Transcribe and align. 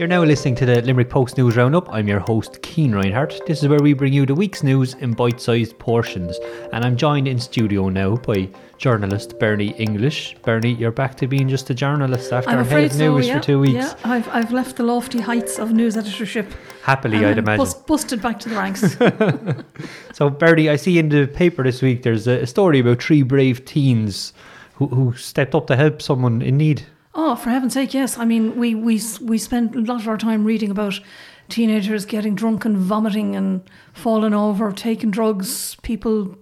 You're 0.00 0.08
now 0.08 0.24
listening 0.24 0.56
to 0.56 0.66
the 0.66 0.82
Limerick 0.82 1.08
Post 1.08 1.38
News 1.38 1.56
Roundup. 1.56 1.88
I'm 1.92 2.08
your 2.08 2.18
host, 2.18 2.58
Cian 2.66 2.92
Reinhardt. 2.92 3.40
This 3.46 3.62
is 3.62 3.68
where 3.68 3.78
we 3.78 3.92
bring 3.92 4.12
you 4.12 4.26
the 4.26 4.34
week's 4.34 4.64
news 4.64 4.94
in 4.94 5.12
bite 5.12 5.40
sized 5.40 5.78
portions. 5.78 6.36
And 6.72 6.84
I'm 6.84 6.96
joined 6.96 7.28
in 7.28 7.38
studio 7.38 7.88
now 7.90 8.16
by 8.16 8.48
journalist 8.76 9.38
Bernie 9.38 9.70
English. 9.78 10.34
Bernie, 10.42 10.74
you're 10.74 10.90
back 10.90 11.16
to 11.18 11.28
being 11.28 11.48
just 11.48 11.70
a 11.70 11.74
journalist 11.74 12.32
after 12.32 12.50
I'm 12.50 12.64
head 12.64 12.90
of 12.90 12.98
news 12.98 13.26
so, 13.26 13.32
yeah, 13.32 13.38
for 13.38 13.44
two 13.44 13.60
weeks. 13.60 13.74
Yeah, 13.74 13.94
I've, 14.02 14.28
I've 14.30 14.50
left 14.50 14.74
the 14.74 14.82
lofty 14.82 15.20
heights 15.20 15.60
of 15.60 15.70
news 15.70 15.96
editorship. 15.96 16.52
Happily, 16.82 17.18
I'd 17.18 17.38
I'm 17.38 17.44
imagine. 17.44 17.58
bus- 17.64 17.74
busted 17.74 18.20
back 18.20 18.40
to 18.40 18.48
the 18.48 18.56
ranks. 18.56 18.96
So, 20.12 20.28
Bernie, 20.28 20.68
I 20.68 20.74
see 20.74 20.98
in 20.98 21.08
the 21.08 21.26
paper 21.28 21.62
this 21.62 21.82
week 21.82 22.02
there's 22.02 22.26
a, 22.26 22.40
a 22.42 22.46
story 22.48 22.80
about 22.80 23.00
three 23.00 23.22
brave 23.22 23.64
teens 23.64 24.32
who, 24.74 24.88
who 24.88 25.14
stepped 25.14 25.54
up 25.54 25.68
to 25.68 25.76
help 25.76 26.02
someone 26.02 26.42
in 26.42 26.56
need. 26.56 26.84
Oh, 27.16 27.36
for 27.36 27.50
heaven's 27.50 27.74
sake, 27.74 27.94
yes. 27.94 28.18
I 28.18 28.24
mean, 28.24 28.56
we, 28.56 28.74
we, 28.74 29.00
we 29.20 29.38
spent 29.38 29.76
a 29.76 29.80
lot 29.80 30.00
of 30.00 30.08
our 30.08 30.18
time 30.18 30.44
reading 30.44 30.70
about 30.70 30.98
teenagers 31.48 32.04
getting 32.04 32.34
drunk 32.34 32.64
and 32.64 32.76
vomiting 32.76 33.36
and 33.36 33.62
falling 33.92 34.34
over, 34.34 34.72
taking 34.72 35.12
drugs, 35.12 35.76
people 35.82 36.36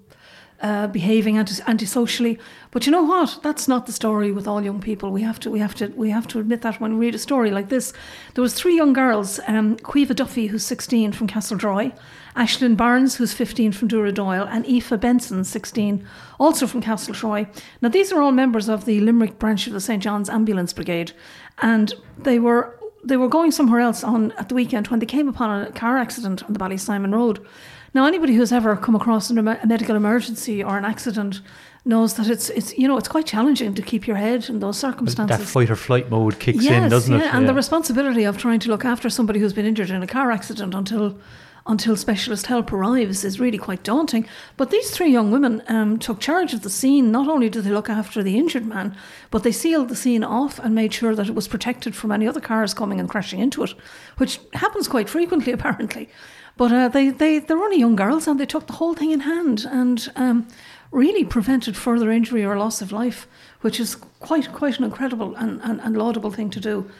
uh, 0.62 0.86
behaving 0.86 1.36
anti- 1.36 1.62
antisocially. 1.66 2.38
But 2.70 2.86
you 2.86 2.92
know 2.92 3.02
what? 3.02 3.40
That's 3.42 3.68
not 3.68 3.86
the 3.86 3.92
story 3.92 4.32
with 4.32 4.46
all 4.46 4.62
young 4.62 4.80
people. 4.80 5.10
We 5.10 5.22
have 5.22 5.40
to 5.40 5.50
we 5.50 5.58
have 5.58 5.74
to 5.74 5.88
we 5.88 6.10
have 6.10 6.28
to 6.28 6.38
admit 6.38 6.62
that 6.62 6.80
when 6.80 6.96
we 6.96 7.06
read 7.06 7.14
a 7.14 7.18
story 7.18 7.50
like 7.50 7.68
this. 7.68 7.92
There 8.34 8.42
was 8.42 8.54
three 8.54 8.76
young 8.76 8.92
girls, 8.92 9.40
um, 9.48 9.76
Caoimhe 9.76 10.14
Duffy, 10.14 10.46
who's 10.46 10.64
16 10.64 11.12
from 11.12 11.26
Castle 11.26 11.58
Castletroy, 11.58 11.92
Ashlyn 12.36 12.76
Barnes, 12.76 13.16
who's 13.16 13.32
15 13.32 13.72
from 13.72 13.88
Doyle, 13.88 14.46
and 14.48 14.66
Aoife 14.66 14.98
Benson, 15.00 15.44
16, 15.44 16.06
also 16.40 16.66
from 16.66 16.82
Castletroy. 16.82 17.46
Now 17.80 17.88
these 17.88 18.12
are 18.12 18.22
all 18.22 18.32
members 18.32 18.68
of 18.68 18.84
the 18.84 19.00
Limerick 19.00 19.38
branch 19.38 19.66
of 19.66 19.72
the 19.72 19.80
St 19.80 20.02
John's 20.02 20.30
Ambulance 20.30 20.72
Brigade, 20.72 21.12
and 21.60 21.94
they 22.18 22.38
were 22.38 22.78
they 23.04 23.16
were 23.16 23.28
going 23.28 23.50
somewhere 23.50 23.80
else 23.80 24.04
on 24.04 24.30
at 24.32 24.48
the 24.48 24.54
weekend 24.54 24.88
when 24.88 25.00
they 25.00 25.06
came 25.06 25.28
upon 25.28 25.66
a 25.66 25.72
car 25.72 25.98
accident 25.98 26.44
on 26.44 26.52
the 26.52 26.58
Ballysimon 26.58 27.12
Road. 27.12 27.44
Now, 27.94 28.06
anybody 28.06 28.34
who's 28.34 28.52
ever 28.52 28.74
come 28.76 28.94
across 28.94 29.28
a 29.28 29.34
medical 29.34 29.96
emergency 29.96 30.64
or 30.64 30.78
an 30.78 30.84
accident 30.84 31.42
knows 31.84 32.14
that 32.14 32.28
it's 32.28 32.48
it's 32.50 32.78
you 32.78 32.86
know 32.86 32.96
it's 32.96 33.08
quite 33.08 33.26
challenging 33.26 33.74
to 33.74 33.82
keep 33.82 34.06
your 34.06 34.16
head 34.16 34.48
in 34.48 34.60
those 34.60 34.78
circumstances. 34.78 35.38
That 35.38 35.44
fight 35.44 35.68
or 35.68 35.76
flight 35.76 36.10
mode 36.10 36.38
kicks 36.38 36.64
yes, 36.64 36.84
in, 36.84 36.90
doesn't 36.90 37.12
yeah, 37.12 37.26
it? 37.26 37.34
and 37.34 37.48
the 37.48 37.54
responsibility 37.54 38.24
of 38.24 38.38
trying 38.38 38.60
to 38.60 38.68
look 38.70 38.84
after 38.84 39.10
somebody 39.10 39.40
who's 39.40 39.52
been 39.52 39.66
injured 39.66 39.90
in 39.90 40.02
a 40.02 40.06
car 40.06 40.30
accident 40.30 40.74
until 40.74 41.18
until 41.66 41.96
specialist 41.96 42.46
help 42.46 42.72
arrives 42.72 43.24
is 43.24 43.38
really 43.40 43.58
quite 43.58 43.82
daunting. 43.82 44.26
But 44.56 44.70
these 44.70 44.90
three 44.90 45.10
young 45.10 45.30
women 45.30 45.62
um, 45.68 45.98
took 45.98 46.20
charge 46.20 46.52
of 46.52 46.62
the 46.62 46.70
scene. 46.70 47.12
Not 47.12 47.28
only 47.28 47.48
did 47.48 47.64
they 47.64 47.70
look 47.70 47.88
after 47.88 48.22
the 48.22 48.36
injured 48.36 48.66
man, 48.66 48.96
but 49.30 49.42
they 49.42 49.52
sealed 49.52 49.88
the 49.88 49.96
scene 49.96 50.24
off 50.24 50.58
and 50.58 50.74
made 50.74 50.92
sure 50.92 51.14
that 51.14 51.28
it 51.28 51.34
was 51.34 51.48
protected 51.48 51.94
from 51.94 52.12
any 52.12 52.26
other 52.26 52.40
cars 52.40 52.74
coming 52.74 52.98
and 52.98 53.08
crashing 53.08 53.40
into 53.40 53.62
it, 53.62 53.74
which 54.16 54.40
happens 54.54 54.88
quite 54.88 55.08
frequently 55.08 55.52
apparently. 55.52 56.08
But 56.56 56.72
uh, 56.72 56.88
they, 56.88 57.10
they, 57.10 57.38
they're 57.38 57.56
only 57.56 57.78
young 57.78 57.96
girls 57.96 58.26
and 58.26 58.38
they 58.38 58.46
took 58.46 58.66
the 58.66 58.74
whole 58.74 58.94
thing 58.94 59.10
in 59.10 59.20
hand 59.20 59.66
and 59.70 60.10
um, 60.16 60.48
really 60.90 61.24
prevented 61.24 61.76
further 61.76 62.10
injury 62.10 62.44
or 62.44 62.58
loss 62.58 62.82
of 62.82 62.92
life, 62.92 63.26
which 63.62 63.80
is 63.80 63.94
quite 63.94 64.52
quite 64.52 64.78
an 64.78 64.84
incredible 64.84 65.34
and, 65.36 65.60
and, 65.62 65.80
and 65.80 65.96
laudable 65.96 66.30
thing 66.30 66.50
to 66.50 66.60
do. 66.60 66.90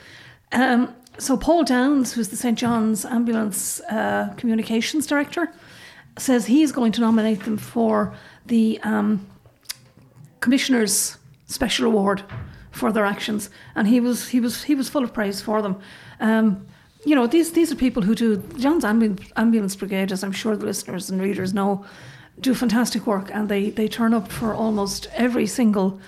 Um, 0.52 0.94
so 1.18 1.36
Paul 1.36 1.64
Downs, 1.64 2.12
who's 2.12 2.28
the 2.28 2.36
St 2.36 2.58
John's 2.58 3.04
Ambulance 3.04 3.80
uh, 3.82 4.32
Communications 4.36 5.06
Director, 5.06 5.52
says 6.18 6.46
he's 6.46 6.72
going 6.72 6.92
to 6.92 7.00
nominate 7.00 7.44
them 7.44 7.56
for 7.56 8.14
the 8.46 8.80
um, 8.82 9.26
Commissioner's 10.40 11.16
Special 11.46 11.86
Award 11.86 12.22
for 12.70 12.92
their 12.92 13.04
actions, 13.04 13.50
and 13.74 13.86
he 13.86 14.00
was 14.00 14.28
he 14.28 14.40
was 14.40 14.64
he 14.64 14.74
was 14.74 14.88
full 14.88 15.04
of 15.04 15.12
praise 15.12 15.40
for 15.40 15.60
them. 15.60 15.76
Um, 16.20 16.66
you 17.04 17.14
know, 17.14 17.26
these 17.26 17.52
these 17.52 17.70
are 17.70 17.76
people 17.76 18.02
who 18.02 18.14
do 18.14 18.36
John's 18.58 18.84
Ambulance, 18.84 19.30
Ambulance 19.36 19.76
Brigade, 19.76 20.12
as 20.12 20.24
I'm 20.24 20.32
sure 20.32 20.56
the 20.56 20.66
listeners 20.66 21.10
and 21.10 21.20
readers 21.20 21.52
know, 21.52 21.84
do 22.40 22.54
fantastic 22.54 23.06
work, 23.06 23.30
and 23.32 23.48
they 23.48 23.70
they 23.70 23.88
turn 23.88 24.14
up 24.14 24.28
for 24.28 24.54
almost 24.54 25.08
every 25.14 25.46
single 25.46 26.00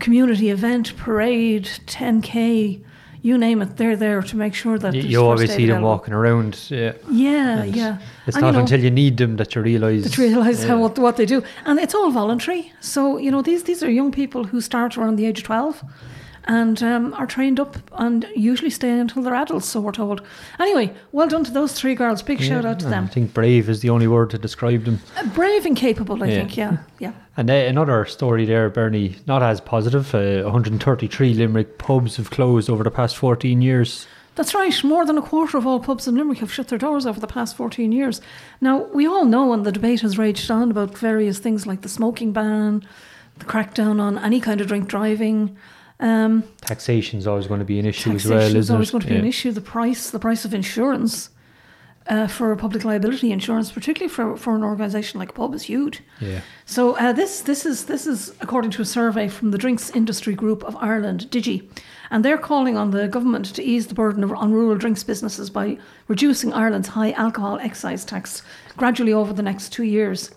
community 0.00 0.50
event, 0.50 0.96
parade, 0.96 1.64
10k, 1.86 2.82
you 3.22 3.36
name 3.38 3.62
it. 3.62 3.76
They're 3.76 3.96
there 3.96 4.22
to 4.22 4.36
make 4.36 4.54
sure 4.54 4.78
that 4.78 4.94
You, 4.94 5.20
always 5.22 5.52
see 5.54 5.66
them 5.66 5.82
walking 5.82 6.14
around. 6.14 6.58
Yeah. 6.70 6.92
Yeah, 7.10 7.62
And 7.62 7.76
yeah. 7.76 7.98
It's 8.26 8.36
And, 8.36 8.42
not 8.42 8.48
you 8.48 8.52
know, 8.54 8.60
until 8.60 8.80
you 8.80 8.90
need 8.90 9.16
them 9.16 9.36
that 9.36 9.54
you 9.54 9.62
realise. 9.62 10.10
to 10.10 10.20
realise 10.22 10.62
yeah. 10.62 10.68
how 10.68 10.78
what, 10.78 10.98
what 10.98 11.16
they 11.16 11.26
do, 11.26 11.42
and 11.64 11.78
it's 11.78 11.94
all 11.94 12.10
voluntary. 12.10 12.72
So 12.80 13.18
you 13.18 13.30
know 13.30 13.42
these 13.42 13.62
these 13.64 13.82
are 13.82 13.90
young 13.90 14.12
people 14.12 14.44
who 14.44 14.60
start 14.60 14.96
around 14.96 15.16
the 15.16 15.26
age 15.26 15.38
of 15.38 15.44
twelve, 15.44 15.82
and 16.48 16.82
um, 16.82 17.12
are 17.14 17.26
trained 17.26 17.60
up 17.60 17.76
and 17.92 18.26
usually 18.34 18.70
stay 18.70 18.98
until 18.98 19.22
they're 19.22 19.34
adults. 19.34 19.66
So 19.68 19.80
we're 19.80 19.92
told. 19.92 20.22
Anyway, 20.58 20.92
well 21.12 21.28
done 21.28 21.44
to 21.44 21.50
those 21.50 21.74
three 21.74 21.94
girls. 21.94 22.22
Big 22.22 22.40
shout 22.40 22.64
out 22.64 22.80
to 22.80 22.86
and 22.86 22.94
I 22.94 22.98
them. 23.00 23.08
think 23.08 23.34
brave 23.34 23.68
is 23.68 23.80
the 23.80 23.90
only 23.90 24.08
word 24.08 24.30
to 24.30 24.38
describe 24.38 24.84
them. 24.84 25.00
Uh, 25.16 25.26
Brave 25.28 25.66
and 25.66 25.76
capable, 25.76 26.22
I 26.22 26.26
Yeah. 26.28 26.34
think. 26.40 26.56
Yeah, 26.56 26.76
yeah. 26.98 27.12
And 27.36 27.50
uh, 27.50 27.54
another 27.54 28.04
story 28.06 28.46
there, 28.46 28.68
Bernie, 28.70 29.16
not 29.26 29.42
as 29.42 29.60
positive. 29.60 30.14
Uh, 30.14 30.42
133 30.44 31.34
Limerick 31.34 31.78
pubs 31.78 32.16
have 32.16 32.30
closed 32.30 32.68
over 32.70 32.82
the 32.82 32.90
past 32.90 33.16
14 33.16 33.60
years. 33.60 34.06
That's 34.34 34.54
right. 34.54 34.84
More 34.84 35.04
than 35.04 35.18
a 35.18 35.22
quarter 35.22 35.58
of 35.58 35.66
all 35.66 35.80
pubs 35.80 36.06
in 36.08 36.14
Limerick 36.14 36.38
have 36.38 36.52
shut 36.52 36.68
their 36.68 36.78
doors 36.78 37.06
over 37.06 37.18
the 37.20 37.26
past 37.26 37.56
14 37.56 37.90
years. 37.92 38.20
Now, 38.60 38.84
we 38.94 39.04
all 39.06 39.24
know, 39.24 39.52
and 39.52 39.66
the 39.66 39.72
debate 39.72 40.00
has 40.02 40.16
raged 40.16 40.48
on 40.50 40.70
about 40.70 40.96
various 40.96 41.38
things 41.40 41.66
like 41.66 41.82
the 41.82 41.88
smoking 41.88 42.32
ban, 42.32 42.86
the 43.38 43.44
crackdown 43.44 44.00
on 44.00 44.16
any 44.18 44.40
kind 44.40 44.60
of 44.60 44.68
drink 44.68 44.88
driving. 44.88 45.56
Um, 46.00 46.44
Taxation 46.60 47.18
is 47.18 47.26
always 47.26 47.46
going 47.46 47.58
to 47.60 47.66
be 47.66 47.78
an 47.78 47.86
issue 47.86 48.10
as 48.10 48.22
taxation 48.22 48.36
well, 48.36 48.46
is 48.46 48.54
isn't 48.54 48.74
always 48.74 48.88
it? 48.88 48.92
going 48.92 49.02
to 49.02 49.08
be 49.08 49.14
Yeah. 49.14 49.20
an 49.20 49.26
issue. 49.26 49.50
The 49.52 49.60
price, 49.60 50.10
the 50.10 50.18
price 50.20 50.44
of 50.44 50.54
insurance 50.54 51.30
uh, 52.06 52.26
for 52.26 52.54
public 52.56 52.84
liability 52.84 53.32
insurance, 53.32 53.70
particularly 53.72 54.08
for, 54.08 54.36
for 54.36 54.54
an 54.56 54.62
organisation 54.62 55.18
like 55.20 55.30
a 55.30 55.32
pub, 55.32 55.54
is 55.54 55.64
huge. 55.64 56.00
Yeah. 56.20 56.40
So 56.66 56.96
uh, 56.96 57.12
this 57.12 57.40
this 57.42 57.66
is 57.66 57.84
this 57.86 58.06
is 58.06 58.32
according 58.40 58.70
to 58.72 58.82
a 58.82 58.84
survey 58.84 59.28
from 59.28 59.50
the 59.50 59.58
Drinks 59.58 59.90
Industry 59.90 60.34
Group 60.34 60.62
of 60.64 60.76
Ireland, 60.76 61.26
Digi, 61.30 61.68
and 62.10 62.24
they're 62.24 62.38
calling 62.38 62.76
on 62.78 62.92
the 62.92 63.08
government 63.08 63.46
to 63.56 63.62
ease 63.62 63.88
the 63.88 63.94
burden 63.94 64.22
of, 64.24 64.32
on 64.32 64.52
rural 64.52 64.76
drinks 64.78 65.02
businesses 65.04 65.50
by 65.50 65.76
reducing 66.06 66.52
Ireland's 66.52 66.88
high 66.88 67.10
alcohol 67.12 67.58
excise 67.60 68.04
tax 68.04 68.42
gradually 68.76 69.12
over 69.12 69.32
the 69.34 69.42
next 69.42 69.70
two 69.72 69.84
years. 69.84 70.30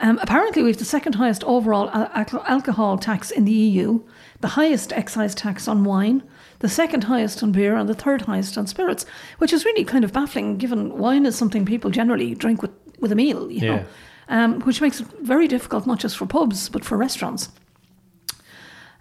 Um, 0.00 0.18
apparently, 0.22 0.62
we 0.62 0.70
have 0.70 0.78
the 0.78 0.84
second 0.84 1.14
highest 1.16 1.44
overall 1.44 1.88
al- 1.90 2.10
al- 2.14 2.44
alcohol 2.48 2.98
tax 2.98 3.30
in 3.30 3.44
the 3.44 3.52
EU, 3.52 4.00
the 4.42 4.48
highest 4.48 4.92
excise 4.92 5.34
tax 5.34 5.66
on 5.66 5.82
wine, 5.84 6.22
the 6.58 6.68
second 6.68 7.04
highest 7.04 7.42
on 7.42 7.52
beer, 7.52 7.74
and 7.76 7.88
the 7.88 7.94
third 7.94 8.22
highest 8.22 8.58
on 8.58 8.66
spirits, 8.66 9.06
which 9.38 9.52
is 9.52 9.64
really 9.64 9.84
kind 9.84 10.04
of 10.04 10.12
baffling 10.12 10.58
given 10.58 10.98
wine 10.98 11.24
is 11.26 11.34
something 11.36 11.64
people 11.64 11.90
generally 11.90 12.34
drink 12.34 12.60
with, 12.60 12.72
with 13.00 13.10
a 13.12 13.16
meal, 13.16 13.50
you 13.50 13.60
Yeah. 13.60 13.76
know, 13.76 13.84
um, 14.28 14.60
which 14.60 14.80
makes 14.80 15.00
it 15.00 15.06
very 15.22 15.48
difficult 15.48 15.86
not 15.86 15.98
just 16.00 16.16
for 16.16 16.26
pubs 16.26 16.68
but 16.68 16.84
for 16.84 16.96
restaurants. 16.98 17.48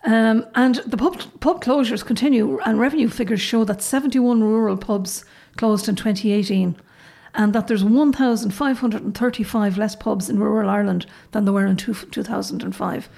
Um, 0.03 0.46
and 0.56 0.75
the 0.88 0.97
pub, 0.97 1.22
pub 1.41 1.63
closures 1.63 2.03
continue, 2.03 2.59
and 2.66 2.79
revenue 2.79 3.08
figures 3.09 3.41
show 3.41 3.63
that 3.66 3.84
71 3.84 4.41
rural 4.41 4.75
pubs 4.78 5.23
closed 5.58 5.88
in 5.88 5.96
2018, 5.96 6.75
and 7.35 7.53
that 7.53 7.68
there's 7.68 7.84
1,535 7.84 9.78
less 9.78 9.96
pubs 9.96 10.28
in 10.29 10.40
rural 10.40 10.69
Ireland 10.69 11.06
than 11.31 11.46
there 11.46 11.53
were 11.53 11.68
in 11.68 11.78
two, 11.78 11.94
2005. 11.94 13.09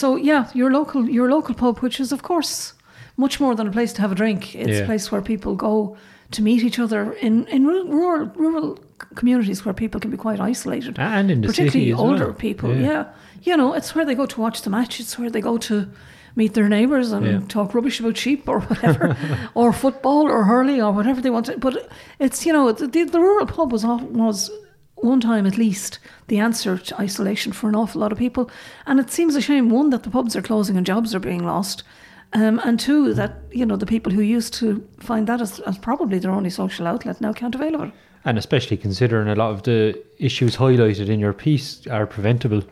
So 0.00 0.16
yeah, 0.30 0.42
your 0.54 0.70
local 0.78 1.02
your 1.18 1.28
local 1.36 1.54
pub, 1.54 1.78
which 1.84 2.00
is 2.00 2.12
of 2.12 2.20
course 2.22 2.72
much 3.16 3.40
more 3.40 3.54
than 3.56 3.66
a 3.66 3.70
place 3.72 3.92
to 3.94 4.00
have 4.02 4.12
a 4.12 4.14
drink, 4.22 4.54
it's 4.54 4.68
Yeah. 4.70 4.82
a 4.84 4.86
place 4.86 5.10
where 5.12 5.22
people 5.22 5.54
go 5.68 5.96
to 6.34 6.42
meet 6.42 6.62
each 6.68 6.78
other 6.84 7.02
in 7.26 7.34
in 7.56 7.66
ru- 7.70 7.88
rural 7.98 8.26
rural 8.36 8.78
communities 9.14 9.64
where 9.64 9.74
people 9.74 10.00
can 10.00 10.10
be 10.10 10.16
quite 10.16 10.40
isolated 10.50 10.98
And 10.98 11.30
in 11.30 11.40
the 11.40 11.48
particularly 11.48 11.92
older 11.92 12.26
well. 12.26 12.34
people. 12.46 12.70
Yeah. 12.74 12.90
Yeah. 12.90 13.04
you 13.48 13.56
know, 13.56 13.74
it's 13.78 13.90
where 13.94 14.04
they 14.08 14.14
go 14.22 14.26
to 14.26 14.40
watch 14.40 14.58
the 14.62 14.70
match. 14.70 15.00
It's 15.00 15.18
where 15.18 15.30
they 15.30 15.40
go 15.42 15.58
to 15.58 15.74
meet 16.34 16.52
their 16.54 16.68
neighbours 16.68 17.12
and 17.12 17.24
Yeah. 17.26 17.40
talk 17.48 17.74
rubbish 17.74 18.00
about 18.00 18.16
sheep 18.16 18.48
or 18.48 18.60
whatever, 18.70 19.16
or 19.54 19.72
football 19.72 20.22
or 20.34 20.44
hurling 20.44 20.82
or 20.82 20.92
whatever 20.98 21.20
they 21.22 21.30
want 21.30 21.46
to. 21.46 21.56
But 21.58 21.74
it's 22.18 22.44
you 22.46 22.52
know 22.56 22.72
the, 22.72 22.86
the 22.86 23.20
rural 23.20 23.46
pub 23.46 23.72
was 23.72 23.84
off, 23.84 24.02
was 24.02 24.50
one 24.96 25.20
time 25.20 25.46
at 25.46 25.58
least 25.58 25.98
the 26.28 26.38
answer 26.38 26.78
to 26.78 27.00
isolation 27.00 27.52
for 27.52 27.68
an 27.68 27.74
awful 27.76 28.00
lot 28.00 28.12
of 28.12 28.18
people, 28.18 28.50
and 28.86 28.98
it 28.98 29.10
seems 29.10 29.36
a 29.36 29.40
shame 29.40 29.70
one 29.70 29.90
that 29.90 30.02
the 30.02 30.10
pubs 30.10 30.34
are 30.34 30.42
closing 30.42 30.76
and 30.76 30.86
jobs 30.86 31.14
are 31.14 31.20
being 31.20 31.44
lost. 31.44 31.82
Um, 32.32 32.60
and 32.64 32.78
two, 32.80 33.14
that 33.14 33.36
you 33.52 33.64
know 33.64 33.76
the 33.76 33.86
people 33.86 34.12
who 34.12 34.20
used 34.20 34.52
to 34.54 34.86
find 34.98 35.26
that 35.28 35.40
as, 35.40 35.60
as 35.60 35.78
probably 35.78 36.18
their 36.18 36.32
only 36.32 36.50
social 36.50 36.86
outlet 36.86 37.20
now 37.20 37.32
can't 37.32 37.54
avail 37.54 37.74
of 37.76 37.82
it. 37.88 37.92
And 38.24 38.36
especially 38.38 38.76
considering 38.76 39.28
a 39.28 39.34
lot 39.36 39.50
of 39.52 39.62
the 39.62 40.02
issues 40.18 40.56
highlighted 40.56 41.08
in 41.08 41.20
your 41.20 41.32
piece 41.32 41.86
are 41.86 42.06
preventable. 42.06 42.62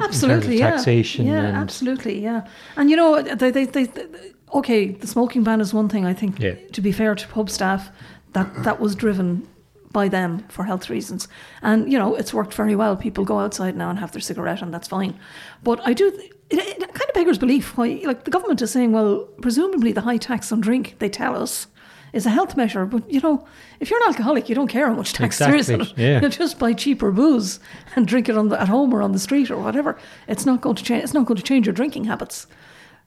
Absolutely, 0.00 0.58
yeah. 0.58 0.70
taxation 0.72 1.26
Yeah, 1.26 1.44
and- 1.44 1.56
absolutely, 1.56 2.20
yeah. 2.20 2.46
And 2.76 2.90
you 2.90 2.96
know, 2.96 3.22
they, 3.22 3.50
they, 3.52 3.64
they, 3.66 3.84
they- 3.84 4.06
okay, 4.54 4.88
the 4.88 5.06
smoking 5.06 5.44
ban 5.44 5.60
is 5.60 5.72
one 5.72 5.88
thing. 5.88 6.04
I 6.04 6.12
think, 6.14 6.40
Yeah. 6.40 6.54
to 6.72 6.80
be 6.80 6.90
fair 6.90 7.14
to 7.14 7.28
pub 7.28 7.48
staff, 7.48 7.90
that 8.32 8.64
that 8.64 8.80
was 8.80 8.96
driven 8.96 9.46
by 9.94 10.08
them 10.08 10.44
for 10.48 10.64
health 10.64 10.90
reasons, 10.90 11.26
and 11.62 11.90
you 11.90 11.98
know, 11.98 12.14
it's 12.14 12.34
worked 12.34 12.52
very 12.52 12.76
well. 12.76 12.96
People 12.96 13.24
go 13.24 13.38
outside 13.38 13.74
now 13.74 13.88
and 13.88 13.98
have 13.98 14.12
their 14.12 14.20
cigarette, 14.20 14.60
and 14.60 14.74
that's 14.74 14.88
fine. 14.88 15.18
But 15.62 15.80
I 15.86 15.94
do. 15.94 16.08
It, 16.50 16.58
it 16.58 16.78
kind 16.78 17.08
of 17.08 17.14
beggars 17.14 17.38
belief 17.38 17.78
why, 17.78 18.02
like, 18.04 18.24
the 18.24 18.30
government 18.30 18.60
is 18.60 18.70
saying, 18.70 18.92
well, 18.92 19.26
presumably 19.40 19.92
the 19.92 20.02
high 20.02 20.18
tax 20.18 20.52
on 20.52 20.60
drink, 20.60 20.96
they 20.98 21.08
tell 21.08 21.42
us, 21.42 21.68
is 22.12 22.26
a 22.26 22.30
health 22.30 22.56
measure. 22.56 22.84
But 22.84 23.10
you 23.10 23.20
know, 23.20 23.46
if 23.80 23.88
you're 23.88 24.02
an 24.02 24.08
alcoholic, 24.08 24.48
you 24.48 24.54
don't 24.54 24.68
care 24.68 24.86
how 24.88 24.94
much 24.94 25.14
tax 25.14 25.38
there 25.38 25.54
is. 25.54 25.70
Exactly, 25.70 26.04
yeah. 26.04 26.20
You'll 26.20 26.30
just 26.30 26.58
buy 26.58 26.74
cheaper 26.74 27.10
booze 27.10 27.60
and 27.96 28.06
drink 28.06 28.28
it 28.28 28.36
on 28.36 28.48
the, 28.50 28.60
at 28.60 28.68
home 28.68 28.92
or 28.92 29.00
on 29.00 29.12
the 29.12 29.18
street 29.18 29.50
or 29.50 29.56
whatever. 29.56 29.96
It's 30.28 30.44
not 30.44 30.60
going 30.60 30.76
to 30.76 30.84
change. 30.84 31.04
It's 31.04 31.14
not 31.14 31.24
going 31.24 31.38
to 31.38 31.42
change 31.42 31.66
your 31.66 31.72
drinking 31.72 32.04
habits. 32.04 32.46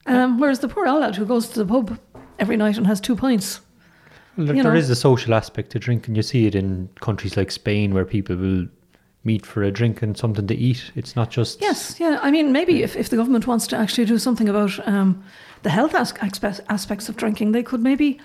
Um, 0.06 0.38
whereas 0.40 0.60
the 0.60 0.68
poor 0.68 0.86
lad 0.86 1.16
who 1.16 1.26
goes 1.26 1.48
to 1.50 1.58
the 1.62 1.66
pub 1.66 1.98
every 2.38 2.56
night 2.56 2.76
and 2.76 2.86
has 2.86 3.00
two 3.00 3.14
pints. 3.14 3.60
Well, 4.38 4.46
there 4.46 4.62
know. 4.62 4.74
is 4.74 4.88
a 4.88 4.94
social 4.96 5.34
aspect 5.34 5.70
to 5.72 5.78
drinking. 5.78 6.14
You 6.14 6.22
see 6.22 6.46
it 6.46 6.54
in 6.54 6.88
countries 7.00 7.36
like 7.36 7.50
Spain 7.50 7.92
where 7.92 8.04
people 8.04 8.36
will 8.36 8.68
meet 9.24 9.44
for 9.44 9.62
a 9.64 9.70
drink 9.70 10.00
and 10.00 10.16
something 10.16 10.46
to 10.46 10.54
eat. 10.54 10.92
It's 10.94 11.16
not 11.16 11.30
just 11.30 11.60
Yes, 11.60 11.98
yeah. 11.98 12.18
I 12.22 12.30
mean, 12.30 12.52
maybe 12.52 12.82
if, 12.82 12.96
if 12.96 13.08
the 13.10 13.16
government 13.16 13.46
wants 13.46 13.66
to 13.68 13.76
actually 13.76 14.04
do 14.04 14.16
something 14.16 14.48
about 14.48 14.78
um, 14.86 15.22
the 15.64 15.70
health 15.70 15.94
as- 15.94 16.14
aspects 16.68 17.08
of 17.08 17.16
drinking, 17.16 17.52
they 17.52 17.64
could 17.64 17.82
maybe 17.82 18.20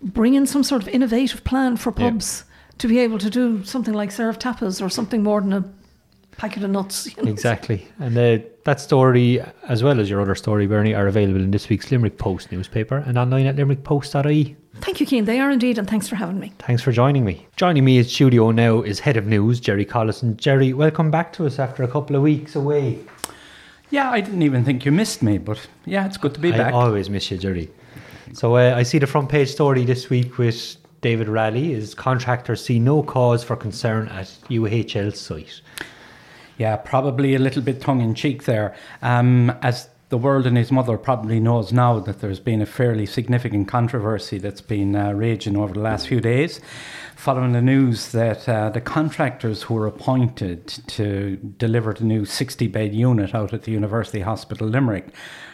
bring 0.00 0.34
in 0.34 0.46
some 0.46 0.62
sort 0.62 0.80
of 0.80 0.88
innovative 0.88 1.42
plan 1.42 1.76
for 1.76 1.92
Yeah. 1.96 2.10
pubs 2.10 2.44
to 2.78 2.86
be 2.86 3.00
able 3.00 3.18
to 3.18 3.28
do 3.28 3.64
something 3.64 3.92
like 3.92 4.12
serve 4.12 4.38
tapas 4.38 4.80
or 4.80 4.88
something 4.88 5.24
more 5.24 5.40
than 5.40 5.52
a 5.52 5.64
packet 6.36 6.62
of 6.62 6.70
nuts. 6.70 7.16
You 7.16 7.24
know? 7.24 7.30
Exactly. 7.32 7.88
And 7.98 8.16
uh, 8.16 8.38
that 8.64 8.80
story, 8.80 9.40
as 9.68 9.82
well 9.82 9.98
as 9.98 10.08
your 10.08 10.20
other 10.20 10.36
story, 10.36 10.68
Bernie, 10.68 10.94
are 10.94 11.08
available 11.08 11.40
in 11.40 11.50
this 11.50 11.68
week's 11.68 11.90
Limerick 11.90 12.16
Post 12.16 12.52
newspaper 12.52 12.98
and 12.98 13.18
online 13.18 13.46
at 13.46 13.56
limerickpost.ie. 13.56 14.56
Thank 14.80 15.00
you, 15.00 15.06
Cian. 15.06 15.24
They 15.24 15.40
are 15.40 15.50
indeed, 15.50 15.76
and 15.78 15.88
thanks 15.88 16.08
for 16.08 16.16
having 16.16 16.38
me. 16.38 16.52
Thanks 16.60 16.82
for 16.82 16.92
joining 16.92 17.24
me. 17.24 17.46
Joining 17.56 17.84
me 17.84 17.98
in 17.98 18.04
studio 18.04 18.50
now 18.50 18.80
is 18.82 19.00
Head 19.00 19.16
of 19.16 19.26
News, 19.26 19.60
Jerry 19.60 19.84
Collison. 19.84 20.36
Jerry, 20.36 20.72
welcome 20.72 21.10
back 21.10 21.32
to 21.34 21.46
us 21.46 21.58
after 21.58 21.82
a 21.82 21.88
couple 21.88 22.16
of 22.16 22.22
weeks 22.22 22.54
away. 22.54 23.00
Yeah, 23.90 24.10
I 24.10 24.20
didn't 24.20 24.42
even 24.42 24.64
think 24.64 24.84
you 24.84 24.92
missed 24.92 25.22
me, 25.22 25.38
but 25.38 25.58
yeah, 25.84 26.06
it's 26.06 26.16
good 26.16 26.34
to 26.34 26.40
be 26.40 26.52
I 26.52 26.58
back. 26.58 26.74
always 26.74 27.10
miss 27.10 27.30
you, 27.30 27.38
Jerry. 27.38 27.70
So 28.34 28.56
uh, 28.56 28.74
I 28.76 28.82
see 28.82 28.98
the 28.98 29.06
front 29.06 29.28
page 29.28 29.50
story 29.50 29.84
this 29.84 30.10
week 30.10 30.38
with 30.38 30.76
David 31.00 31.28
Raleigh. 31.28 31.72
His 31.72 31.94
contractors 31.94 32.64
see 32.64 32.78
no 32.78 33.02
cause 33.02 33.42
for 33.42 33.56
concern 33.56 34.08
at 34.08 34.26
UHL 34.50 35.14
site. 35.14 35.60
Yeah, 36.58 36.76
probably 36.76 37.34
a 37.34 37.38
little 37.38 37.62
bit 37.62 37.80
tongue 37.80 38.00
in 38.00 38.14
cheek 38.14 38.44
there. 38.44 38.76
Um, 39.02 39.50
as 39.62 39.88
the 40.08 40.18
world 40.18 40.46
and 40.46 40.56
his 40.56 40.72
mother 40.72 40.96
probably 40.96 41.38
knows 41.38 41.72
now 41.72 41.98
that 42.00 42.20
there's 42.20 42.40
been 42.40 42.62
a 42.62 42.66
fairly 42.66 43.04
significant 43.04 43.68
controversy 43.68 44.38
that's 44.38 44.62
been 44.62 44.96
uh, 44.96 45.12
raging 45.12 45.56
over 45.56 45.74
the 45.74 45.80
last 45.80 46.08
few 46.08 46.20
days, 46.20 46.60
following 47.14 47.52
the 47.52 47.60
news 47.60 48.12
that 48.12 48.48
uh, 48.48 48.70
the 48.70 48.80
contractors 48.80 49.64
who 49.64 49.74
were 49.74 49.86
appointed 49.86 50.66
to 50.86 51.36
deliver 51.36 51.92
the 51.92 52.04
new 52.04 52.24
60 52.24 52.66
bed 52.68 52.94
unit 52.94 53.34
out 53.34 53.52
at 53.52 53.64
the 53.64 53.72
University 53.72 54.20
Hospital 54.20 54.66
Limerick 54.66 55.08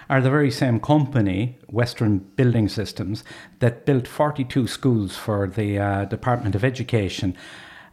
are 0.08 0.20
the 0.20 0.30
very 0.30 0.50
same 0.50 0.78
company, 0.78 1.58
Western 1.68 2.18
Building 2.18 2.68
Systems, 2.68 3.24
that 3.58 3.84
built 3.84 4.06
42 4.06 4.68
schools 4.68 5.16
for 5.16 5.48
the 5.48 5.78
uh, 5.78 6.04
Department 6.04 6.54
of 6.54 6.64
Education 6.64 7.36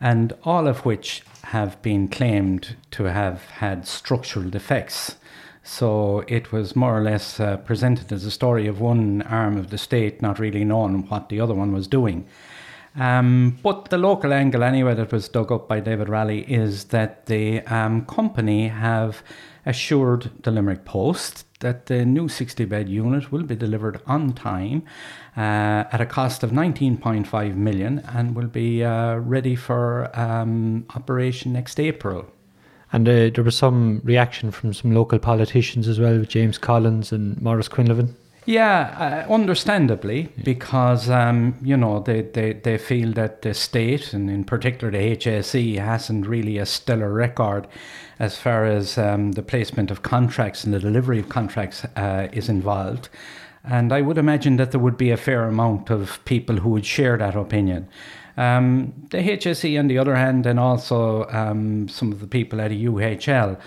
and 0.01 0.33
all 0.43 0.67
of 0.67 0.83
which 0.83 1.23
have 1.43 1.81
been 1.81 2.07
claimed 2.07 2.75
to 2.89 3.05
have 3.05 3.45
had 3.45 3.87
structural 3.87 4.49
defects. 4.49 5.15
So 5.63 6.23
it 6.27 6.51
was 6.51 6.75
more 6.75 6.97
or 6.97 7.01
less 7.03 7.39
uh, 7.39 7.57
presented 7.57 8.11
as 8.11 8.25
a 8.25 8.31
story 8.31 8.67
of 8.67 8.81
one 8.81 9.21
arm 9.23 9.57
of 9.57 9.69
the 9.69 9.77
state 9.77 10.21
not 10.21 10.39
really 10.39 10.63
knowing 10.63 11.07
what 11.07 11.29
the 11.29 11.39
other 11.39 11.53
one 11.53 11.71
was 11.71 11.87
doing. 11.87 12.25
Um, 12.95 13.57
but 13.63 13.89
the 13.89 13.97
local 13.97 14.33
angle, 14.33 14.63
anyway, 14.63 14.95
that 14.95 15.11
was 15.11 15.29
dug 15.29 15.51
up 15.51 15.67
by 15.67 15.79
David 15.79 16.09
Raleigh 16.09 16.51
is 16.51 16.85
that 16.85 17.27
the 17.27 17.61
um, 17.61 18.05
company 18.05 18.67
have 18.67 19.23
assured 19.65 20.31
the 20.43 20.51
Limerick 20.51 20.83
Post 20.83 21.45
that 21.59 21.85
the 21.85 22.03
new 22.03 22.27
60 22.27 22.65
bed 22.65 22.89
unit 22.89 23.31
will 23.31 23.43
be 23.43 23.55
delivered 23.55 24.01
on 24.07 24.33
time 24.33 24.83
uh, 25.37 25.85
at 25.91 26.01
a 26.01 26.05
cost 26.05 26.43
of 26.43 26.51
19.5 26.51 27.55
million 27.55 27.99
and 27.99 28.35
will 28.35 28.47
be 28.47 28.83
uh, 28.83 29.15
ready 29.15 29.55
for 29.55 30.09
um, 30.19 30.85
operation 30.95 31.53
next 31.53 31.79
April. 31.79 32.25
And 32.93 33.07
uh, 33.07 33.29
there 33.33 33.43
was 33.43 33.55
some 33.55 34.01
reaction 34.03 34.51
from 34.51 34.73
some 34.73 34.93
local 34.93 35.19
politicians 35.19 35.87
as 35.87 35.99
well, 35.99 36.23
James 36.23 36.57
Collins 36.57 37.11
and 37.11 37.41
Maurice 37.41 37.69
Quinlivan. 37.69 38.15
Yeah, 38.45 39.25
uh, 39.29 39.31
understandably, 39.31 40.29
because 40.43 41.09
um, 41.09 41.55
you 41.61 41.77
know 41.77 41.99
they, 41.99 42.23
they, 42.23 42.53
they 42.53 42.77
feel 42.77 43.13
that 43.13 43.43
the 43.43 43.53
state 43.53 44.13
and 44.13 44.31
in 44.31 44.45
particular 44.45 44.91
the 44.91 45.15
HSE 45.15 45.77
hasn't 45.77 46.25
really 46.25 46.57
a 46.57 46.65
stellar 46.65 47.13
record 47.13 47.67
as 48.17 48.37
far 48.37 48.65
as 48.65 48.97
um, 48.97 49.33
the 49.33 49.43
placement 49.43 49.91
of 49.91 50.01
contracts 50.01 50.63
and 50.63 50.73
the 50.73 50.79
delivery 50.79 51.19
of 51.19 51.29
contracts 51.29 51.85
uh, 51.95 52.29
is 52.31 52.49
involved. 52.49 53.09
And 53.63 53.93
I 53.93 54.01
would 54.01 54.17
imagine 54.17 54.57
that 54.57 54.71
there 54.71 54.79
would 54.79 54.97
be 54.97 55.11
a 55.11 55.17
fair 55.17 55.43
amount 55.43 55.91
of 55.91 56.23
people 56.25 56.57
who 56.57 56.69
would 56.71 56.85
share 56.85 57.17
that 57.17 57.35
opinion. 57.35 57.87
Um, 58.37 58.93
the 59.09 59.17
HSE, 59.17 59.79
on 59.79 59.87
the 59.87 59.97
other 59.97 60.15
hand, 60.15 60.45
and 60.45 60.59
also 60.59 61.27
um, 61.29 61.87
some 61.87 62.11
of 62.11 62.19
the 62.19 62.27
people 62.27 62.61
at 62.61 62.71
UHL 62.71 63.59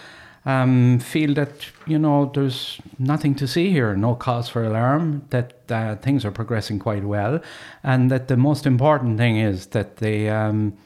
um, 0.47 0.99
feel 0.99 1.35
that 1.35 1.67
you 1.87 1.99
know 1.99 2.31
there's 2.35 2.81
nothing 2.99 3.35
to 3.37 3.49
see 3.49 3.71
here, 3.71 3.97
no 3.97 4.15
cause 4.15 4.49
for 4.49 4.65
alarm, 4.65 5.25
that 5.31 5.55
uh, 5.71 5.97
things 5.97 6.25
are 6.25 6.31
progressing 6.31 6.79
quite 6.79 7.05
well, 7.05 7.41
and 7.83 8.11
that 8.11 8.29
the 8.29 8.37
most 8.37 8.67
important 8.67 9.19
thing 9.19 9.39
is 9.39 9.67
that 9.69 9.97
the 9.97 10.29
um, 10.29 10.77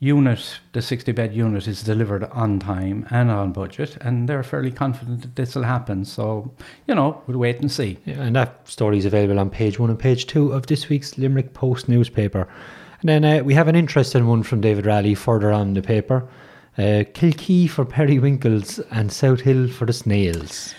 unit, 0.00 0.60
the 0.72 0.82
60 0.82 1.10
bed 1.12 1.34
unit, 1.34 1.66
is 1.66 1.82
delivered 1.82 2.24
on 2.24 2.58
time 2.58 3.06
and 3.10 3.30
on 3.30 3.52
budget, 3.52 3.96
and 4.02 4.28
they're 4.28 4.42
fairly 4.42 4.70
confident 4.70 5.22
that 5.22 5.36
this 5.36 5.54
will 5.54 5.64
happen. 5.64 6.04
So 6.04 6.52
you 6.86 6.94
know 6.94 7.22
we'll 7.26 7.38
wait 7.38 7.60
and 7.60 7.72
see. 7.72 7.98
Yeah, 8.04 8.20
and 8.20 8.36
that 8.36 8.68
story 8.68 8.98
is 8.98 9.06
available 9.06 9.38
on 9.38 9.48
page 9.50 9.78
one 9.78 9.90
and 9.90 9.98
page 9.98 10.26
two 10.26 10.52
of 10.52 10.66
this 10.66 10.88
week's 10.88 11.16
Limerick 11.16 11.54
Post 11.54 11.88
newspaper. 11.88 12.46
And 13.00 13.08
then 13.08 13.24
uh, 13.24 13.44
we 13.44 13.54
have 13.54 13.68
an 13.68 13.76
interesting 13.76 14.26
one 14.26 14.42
from 14.42 14.60
David 14.60 14.86
Raleigh 14.86 15.14
further 15.14 15.52
on 15.52 15.74
the 15.74 15.82
paper. 15.82 16.28
Uh, 16.76 17.04
Kilkee 17.12 17.68
for 17.68 17.84
periwinkles 17.84 18.78
and 18.90 19.12
South 19.12 19.40
Hill 19.40 19.68
for 19.68 19.86
the 19.86 19.92
snails. 19.92 20.74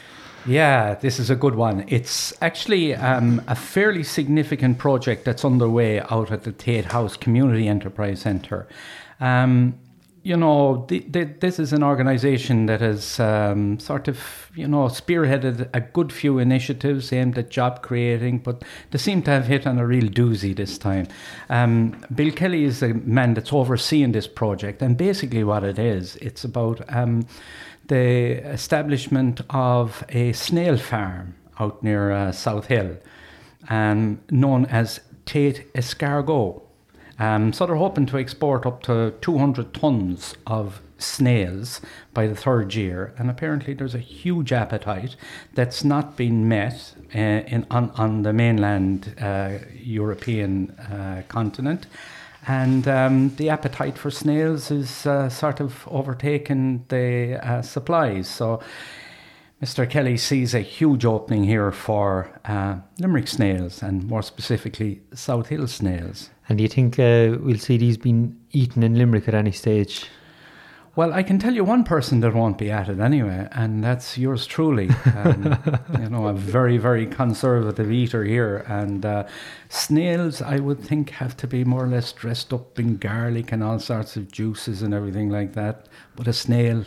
Yeah, 0.46 0.96
this 0.96 1.20
is 1.20 1.30
a 1.30 1.36
good 1.36 1.56
one. 1.56 1.86
It's 1.88 2.34
actually 2.42 2.96
um, 2.96 3.42
a 3.48 3.56
fairly 3.56 4.04
significant 4.04 4.78
project 4.78 5.26
that's 5.26 5.44
underway 5.44 6.00
out 6.00 6.32
at 6.32 6.44
the 6.44 6.52
Tait 6.52 6.86
House 6.86 7.18
Community 7.18 7.68
Enterprise 7.68 8.22
Centre. 8.22 8.68
Um, 9.20 9.78
you 10.30 10.38
know, 10.38 10.86
th- 10.88 11.12
th- 11.12 11.40
this 11.40 11.58
is 11.58 11.74
an 11.74 11.82
organisation 11.82 12.68
that 12.68 12.82
has 12.82 13.20
um, 13.20 13.80
sort 13.80 14.08
of, 14.08 14.52
you 14.54 14.68
know, 14.68 14.86
spearheaded 14.86 15.68
a 15.74 15.82
good 15.82 16.14
few 16.14 16.38
initiatives 16.38 17.12
aimed 17.12 17.36
at 17.40 17.50
job 17.50 17.82
creating, 17.82 18.38
but 18.38 18.64
they 18.92 19.00
seem 19.00 19.24
to 19.24 19.32
have 19.32 19.48
hit 19.48 19.66
on 19.66 19.80
a 19.80 19.88
real 19.88 20.08
doozy 20.08 20.56
this 20.56 20.78
time. 20.78 21.08
Um, 21.50 22.00
Bill 22.14 22.32
Kelly 22.32 22.64
is 22.64 22.80
the 22.80 22.94
man 22.94 23.34
that's 23.34 23.52
overseeing 23.52 24.12
this 24.12 24.28
project, 24.28 24.84
and 24.84 24.96
basically 24.96 25.44
what 25.44 25.64
it 25.64 25.80
is, 25.80 26.16
it's 26.18 26.44
about 26.44 26.80
um, 26.96 27.26
the 27.88 28.38
establishment 28.54 29.42
of 29.50 30.04
a 30.10 30.34
snail 30.34 30.78
farm 30.78 31.34
out 31.60 31.82
near 31.82 32.12
uh, 32.12 32.32
South 32.32 32.68
Hill, 32.68 32.98
um, 33.68 34.22
known 34.30 34.68
as 34.68 35.00
Tait 35.26 35.74
Escargot. 35.74 36.69
Um, 37.20 37.52
so 37.52 37.66
they're 37.66 37.76
hoping 37.76 38.06
to 38.08 38.18
export 38.18 38.66
up 38.66 38.82
to 38.84 39.14
200 39.22 39.74
tons 39.74 40.36
of 40.48 40.82
snails 40.98 41.82
by 42.14 42.28
the 42.28 42.36
third 42.36 42.74
year, 42.74 43.14
and 43.18 43.30
apparently 43.30 43.74
there's 43.74 43.96
a 43.96 44.00
huge 44.00 44.52
appetite 44.52 45.16
that's 45.54 45.84
not 45.84 46.16
been 46.16 46.48
met 46.48 46.94
uh, 47.14 47.20
in 47.20 47.66
on, 47.70 47.92
on 47.92 48.24
the 48.24 48.34
mainland 48.34 49.16
uh, 49.20 49.58
European 49.74 50.72
uh, 50.72 51.24
continent. 51.28 51.88
And 52.48 52.88
um, 52.88 53.36
the 53.36 53.50
appetite 53.50 53.98
for 53.98 54.10
snails 54.10 54.72
is 54.72 55.06
uh, 55.06 55.30
sort 55.30 55.60
of 55.60 55.88
overtaken 55.88 56.86
the 56.88 57.38
uh, 57.46 57.62
supplies. 57.62 58.30
So 58.30 58.62
Mr. 59.62 59.88
Kelly 59.90 60.16
sees 60.16 60.54
a 60.54 60.62
huge 60.62 61.04
opening 61.04 61.44
here 61.44 61.72
for 61.72 62.40
uh, 62.46 62.78
Limerick 62.98 63.28
snails, 63.28 63.84
and 63.84 64.08
more 64.08 64.24
specifically, 64.24 65.02
South 65.14 65.48
Hill 65.48 65.68
snails. 65.68 66.30
And 66.50 66.58
do 66.58 66.64
you 66.64 66.68
think 66.68 67.00
uh, 67.00 67.38
we'll 67.40 67.60
see 67.60 67.78
these 67.78 67.98
being 67.98 68.36
eaten 68.52 68.82
in 68.82 68.96
Limerick 68.96 69.28
at 69.28 69.36
any 69.36 69.52
stage? 69.52 70.08
Well, 70.96 71.14
I 71.14 71.22
can 71.22 71.38
tell 71.40 71.54
you 71.54 71.64
one 71.64 71.84
person 71.84 72.20
that 72.22 72.34
won't 72.34 72.58
be 72.58 72.72
at 72.72 72.90
it 72.90 73.00
anyway, 73.00 73.48
and 73.52 73.84
that's 73.84 74.18
yours 74.18 74.46
truly. 74.48 74.90
Um, 75.16 75.58
you 76.00 76.10
know, 76.10 76.28
a 76.28 76.34
very, 76.34 76.78
very 76.78 77.06
conservative 77.06 77.92
eater 77.92 78.24
here. 78.26 78.66
And 78.68 79.06
uh, 79.06 79.28
snails, 79.70 80.42
I 80.42 80.58
would 80.60 80.80
think, 80.82 81.12
have 81.12 81.38
to 81.38 81.48
be 81.48 81.64
more 81.64 81.86
or 81.86 81.88
less 81.88 82.12
dressed 82.12 82.52
up 82.52 82.80
in 82.80 82.98
garlic 82.98 83.52
and 83.52 83.64
all 83.64 83.80
sorts 83.80 84.18
of 84.18 84.32
juices 84.32 84.82
and 84.82 84.94
everything 84.94 85.30
like 85.30 85.54
that. 85.54 85.88
But 86.16 86.28
a 86.28 86.34
snail 86.34 86.84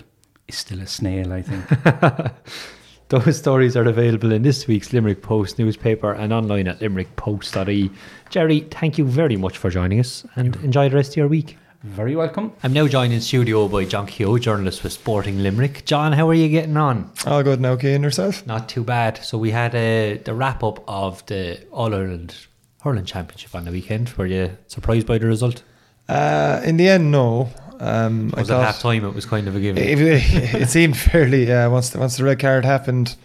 is 0.49 0.57
still 0.57 0.81
a 0.81 0.87
snail, 0.87 1.33
I 1.33 1.43
think. 1.43 2.33
Those 3.13 3.37
stories 3.37 3.77
are 3.77 3.87
available 3.87 4.33
in 4.33 4.41
this 4.41 4.67
week's 4.67 4.95
Limerick 4.95 5.21
Post 5.21 5.59
newspaper 5.59 6.15
and 6.15 6.33
online 6.33 6.67
at 6.67 6.79
limerickpost.ie. 6.81 7.91
Jerry, 8.31 8.61
thank 8.71 8.97
you 8.97 9.05
very 9.05 9.37
much 9.37 9.59
for 9.59 9.69
joining 9.69 10.01
us 10.01 10.25
and 10.35 10.57
enjoy 10.65 10.89
the 10.89 10.97
rest 10.97 11.11
of 11.11 11.17
your 11.19 11.29
week. 11.29 11.59
very 11.83 12.17
welcome. 12.17 12.55
I'm 12.63 12.73
now 12.73 12.89
joined 12.89 13.13
in 13.13 13.21
studio 13.21 13.69
by 13.69 13.85
John 13.85 14.07
Keogh, 14.07 14.39
journalist 14.39 14.83
with 14.83 14.95
Sporting 14.95 15.43
Limerick. 15.43 15.85
John, 15.85 16.15
how 16.15 16.27
are 16.31 16.33
you 16.33 16.49
getting 16.49 16.79
on? 16.79 17.13
All 17.27 17.43
good 17.43 17.61
now, 17.61 17.77
Kane, 17.77 18.03
yourself? 18.03 18.47
Not 18.47 18.71
too 18.71 18.83
bad. 18.83 19.23
So 19.23 19.37
we 19.37 19.51
had 19.51 19.75
uh, 19.75 20.23
the 20.25 20.33
wrap 20.35 20.65
up 20.65 20.83
of 20.89 21.27
the 21.27 21.63
All 21.71 21.95
Ireland 21.95 22.35
hurling 22.81 23.05
championship 23.05 23.55
on 23.55 23.67
the 23.67 23.73
weekend. 23.73 24.09
Were 24.17 24.25
you 24.25 24.57
surprised 24.69 25.07
by 25.07 25.19
the 25.19 25.27
result? 25.27 25.63
Uh, 26.09 26.63
in 26.65 26.79
the 26.79 26.89
end, 26.89 27.13
no. 27.13 27.51
Um, 27.85 28.33
Was 28.37 28.49
I 28.51 28.61
at 28.61 28.65
half 28.67 28.81
time 28.81 29.05
it 29.05 29.15
was 29.15 29.27
kind 29.27 29.49
of 29.49 29.57
a 29.57 29.61
given? 29.61 29.83
it, 29.83 29.99
it 30.01 30.69
seemed 30.69 30.97
fairly. 30.97 31.47
Yeah, 31.49 31.67
once 31.67 31.91
the, 31.91 31.99
once 31.99 32.17
the 32.17 32.25
red 32.25 32.39
card 32.39 32.65
happened, 32.65 33.17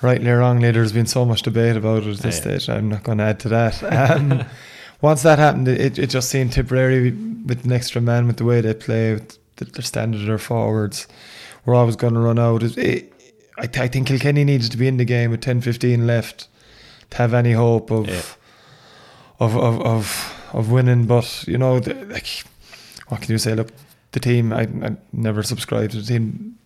rightly 0.00 0.30
or 0.30 0.38
wrongly, 0.38 0.70
there's 0.70 0.92
been 0.92 1.06
so 1.06 1.24
much 1.24 1.42
debate 1.42 1.76
about 1.76 2.04
it 2.04 2.16
at 2.16 2.18
this 2.22 2.36
Yeah. 2.36 2.56
stage. 2.58 2.68
I'm 2.70 2.88
not 2.88 3.02
going 3.02 3.18
to 3.18 3.24
add 3.24 3.40
to 3.40 3.48
that. 3.50 3.82
Um, 3.82 4.44
once 5.02 5.22
that 5.22 5.38
happened, 5.38 5.68
it, 5.68 5.98
it 5.98 6.06
just 6.08 6.30
seemed 6.30 6.52
Tipperary 6.52 7.10
with 7.10 7.64
an 7.66 7.72
extra 7.72 8.00
man, 8.00 8.26
with 8.26 8.38
the 8.38 8.44
way 8.44 8.60
they 8.62 8.72
play, 8.74 9.14
with 9.14 9.38
the, 9.56 9.66
their 9.66 9.82
standard 9.82 10.22
of 10.22 10.26
their 10.26 10.38
forwards, 10.38 11.06
we're 11.66 11.74
always 11.74 11.96
going 11.96 12.14
to 12.14 12.20
run 12.20 12.38
out. 12.38 12.62
It, 12.62 12.78
it, 12.78 13.12
I, 13.58 13.66
th- 13.66 13.78
I 13.84 13.88
think 13.88 14.06
Kilkenny 14.08 14.44
needed 14.44 14.70
to 14.72 14.76
be 14.78 14.88
in 14.88 14.96
the 14.96 15.04
game 15.04 15.30
with 15.30 15.42
10 15.42 15.60
15 15.60 16.06
left 16.06 16.48
to 17.10 17.16
have 17.18 17.34
any 17.34 17.52
hope 17.52 17.90
of. 17.90 18.08
Yeah. 18.08 18.22
Of, 19.40 19.56
of, 19.56 19.80
of, 19.82 20.48
of 20.52 20.70
winning, 20.70 21.06
but 21.06 21.44
you 21.48 21.58
know, 21.58 21.80
the, 21.80 21.92
like, 22.06 22.44
what 23.08 23.20
can 23.22 23.32
you 23.32 23.38
say? 23.38 23.54
Look, 23.54 23.70
the 24.12 24.20
team, 24.20 24.52
I, 24.52 24.62
I 24.62 24.96
never 25.12 25.42
subscribe 25.42 25.90
to 25.90 25.96
the 25.98 26.02
team 26.06 26.58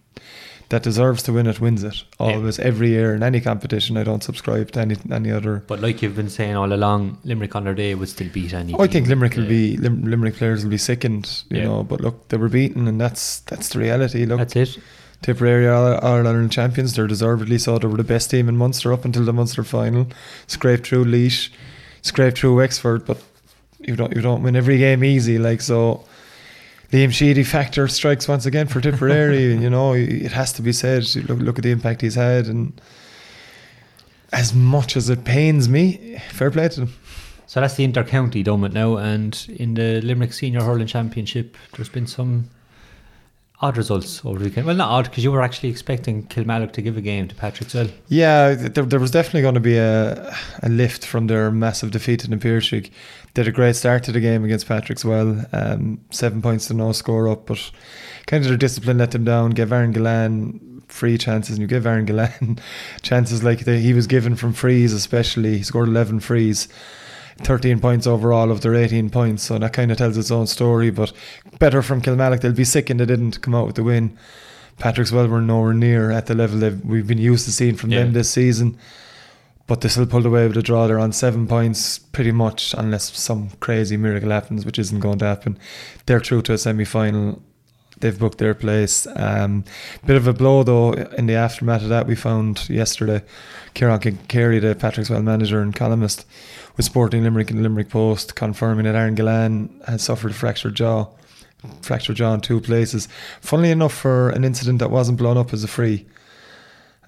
that 0.71 0.83
deserves 0.83 1.23
to 1.23 1.33
win 1.33 1.47
it 1.47 1.61
wins 1.63 1.83
it 1.83 2.05
always 2.19 2.59
every 2.59 2.91
year 2.91 3.15
in 3.15 3.23
any 3.23 3.41
competition. 3.41 3.97
I 3.97 4.03
don't 4.05 4.23
subscribe 4.23 4.71
to 4.73 4.81
any 4.81 4.97
any 5.11 5.31
other. 5.31 5.65
But 5.67 5.81
like 5.81 6.03
you've 6.03 6.15
been 6.17 6.29
saying 6.29 6.57
all 6.57 6.71
along, 6.73 7.19
Limerick 7.25 7.57
on 7.57 7.65
their 7.65 7.75
day 7.75 7.95
would 7.95 8.11
still 8.11 8.29
beat 8.29 8.53
any. 8.53 8.75
Oh, 8.75 8.83
I 8.83 8.87
think. 8.87 9.07
Limerick 9.09 9.35
will 9.37 9.45
Yeah. 9.45 9.49
be 9.49 9.77
Lim- 9.79 10.03
Limerick 10.05 10.37
players 10.37 10.63
will 10.65 10.71
be 10.71 10.77
sickened, 10.79 11.43
you 11.49 11.59
Yeah. 11.59 11.65
know. 11.65 11.85
But 11.85 12.03
look, 12.03 12.29
they 12.29 12.37
were 12.37 12.51
beaten, 12.51 12.87
and 12.87 13.01
that's 13.01 13.41
that's 13.41 13.71
the 13.71 13.79
reality. 13.79 14.27
Look, 14.27 14.39
That's 14.39 14.57
it. 14.57 14.79
Tipperary 15.23 15.67
are 15.67 16.05
Ireland 16.05 16.53
champions. 16.53 16.95
They're 16.95 17.07
deservedly 17.09 17.59
so. 17.59 17.79
They 17.79 17.89
were 17.89 17.97
the 17.97 18.05
best 18.05 18.31
team 18.31 18.49
in 18.49 18.57
Munster 18.57 18.93
up 18.93 19.05
until 19.07 19.25
the 19.25 19.33
Munster 19.33 19.65
final. 19.65 20.07
Scraped 20.47 20.87
through 20.87 21.07
Laois, 21.07 21.49
scraped 22.03 22.39
through 22.39 22.55
Wexford, 22.57 23.05
but 23.07 23.21
you 23.81 23.97
don't 23.97 24.15
you 24.15 24.21
don't 24.21 24.43
win 24.43 24.55
every 24.55 24.77
game 24.79 25.03
easy. 25.03 25.39
Like 25.39 25.61
so, 25.63 26.05
Liam 26.93 27.13
Sheedy 27.13 27.45
factor 27.45 27.87
strikes 27.89 28.27
once 28.27 28.47
again 28.47 28.67
for 28.67 28.81
Tipperary. 28.81 29.55
you 29.63 29.69
know, 29.69 29.93
it 29.93 30.33
has 30.33 30.53
to 30.55 30.63
be 30.63 30.73
said. 30.73 31.05
Look 31.29 31.39
look 31.39 31.59
at 31.59 31.65
the 31.65 31.71
impact 31.71 32.01
he's 32.01 32.15
had, 32.15 32.47
and 32.47 32.81
as 34.33 34.55
much 34.55 34.97
as 34.97 35.11
it 35.11 35.25
pains 35.25 35.69
me, 35.69 36.21
fair 36.31 36.51
play 36.51 36.69
to 36.69 36.81
them. 36.81 36.95
So 37.47 37.61
that's 37.61 37.75
the 37.77 37.85
inter-county 37.85 38.43
done 38.43 38.65
it 38.65 38.75
now, 38.75 38.97
and 38.97 39.47
in 39.49 39.75
the 39.75 40.03
Limerick 40.03 40.35
Senior 40.35 40.63
Hurling 40.63 40.87
Championship, 40.87 41.57
there's 41.73 41.89
been 41.89 42.07
some 42.07 42.51
odd 43.61 43.77
results 43.77 44.25
over 44.25 44.39
the 44.39 44.45
weekend. 44.47 44.67
Well, 44.67 44.77
not 44.77 44.89
odd 44.89 45.05
because 45.05 45.25
you 45.25 45.33
were 45.33 45.43
actually 45.43 45.69
expecting 45.71 46.25
Kilmallock 46.27 46.73
to 46.73 46.83
give 46.83 46.97
a 46.97 47.01
game 47.01 47.27
to 47.29 47.35
Patrickswell. 47.35 47.91
Yeah, 48.09 48.55
there, 48.55 48.85
there 48.85 49.01
was 49.01 49.11
definitely 49.11 49.43
going 49.43 49.55
to 49.55 49.61
be 49.61 49.77
a, 49.77 50.35
a 50.63 50.69
lift 50.69 51.05
from 51.05 51.27
their 51.27 51.51
massive 51.51 51.91
defeat 51.91 52.25
in 52.25 52.31
the. 52.31 52.91
They 53.35 53.43
had 53.43 53.49
a 53.49 53.53
great 53.53 53.77
start 53.77 54.05
to 54.05 54.13
the 54.13 54.21
game 54.21 54.45
against 54.45 54.69
Patrickswell. 54.69 55.49
Um, 55.53 56.01
seven 56.11 56.41
points 56.41 56.69
to 56.69 56.75
no 56.75 56.93
score 56.93 57.29
up, 57.29 57.47
but 57.47 57.71
kind 58.27 58.43
of 58.45 58.49
their 58.49 58.59
discipline 58.59 58.99
let 58.99 59.11
them 59.11 59.25
down. 59.25 59.51
Gave 59.51 59.73
Aaron 59.73 59.93
Gillane 59.93 60.83
free 60.89 61.19
chances, 61.19 61.57
and 61.57 61.61
you 61.61 61.67
give 61.67 61.87
Aaron 61.87 62.07
Gillane 62.07 62.61
chances 63.03 63.43
like 63.43 63.61
they, 63.61 63.81
he 63.81 63.93
was 63.93 64.07
given 64.07 64.37
from 64.37 64.53
frees, 64.53 64.93
especially. 64.93 65.59
He 65.59 65.63
scored 65.63 65.89
11 65.89 66.21
frees. 66.21 66.69
13 67.39 67.81
points 67.81 68.07
overall 68.07 68.51
of 68.51 68.61
their 68.61 68.75
18 68.75 69.11
points, 69.11 69.43
so 69.45 69.59
that 69.59 69.73
kind 69.73 69.91
of 69.93 69.99
tells 69.99 70.17
its 70.17 70.31
own 70.31 70.47
story. 70.47 70.91
But 70.91 71.13
better 71.59 71.83
from 71.83 72.01
Kilmallock, 72.03 72.41
they'll 72.41 72.53
be 72.53 72.65
sick 72.65 72.91
and 72.91 72.99
they 73.01 73.07
didn't 73.07 73.41
come 73.43 73.55
out 73.55 73.67
with 73.67 73.77
the 73.77 73.85
win. 73.85 74.17
Patrickswell 74.79 75.29
were 75.29 75.41
nowhere 75.41 75.75
near 75.75 76.11
at 76.11 76.27
the 76.27 76.35
level 76.35 76.59
that 76.61 76.85
we've 76.85 77.07
been 77.07 77.19
used 77.19 77.45
to 77.47 77.53
seeing 77.53 77.75
from 77.77 77.91
Yeah. 77.91 78.05
them 78.05 78.13
this 78.13 78.31
season. 78.31 78.77
But 79.67 79.83
they 79.83 79.89
still 79.89 80.07
pulled 80.07 80.25
away 80.25 80.47
with 80.49 80.57
a 80.57 80.63
draw. 80.63 80.87
They're 80.87 80.99
on 80.99 81.13
seven 81.13 81.47
points, 81.47 81.99
pretty 81.99 82.33
much, 82.33 82.75
unless 82.79 83.15
some 83.19 83.51
crazy 83.61 83.97
miracle 83.99 84.31
happens, 84.31 84.65
which 84.65 84.79
isn't 84.79 85.01
going 85.01 85.19
to 85.19 85.27
happen. 85.27 85.59
They're 86.07 86.21
through 86.21 86.43
to 86.43 86.55
a 86.55 86.59
semi 86.59 86.85
final. 86.85 87.43
They've 88.01 88.19
booked 88.19 88.39
their 88.39 88.55
place. 88.55 89.07
Um, 89.17 89.65
bit 90.07 90.17
of 90.17 90.27
a 90.29 90.33
blow, 90.33 90.63
though, 90.63 90.93
in 90.93 91.27
the 91.27 91.35
aftermath 91.35 91.83
of 91.83 91.89
that, 91.91 92.07
we 92.07 92.15
found 92.15 92.71
yesterday. 92.71 93.23
Kieran 93.75 93.99
Carey, 94.29 94.59
the 94.61 94.75
Patrickswell 94.77 95.23
manager 95.25 95.61
and 95.61 95.75
columnist, 95.75 96.25
with 96.79 96.87
Sporting 96.87 97.23
Limerick 97.25 97.51
and 97.51 97.63
Limerick 97.63 97.91
Post, 97.91 98.35
confirming 98.35 98.87
that 98.87 98.95
Aaron 98.95 99.15
Gillane 99.15 99.69
has 99.87 100.03
suffered 100.03 100.31
a 100.31 100.35
fractured 100.35 100.75
jaw. 100.77 101.09
Fractured 101.83 102.17
jaw 102.17 102.33
in 102.35 102.41
two 102.41 102.61
places. 102.61 103.09
Funnily 103.43 103.71
enough, 103.73 103.93
for 103.93 104.31
an 104.31 104.45
incident 104.45 104.79
that 104.79 104.91
wasn't 104.91 105.19
blown 105.19 105.37
up 105.37 105.53
as 105.53 105.63
a 105.65 105.69
free. 105.69 106.07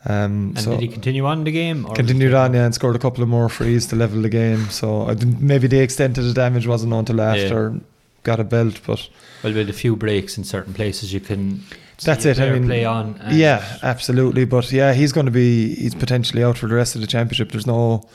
Um, 0.04 0.54
And 0.56 0.60
so 0.60 0.70
did 0.72 0.80
he 0.80 0.88
continue 0.88 1.24
on 1.24 1.44
the 1.44 1.52
game? 1.52 1.86
Or 1.86 1.94
continued 1.94 2.34
on, 2.34 2.52
yeah, 2.54 2.64
and 2.64 2.74
scored 2.74 2.96
a 2.96 2.98
couple 2.98 3.22
of 3.22 3.28
more 3.28 3.48
frees 3.48 3.86
to 3.86 3.96
level 3.96 4.20
the 4.22 4.28
game. 4.28 4.68
So 4.70 5.14
maybe 5.38 5.68
the 5.68 5.80
extent 5.80 6.18
of 6.18 6.24
the 6.24 6.32
damage 6.34 6.66
wasn't 6.66 6.90
known 6.90 7.04
till 7.04 7.20
after 7.20 7.78
got 8.22 8.40
a 8.40 8.44
belt, 8.44 8.80
but 8.86 9.08
Well, 9.42 9.54
with 9.54 9.70
a 9.70 9.72
few 9.72 9.96
breaks 9.96 10.36
in 10.36 10.44
certain 10.44 10.74
places, 10.74 11.12
you 11.12 11.20
can. 11.20 11.62
That's 12.02 12.24
it, 12.24 12.40
I 12.40 12.50
mean, 12.50 12.64
play 12.66 12.84
on. 12.86 13.20
yeah, 13.30 13.78
absolutely. 13.82 14.46
But 14.46 14.72
yeah, 14.72 14.94
he's 14.94 15.12
going 15.12 15.26
to 15.26 15.32
be 15.32 15.74
he's 15.74 15.94
potentially 15.94 16.42
out 16.42 16.56
for 16.58 16.66
the 16.66 16.74
rest 16.74 16.94
of 16.94 17.02
the 17.02 17.06
championship. 17.06 17.52
There's 17.52 17.66
no 17.66 18.08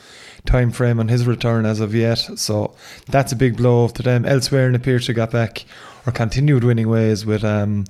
time 0.46 0.70
frame 0.70 0.98
on 1.00 1.08
his 1.08 1.26
return 1.26 1.66
as 1.66 1.80
of 1.80 1.94
yet, 1.94 2.18
so 2.36 2.74
that's 3.06 3.32
a 3.32 3.36
big 3.36 3.56
blow 3.56 3.88
to 3.88 4.02
them. 4.02 4.24
Elsewhere 4.24 4.66
in 4.66 4.72
the 4.72 4.78
Pierce, 4.78 5.08
got 5.08 5.30
back 5.30 5.64
or 6.06 6.12
continued 6.12 6.64
winning 6.64 6.88
ways 6.88 7.26
with 7.26 7.44
um 7.44 7.84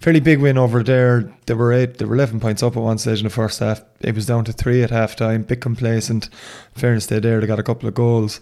fairly 0.00 0.20
big 0.20 0.40
win 0.40 0.56
over 0.58 0.82
there. 0.82 1.30
They 1.46 1.54
were 1.54 1.72
eight, 1.72 1.98
they 1.98 2.04
were 2.06 2.14
eleven 2.14 2.40
points 2.40 2.62
up 2.62 2.76
at 2.76 2.82
one 2.82 2.98
stage 2.98 3.18
in 3.18 3.24
the 3.24 3.30
first 3.30 3.60
half. 3.60 3.82
It 4.00 4.14
was 4.14 4.26
down 4.26 4.44
to 4.46 4.52
three 4.52 4.82
at 4.82 4.90
half 4.90 5.14
time. 5.16 5.42
Bit 5.42 5.60
complacent. 5.60 6.28
Fairness, 6.74 7.06
they 7.06 7.20
there 7.20 7.40
they 7.40 7.46
got 7.46 7.58
a 7.58 7.62
couple 7.62 7.88
of 7.88 7.94
goals, 7.94 8.40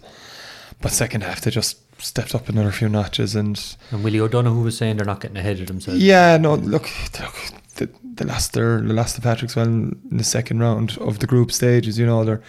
but 0.81 0.91
second 0.91 1.21
half 1.23 1.41
they 1.41 1.51
just 1.51 1.77
stepped 2.01 2.33
up 2.33 2.47
another 2.47 2.71
few 2.71 2.87
notches 2.87 3.35
and 3.35 3.75
And 3.91 4.03
Willie 4.05 4.21
O'Donoghue 4.21 4.63
was 4.63 4.77
saying 4.77 4.95
they're 4.95 5.05
not 5.05 5.19
getting 5.19 5.35
ahead 5.35 5.59
of 5.59 5.67
themselves. 5.67 6.01
yeah, 6.01 6.37
no, 6.37 6.55
look, 6.55 6.87
look 7.19 7.35
the, 7.79 7.89
the 8.03 8.25
last 8.25 8.53
their 8.53 8.79
the 8.81 8.93
last 8.93 9.17
of 9.17 9.23
Patrickswell 9.23 9.65
in 10.11 10.17
the 10.17 10.23
second 10.23 10.59
round 10.59 10.97
of 10.99 11.19
the 11.19 11.27
group 11.27 11.51
stages, 11.51 11.97
you 11.97 12.05
know, 12.05 12.23
they're 12.23 12.41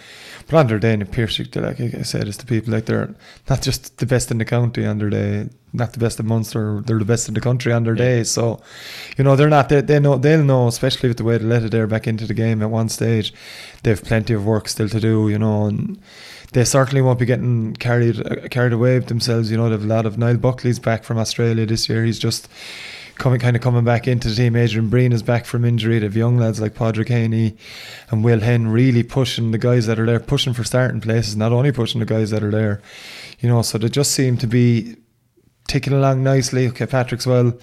but 0.47 0.57
on 0.57 0.67
their 0.67 0.79
day 0.79 0.93
in 0.93 1.05
Piarsaigh, 1.05 1.45
like 1.55 1.79
I 1.79 2.03
said, 2.03 2.27
it's 2.27 2.37
the 2.37 2.45
people 2.45 2.73
like 2.73 2.85
they're 2.85 3.15
not 3.49 3.61
just 3.61 3.97
the 3.97 4.05
best 4.05 4.31
in 4.31 4.37
the 4.37 4.45
county 4.45 4.85
on 4.85 4.97
their 4.99 5.09
day, 5.09 5.49
not 5.73 5.93
the 5.93 5.99
best 5.99 6.19
in 6.19 6.27
Munster, 6.27 6.81
they're 6.85 6.99
the 6.99 7.05
best 7.05 7.27
in 7.27 7.33
the 7.33 7.41
country 7.41 7.71
on 7.71 7.83
their 7.83 7.95
Yeah. 7.95 8.05
day. 8.05 8.23
So, 8.23 8.61
you 9.17 9.23
know, 9.23 9.35
they're 9.35 9.49
not 9.49 9.69
they, 9.69 9.81
they 9.81 9.99
know 9.99 10.17
they'll 10.17 10.43
know, 10.43 10.67
especially 10.67 11.09
with 11.09 11.17
the 11.17 11.23
way 11.23 11.37
they 11.37 11.45
let 11.45 11.63
it 11.63 11.71
there 11.71 11.87
back 11.87 12.07
into 12.07 12.27
the 12.27 12.33
game 12.33 12.61
at 12.61 12.69
one 12.69 12.89
stage. 12.89 13.33
They've 13.83 14.03
plenty 14.03 14.33
of 14.33 14.45
work 14.45 14.67
still 14.67 14.89
to 14.89 14.99
do, 14.99 15.29
you 15.29 15.39
know, 15.39 15.65
and 15.67 15.97
they 16.53 16.65
certainly 16.65 17.01
won't 17.01 17.19
be 17.19 17.25
getting 17.25 17.73
carried 17.75 18.19
uh, 18.19 18.47
carried 18.49 18.73
away 18.73 18.99
with 18.99 19.07
themselves. 19.07 19.49
You 19.49 19.57
know, 19.57 19.69
they've 19.69 19.83
a 19.83 19.87
lot 19.95 20.05
of 20.05 20.17
Niall 20.17 20.37
Buckley's 20.37 20.79
back 20.79 21.03
from 21.05 21.17
Australia 21.17 21.65
this 21.65 21.87
year. 21.87 22.03
He's 22.03 22.19
just 22.19 22.49
coming 23.21 23.39
kind 23.39 23.55
of 23.55 23.61
coming 23.61 23.83
back 23.83 24.07
into 24.07 24.29
the 24.29 24.35
team. 24.35 24.55
Adrian 24.55 24.89
Breen 24.89 25.13
is 25.13 25.21
back 25.21 25.45
from 25.45 25.63
injury. 25.63 25.99
They've 25.99 26.15
young 26.15 26.37
lads 26.37 26.59
like 26.59 26.73
Padraig 26.73 27.07
Haney 27.07 27.55
and 28.09 28.23
Will 28.23 28.39
Hen 28.39 28.67
really 28.67 29.03
pushing 29.03 29.51
the 29.51 29.59
guys 29.59 29.85
that 29.85 29.99
are 29.99 30.07
there, 30.07 30.19
pushing 30.19 30.53
for 30.53 30.63
starting 30.63 31.01
places, 31.01 31.35
not 31.35 31.51
only 31.51 31.71
pushing 31.71 31.99
the 31.99 32.05
guys 32.05 32.31
that 32.31 32.43
are 32.43 32.49
there. 32.49 32.81
You 33.39 33.47
know, 33.47 33.61
so 33.61 33.77
they 33.77 33.89
just 33.89 34.11
seem 34.13 34.37
to 34.37 34.47
be 34.47 34.95
ticking 35.67 35.93
along 35.93 36.23
nicely. 36.23 36.67
Okay, 36.69 36.87
Patrickswell 36.87 37.61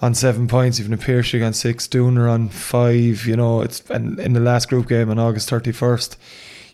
on 0.00 0.14
seven 0.14 0.48
points, 0.48 0.80
even 0.80 0.96
Piarsaigh 0.96 1.44
on 1.44 1.52
six, 1.52 1.86
Dooner 1.86 2.30
on 2.30 2.48
five, 2.48 3.26
you 3.26 3.36
know, 3.36 3.60
it's 3.60 3.80
and 3.90 4.18
in 4.18 4.32
the 4.32 4.40
last 4.40 4.70
group 4.70 4.88
game 4.88 5.10
on 5.10 5.18
August 5.18 5.50
thirty 5.50 5.72
first. 5.72 6.16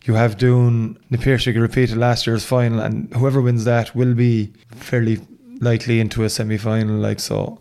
You 0.04 0.14
have 0.14 0.38
the 0.38 0.97
Piarsaigh 1.20 1.59
repeated 1.61 1.97
last 1.97 2.26
year's 2.26 2.44
final, 2.44 2.78
and 2.80 3.12
whoever 3.14 3.40
wins 3.40 3.64
that 3.64 3.97
will 3.97 4.14
be 4.14 4.52
fairly 4.76 5.18
likely 5.61 5.99
into 5.99 6.23
a 6.23 6.30
semi 6.30 6.56
final. 6.56 6.97
Like 6.97 7.18
so, 7.20 7.61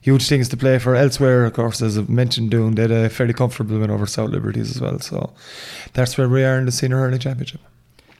huge 0.00 0.28
things 0.28 0.48
to 0.48 0.56
play 0.56 0.78
for. 0.78 0.94
Elsewhere, 0.94 1.44
of 1.44 1.52
course, 1.52 1.82
as 1.82 1.98
I've 1.98 2.08
mentioned, 2.08 2.50
Doon 2.50 2.74
they 2.74 2.82
had 2.82 2.92
uh, 2.92 2.94
a 2.94 3.08
fairly 3.08 3.34
comfortable 3.34 3.78
win 3.78 3.90
over 3.90 4.06
South 4.06 4.30
Liberties 4.30 4.70
as 4.70 4.80
well. 4.80 4.98
So 4.98 5.32
that's 5.92 6.16
where 6.16 6.28
we 6.28 6.44
are 6.44 6.58
in 6.58 6.66
the 6.66 6.72
senior 6.72 6.98
hurling 6.98 7.18
championship. 7.18 7.60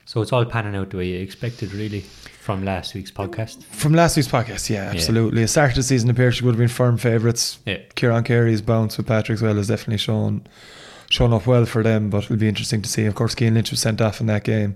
So 0.05 0.21
it's 0.21 0.33
all 0.33 0.45
panning 0.45 0.75
out 0.75 0.89
the 0.89 0.97
way 0.97 1.07
you 1.07 1.19
expected, 1.19 1.73
really, 1.73 2.01
from 2.01 2.65
last 2.65 2.93
week's 2.93 3.11
podcast. 3.11 3.63
From 3.63 3.93
last 3.93 4.17
week's 4.17 4.27
podcast, 4.27 4.69
yeah, 4.69 4.91
absolutely. 4.93 5.43
A 5.43 5.47
start 5.47 5.69
of 5.69 5.75
the 5.77 5.83
season, 5.83 6.07
the 6.07 6.13
Piarsaigh 6.13 6.43
would 6.43 6.51
have 6.51 6.59
been 6.59 6.67
firm 6.67 6.97
favourites. 6.97 7.59
Yeah. 7.65 7.77
Kieran 7.95 8.23
Carey's 8.23 8.61
bounce 8.61 8.97
with 8.97 9.07
Patrickswell 9.07 9.55
has 9.55 9.67
definitely 9.67 9.97
shown 9.97 10.45
shown 11.09 11.33
up 11.33 11.45
well 11.45 11.65
for 11.65 11.83
them, 11.83 12.09
but 12.09 12.23
it'll 12.23 12.37
be 12.37 12.47
interesting 12.47 12.81
to 12.81 12.89
see. 12.89 13.05
Of 13.05 13.15
course, 13.15 13.35
Cian 13.35 13.53
Lynch 13.53 13.71
was 13.71 13.81
sent 13.81 14.01
off 14.01 14.21
in 14.21 14.27
that 14.27 14.43
game 14.43 14.75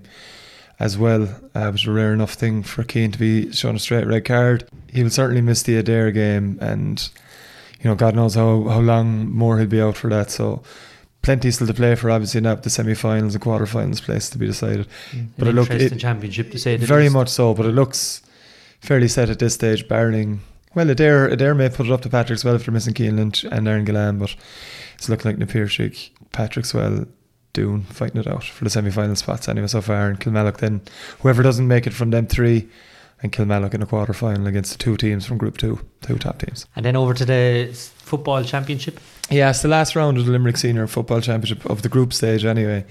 as 0.78 0.98
well, 0.98 1.22
uh, 1.54 1.70
which 1.70 1.84
was 1.84 1.86
a 1.86 1.92
rare 1.92 2.12
enough 2.12 2.34
thing 2.34 2.62
for 2.62 2.84
Cian 2.84 3.12
to 3.12 3.18
be 3.18 3.52
shown 3.52 3.76
a 3.76 3.78
straight 3.78 4.06
red 4.06 4.24
card. 4.24 4.68
He 4.92 5.02
will 5.02 5.10
certainly 5.10 5.40
miss 5.40 5.62
the 5.62 5.82
Adare 5.82 6.12
game, 6.12 6.58
and 6.60 7.08
you 7.80 7.88
know, 7.88 7.94
God 7.94 8.14
knows 8.14 8.34
how, 8.34 8.64
how 8.64 8.80
long 8.80 9.30
more 9.30 9.58
he'll 9.58 9.66
be 9.66 9.80
out 9.80 9.96
for 9.96 10.10
that. 10.10 10.30
So, 10.30 10.62
plenty 11.22 11.50
still 11.50 11.66
to 11.66 11.74
play 11.74 11.94
for. 11.94 12.10
Obviously, 12.10 12.40
now 12.40 12.54
the 12.54 12.70
semi-finals 12.70 13.34
and 13.34 13.42
quarter-finals 13.42 14.00
place 14.00 14.30
to 14.30 14.38
be 14.38 14.46
decided. 14.46 14.86
But 15.38 15.48
An 15.48 15.54
it 15.54 15.56
look 15.56 15.70
interesting 15.70 15.98
it, 15.98 16.00
championship 16.00 16.50
to 16.52 16.58
say 16.58 16.76
the 16.76 16.86
very 16.86 17.04
least. 17.04 17.14
much 17.14 17.28
so, 17.28 17.54
but 17.54 17.66
it 17.66 17.72
looks 17.72 18.22
fairly 18.80 19.08
set 19.08 19.30
at 19.30 19.38
this 19.38 19.54
stage, 19.54 19.88
barring 19.88 20.40
well, 20.76 20.88
Adare 20.88 21.32
Adare 21.34 21.56
may 21.56 21.70
put 21.70 21.86
it 21.86 21.92
up 21.92 22.02
to 22.02 22.10
Patrickswell 22.10 22.54
if 22.54 22.66
they're 22.66 22.74
missing 22.74 22.92
Cian 22.92 23.16
Lynch 23.16 23.44
and 23.44 23.66
Aaron 23.66 23.86
Gillane, 23.86 24.18
but 24.18 24.36
it's 24.94 25.08
looking 25.08 25.30
like 25.30 25.40
Napiershik, 25.40 26.10
Patrickswell, 26.34 27.08
Doon 27.56 27.82
fighting 27.84 28.20
it 28.20 28.26
out 28.26 28.44
for 28.44 28.64
the 28.64 28.70
semi-final 28.70 29.16
spots 29.16 29.48
anyway 29.48 29.66
so 29.66 29.80
far, 29.80 30.08
and 30.08 30.20
Kilmallock 30.20 30.58
then 30.58 30.82
whoever 31.20 31.42
doesn't 31.42 31.66
make 31.66 31.86
it 31.86 31.94
from 31.94 32.10
them 32.10 32.26
three, 32.26 32.68
and 33.22 33.32
Kilmallock 33.32 33.72
in 33.72 33.82
a 33.82 33.86
quarter 33.86 34.12
final 34.12 34.46
against 34.46 34.72
the 34.72 34.78
two 34.78 34.96
teams 34.96 35.24
from 35.24 35.38
Group 35.38 35.56
Two, 35.56 35.80
two 36.02 36.18
top 36.18 36.38
teams. 36.38 36.66
And 36.76 36.84
then 36.84 36.96
over 36.96 37.14
to 37.14 37.24
the 37.24 37.70
football 37.72 38.44
championship. 38.44 39.00
Yeah, 39.30 39.50
it's 39.50 39.62
the 39.62 39.68
last 39.68 39.96
round 39.96 40.18
of 40.18 40.26
the 40.26 40.32
Limerick 40.32 40.58
Senior 40.58 40.86
Football 40.86 41.20
Championship 41.20 41.64
of 41.64 41.82
the 41.82 41.88
group 41.88 42.12
stage 42.12 42.44
anyway. 42.44 42.84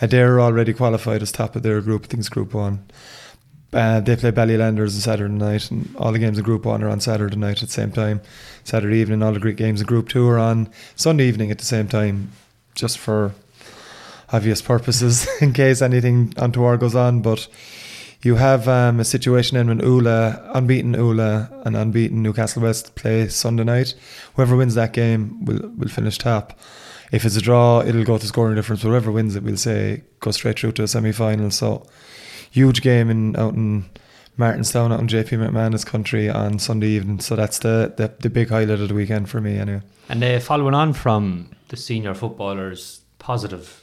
And 0.00 0.10
they're 0.10 0.40
already 0.40 0.72
qualified 0.72 1.22
as 1.22 1.30
top 1.30 1.54
of 1.54 1.62
their 1.62 1.80
group, 1.80 2.04
I 2.04 2.06
think 2.08 2.20
it's 2.20 2.28
Group 2.28 2.54
1. 2.54 2.84
Uh, 3.72 4.00
they 4.00 4.16
play 4.16 4.32
Ballylanders 4.32 4.94
on 4.94 5.00
Saturday 5.00 5.34
night, 5.34 5.70
and 5.70 5.94
all 5.96 6.10
the 6.10 6.18
games 6.18 6.38
in 6.38 6.44
Group 6.44 6.64
1 6.64 6.82
are 6.82 6.88
on 6.88 7.00
Saturday 7.00 7.36
night 7.36 7.62
at 7.62 7.68
the 7.68 7.74
same 7.74 7.92
time. 7.92 8.20
Saturday 8.64 8.96
evening, 8.96 9.22
all 9.22 9.32
the 9.32 9.38
great 9.38 9.56
games 9.56 9.80
in 9.80 9.86
Group 9.86 10.08
2 10.08 10.26
are 10.26 10.38
on 10.38 10.70
Sunday 10.94 11.28
evening 11.28 11.50
at 11.50 11.58
the 11.58 11.64
same 11.64 11.86
time, 11.86 12.32
just 12.74 12.98
for 12.98 13.32
obvious 14.32 14.62
purposes, 14.62 15.26
in 15.40 15.52
case 15.52 15.82
anything 15.82 16.32
untoward 16.36 16.80
goes 16.80 16.94
on. 16.94 17.22
But 17.22 17.48
you 18.22 18.36
have 18.36 18.66
um, 18.68 19.00
a 19.00 19.04
situation 19.04 19.56
in 19.56 19.68
when 19.68 19.84
Oola, 19.84 20.50
unbeaten 20.54 20.94
Oola, 20.96 21.50
and 21.64 21.76
unbeaten 21.76 22.22
Newcastle 22.22 22.62
West 22.62 22.94
play 22.94 23.28
Sunday 23.28 23.64
night. 23.64 23.94
Whoever 24.34 24.56
wins 24.56 24.74
that 24.74 24.92
game 24.92 25.44
will 25.44 25.70
will 25.76 25.88
finish 25.88 26.18
top. 26.18 26.58
If 27.12 27.24
it's 27.24 27.36
a 27.36 27.40
draw, 27.40 27.82
it'll 27.82 28.04
go 28.04 28.18
to 28.18 28.26
scoring 28.26 28.56
difference. 28.56 28.82
Whoever 28.82 29.12
wins 29.12 29.36
it, 29.36 29.42
we'll 29.42 29.56
say 29.56 30.02
go 30.20 30.32
straight 30.32 30.58
through 30.58 30.72
to 30.72 30.82
a 30.82 30.88
semi 30.88 31.12
final. 31.12 31.50
So 31.50 31.86
huge 32.50 32.82
game 32.82 33.10
in 33.10 33.36
out 33.36 33.54
in 33.54 33.84
Martinstown, 34.36 34.92
out 34.92 35.00
in 35.00 35.06
JP 35.06 35.50
McManus 35.50 35.86
country 35.86 36.28
on 36.28 36.58
Sunday 36.58 36.88
evening. 36.88 37.20
So 37.20 37.36
that's 37.36 37.60
the, 37.60 37.94
the 37.96 38.12
the 38.18 38.30
big 38.30 38.48
highlight 38.48 38.80
of 38.80 38.88
the 38.88 38.94
weekend 38.94 39.28
for 39.28 39.40
me 39.40 39.58
anyway. 39.58 39.82
And 40.08 40.22
uh, 40.22 40.40
following 40.40 40.74
on 40.74 40.92
from 40.92 41.50
the 41.68 41.76
senior 41.76 42.14
footballers' 42.14 43.02
positive 43.18 43.82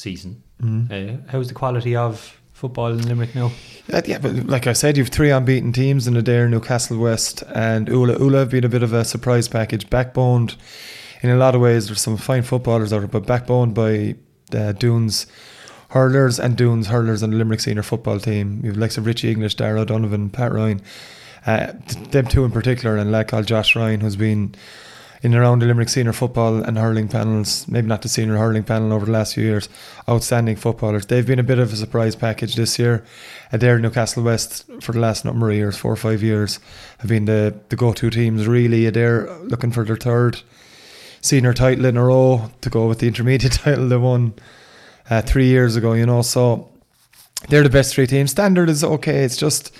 season, 0.00 0.42
uh, 0.90 1.30
how's 1.30 1.48
the 1.48 1.54
quality 1.54 1.94
of 1.96 2.40
football 2.52 2.92
in 2.92 3.06
Limerick 3.06 3.34
now? 3.34 3.50
Uh, 3.92 4.02
yeah, 4.04 4.18
but 4.18 4.34
like 4.46 4.66
I 4.66 4.72
said, 4.72 4.96
you've 4.96 5.08
three 5.08 5.30
unbeaten 5.30 5.72
teams 5.72 6.06
in 6.06 6.14
the 6.14 6.22
Dare, 6.22 6.48
Newcastle 6.48 6.98
West, 6.98 7.42
and 7.54 7.88
Oola. 7.88 8.20
Oola 8.20 8.40
have 8.40 8.50
been 8.50 8.64
a 8.64 8.68
bit 8.68 8.82
of 8.82 8.92
a 8.92 9.04
surprise 9.04 9.48
package, 9.48 9.88
backboned 9.88 10.56
in 11.22 11.30
a 11.30 11.36
lot 11.36 11.54
of 11.54 11.60
ways. 11.60 11.86
There's 11.86 12.00
some 12.00 12.16
fine 12.16 12.42
footballers 12.42 12.92
out 12.92 13.00
there, 13.00 13.08
but 13.08 13.24
backboned 13.24 13.74
by 13.74 14.16
uh, 14.56 14.72
Dunes 14.72 15.26
hurlers 15.90 16.38
and 16.38 16.56
Dunes 16.56 16.86
hurlers 16.86 17.22
and 17.22 17.32
the 17.32 17.36
Limerick 17.36 17.60
senior 17.60 17.82
football 17.82 18.20
team. 18.20 18.60
You've 18.64 18.76
likes 18.76 18.96
of 18.96 19.06
Richie 19.06 19.30
English, 19.30 19.56
Dara 19.56 19.84
Donovan, 19.84 20.30
Pat 20.30 20.52
Ryan, 20.52 20.82
uh, 21.46 21.72
th- 21.88 22.10
them 22.10 22.26
two 22.26 22.44
in 22.44 22.52
particular, 22.52 22.96
and 22.96 23.08
a 23.08 23.12
lad 23.12 23.28
called 23.28 23.46
Josh 23.46 23.74
Ryan, 23.74 24.00
who's 24.00 24.16
been 24.16 24.54
in 25.22 25.34
and 25.34 25.42
around 25.42 25.58
the 25.58 25.66
Limerick 25.66 25.90
senior 25.90 26.14
football 26.14 26.62
and 26.62 26.78
hurling 26.78 27.08
panels, 27.08 27.68
maybe 27.68 27.86
not 27.86 28.00
the 28.00 28.08
senior 28.08 28.38
hurling 28.38 28.62
panel 28.62 28.92
over 28.92 29.04
the 29.04 29.12
last 29.12 29.34
few 29.34 29.44
years, 29.44 29.68
outstanding 30.08 30.56
footballers. 30.56 31.06
They've 31.06 31.26
been 31.26 31.38
a 31.38 31.42
bit 31.44 31.58
of 31.58 31.72
a 31.72 31.76
surprise 31.76 32.16
package 32.16 32.54
this 32.54 32.78
year. 32.78 33.04
Adare 33.52 33.80
Newcastle 33.80 34.22
West 34.22 34.64
for 34.80 34.92
the 34.92 35.00
last 35.00 35.26
number 35.26 35.50
of 35.50 35.56
years, 35.56 35.76
four 35.76 35.92
or 35.92 35.96
five 35.96 36.22
years, 36.22 36.58
have 36.98 37.10
been 37.10 37.26
the, 37.26 37.54
the 37.68 37.76
go 37.76 37.92
to 37.92 38.08
teams 38.08 38.46
really. 38.46 38.90
Adare 38.90 39.50
looking 39.50 39.70
for 39.70 39.84
their 39.84 39.96
third 39.96 40.40
senior 41.20 41.52
title 41.52 41.84
in 41.84 41.98
a 41.98 42.04
row 42.04 42.50
to 42.62 42.70
go 42.70 42.88
with 42.88 43.00
the 43.00 43.06
intermediate 43.06 43.52
title 43.64 43.88
they 43.88 43.96
won 43.98 44.32
uh, 45.10 45.20
three 45.20 45.46
years 45.46 45.76
ago, 45.76 45.92
you 45.92 46.06
know. 46.06 46.22
So 46.22 46.70
they're 47.48 47.62
the 47.62 47.68
best 47.68 47.94
three 47.94 48.06
teams. 48.06 48.30
Standard 48.30 48.70
is 48.70 48.82
okay. 48.82 49.24
It's 49.24 49.36
just 49.36 49.74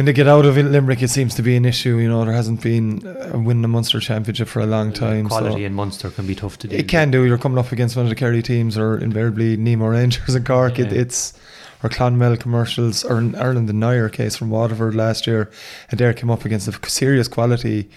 when 0.00 0.06
they 0.06 0.14
get 0.14 0.26
out 0.26 0.46
of 0.46 0.56
Limerick, 0.56 1.02
it 1.02 1.10
seems 1.10 1.34
to 1.34 1.42
be 1.42 1.56
an 1.56 1.66
issue. 1.66 1.98
You 1.98 2.08
know, 2.08 2.24
there 2.24 2.32
hasn't 2.32 2.62
been 2.62 3.02
a 3.04 3.38
win 3.38 3.58
in 3.58 3.62
the 3.62 3.68
Munster 3.68 4.00
Championship 4.00 4.48
for 4.48 4.60
a 4.60 4.66
long 4.66 4.94
time. 4.94 5.28
Quality 5.28 5.60
so 5.60 5.66
in 5.66 5.74
Munster 5.74 6.08
can 6.08 6.26
be 6.26 6.34
tough 6.34 6.56
to 6.60 6.68
do. 6.68 6.74
it 6.74 6.88
can 6.88 7.10
do. 7.10 7.26
You're 7.26 7.36
coming 7.36 7.58
up 7.58 7.70
against 7.70 7.96
one 7.96 8.06
of 8.06 8.08
the 8.08 8.14
Kerry 8.14 8.40
teams, 8.40 8.78
or 8.78 8.96
invariably 8.96 9.58
Nemo 9.58 9.88
Rangers 9.88 10.34
and 10.34 10.46
Cork. 10.46 10.78
It, 10.78 10.90
it's 10.90 11.38
or 11.82 11.90
Clonmel 11.90 12.38
commercials, 12.38 13.04
or 13.04 13.18
in 13.18 13.34
Ireland 13.34 13.68
the 13.68 13.74
Nire 13.74 14.08
case 14.08 14.36
from 14.36 14.48
Waterford 14.48 14.94
last 14.94 15.26
year, 15.26 15.50
and 15.90 16.00
there 16.00 16.14
came 16.14 16.30
up 16.30 16.46
against 16.46 16.66
a 16.66 16.88
serious 16.88 17.28
quality 17.28 17.90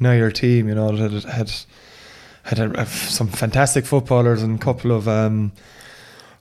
Nire 0.00 0.30
team. 0.30 0.70
You 0.70 0.74
know, 0.74 0.96
that 0.96 1.24
had 1.24 1.50
had, 2.44 2.58
had 2.58 2.76
a, 2.78 2.86
some 2.86 3.28
fantastic 3.28 3.84
footballers 3.84 4.42
and 4.42 4.58
a 4.58 4.64
couple 4.64 4.90
of 4.90 5.06
um, 5.06 5.52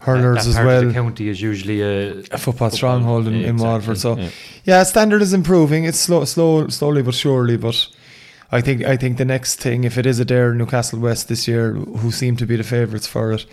hurlers 0.01 0.45
that 0.45 0.59
as 0.59 0.65
well 0.65 0.85
the 0.85 0.93
county 0.93 1.29
is 1.29 1.41
usually 1.41 1.81
a, 1.81 2.19
a 2.31 2.37
football 2.37 2.71
stronghold 2.71 3.27
in, 3.27 3.33
yeah, 3.33 3.39
in 3.39 3.55
exactly, 3.55 3.67
Waterford. 3.67 3.97
So 3.97 4.17
yeah. 4.17 4.29
yeah. 4.65 4.83
standard 4.83 5.21
is 5.21 5.33
improving. 5.33 5.85
It's 5.85 5.99
slow, 5.99 6.25
slow, 6.25 6.67
slowly 6.67 7.03
but 7.03 7.13
surely. 7.13 7.57
But 7.57 7.87
I 8.51 8.61
think 8.61 8.83
I 8.83 8.97
think 8.97 9.17
the 9.17 9.25
next 9.25 9.59
thing, 9.59 9.83
if 9.83 9.97
it 9.97 10.05
is 10.05 10.19
a 10.19 10.25
Dare 10.25 10.53
Newcastle 10.53 10.99
West 10.99 11.27
this 11.27 11.47
year, 11.47 11.73
who 11.73 12.11
seem 12.11 12.35
to 12.37 12.45
be 12.45 12.55
the 12.55 12.63
favourites 12.63 13.07
for 13.07 13.31
it, 13.31 13.45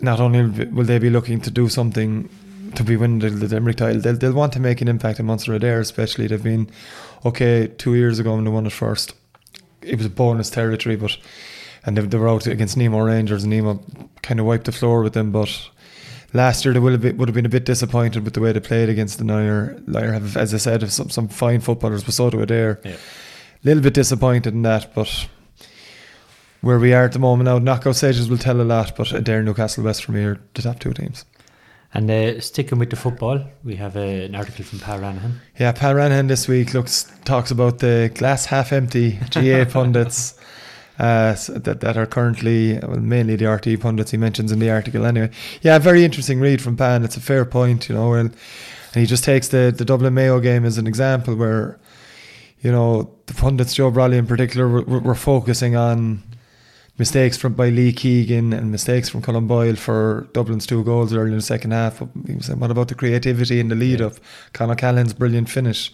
not 0.00 0.20
only 0.20 0.66
will 0.66 0.84
they 0.84 0.98
be 0.98 1.10
looking 1.10 1.40
to 1.40 1.50
do 1.50 1.68
something 1.68 2.28
to 2.74 2.84
be 2.84 2.96
winning 2.96 3.20
the, 3.20 3.30
the 3.30 3.54
Limerick 3.54 3.76
title, 3.76 4.02
they'll, 4.02 4.16
they'll 4.16 4.32
want 4.34 4.52
to 4.52 4.60
make 4.60 4.80
an 4.80 4.88
impact 4.88 5.18
in 5.18 5.26
Munster 5.26 5.58
Adare, 5.58 5.80
especially. 5.80 6.26
They've 6.26 6.42
been 6.42 6.68
okay 7.24 7.68
two 7.68 7.94
years 7.94 8.18
ago 8.18 8.34
when 8.34 8.44
they 8.44 8.50
won 8.50 8.66
it 8.66 8.72
first. 8.72 9.14
It 9.80 9.96
was 9.96 10.06
a 10.06 10.10
bonus 10.10 10.50
territory, 10.50 10.96
but 10.96 11.16
and 11.86 11.96
they, 11.96 12.02
they 12.02 12.18
were 12.18 12.28
out 12.28 12.46
against 12.46 12.76
Nemo 12.76 13.00
Rangers, 13.00 13.44
and 13.44 13.50
Nemo 13.50 13.82
kind 14.22 14.40
of 14.40 14.46
wiped 14.46 14.66
the 14.66 14.72
floor 14.72 15.02
with 15.02 15.14
them, 15.14 15.32
but. 15.32 15.70
Last 16.32 16.64
year 16.64 16.74
they 16.74 16.80
would 16.80 16.92
have, 16.92 17.00
been, 17.00 17.16
would 17.16 17.28
have 17.28 17.34
been 17.34 17.46
a 17.46 17.48
bit 17.48 17.64
disappointed 17.64 18.24
with 18.24 18.34
the 18.34 18.40
way 18.40 18.52
they 18.52 18.60
played 18.60 18.90
against 18.90 19.18
the 19.18 19.24
Nire. 19.24 19.80
Nire 19.86 20.12
have, 20.12 20.36
as 20.36 20.52
I 20.52 20.58
said, 20.58 20.82
have 20.82 20.92
some, 20.92 21.08
some 21.08 21.28
fine 21.28 21.60
footballers, 21.60 22.04
but 22.04 22.12
so 22.12 22.28
do 22.28 22.38
Adare. 22.44 22.84
Yeah. 22.84 22.96
little 23.62 23.82
bit 23.82 23.94
disappointed 23.94 24.52
in 24.52 24.60
that, 24.62 24.92
but 24.94 25.28
where 26.60 26.78
we 26.78 26.92
are 26.92 27.04
at 27.04 27.12
the 27.12 27.20
moment 27.20 27.46
now, 27.46 27.58
knockout 27.58 27.96
stages 27.96 28.28
will 28.28 28.38
tell 28.38 28.60
a 28.60 28.64
lot. 28.64 28.96
But 28.96 29.06
Adare, 29.08 29.44
Newcastle, 29.44 29.84
West 29.84 30.04
from 30.04 30.16
here, 30.16 30.40
the 30.54 30.62
top 30.62 30.80
two 30.80 30.92
teams. 30.92 31.24
And 31.94 32.10
uh, 32.10 32.40
sticking 32.40 32.78
with 32.78 32.90
the 32.90 32.96
football, 32.96 33.42
we 33.64 33.76
have 33.76 33.96
uh, 33.96 34.00
an 34.00 34.34
article 34.34 34.64
from 34.64 34.80
Pat 34.80 35.00
Ranahan. 35.00 35.40
Yeah, 35.58 35.72
Pat 35.72 35.94
Ranahan 35.94 36.26
this 36.26 36.48
week 36.48 36.74
looks 36.74 37.10
talks 37.24 37.50
about 37.50 37.78
the 37.78 38.10
glass 38.14 38.46
half 38.46 38.72
empty 38.72 39.18
GA 39.30 39.64
pundits 39.76 40.38
uh, 40.98 41.34
that 41.48 41.80
that 41.80 41.96
are 41.96 42.06
currently 42.06 42.78
well, 42.78 42.98
mainly 42.98 43.36
the 43.36 43.46
RT 43.46 43.80
pundits 43.80 44.10
he 44.10 44.16
mentions 44.16 44.52
in 44.52 44.58
the 44.58 44.70
article. 44.70 45.04
Anyway, 45.04 45.30
yeah, 45.62 45.78
very 45.78 46.04
interesting 46.04 46.40
read 46.40 46.62
from 46.62 46.76
Pan. 46.76 47.04
It's 47.04 47.16
a 47.16 47.20
fair 47.20 47.44
point, 47.44 47.88
you 47.88 47.94
know, 47.94 48.14
and, 48.14 48.30
and 48.30 49.00
he 49.00 49.06
just 49.06 49.24
takes 49.24 49.48
the 49.48 49.74
the 49.76 49.84
Dublin 49.84 50.14
Mayo 50.14 50.40
game 50.40 50.64
as 50.64 50.78
an 50.78 50.86
example 50.86 51.34
where 51.34 51.78
you 52.60 52.72
know 52.72 53.10
the 53.26 53.34
pundits, 53.34 53.74
Joe 53.74 53.90
Brolly 53.90 54.16
in 54.16 54.26
particular, 54.26 54.68
were, 54.68 55.00
were 55.00 55.14
focusing 55.14 55.76
on 55.76 56.22
mistakes 56.98 57.36
from 57.36 57.52
by 57.52 57.68
Lee 57.68 57.92
Keegan 57.92 58.52
and 58.52 58.72
mistakes 58.72 59.08
from 59.08 59.22
Colm 59.22 59.46
Boyle 59.46 59.76
for 59.76 60.28
Dublin's 60.32 60.66
two 60.66 60.82
goals 60.82 61.12
early 61.12 61.30
in 61.30 61.36
the 61.36 61.42
second 61.42 61.72
half. 61.72 61.98
He 62.26 62.34
was 62.34 62.46
saying, 62.46 62.58
what 62.58 62.70
about 62.70 62.88
the 62.88 62.94
creativity 62.94 63.60
in 63.60 63.68
the 63.68 63.74
lead 63.74 64.00
up? 64.00 64.14
Con 64.54 64.70
O'Callaghan's 64.70 65.12
brilliant 65.12 65.50
finish. 65.50 65.92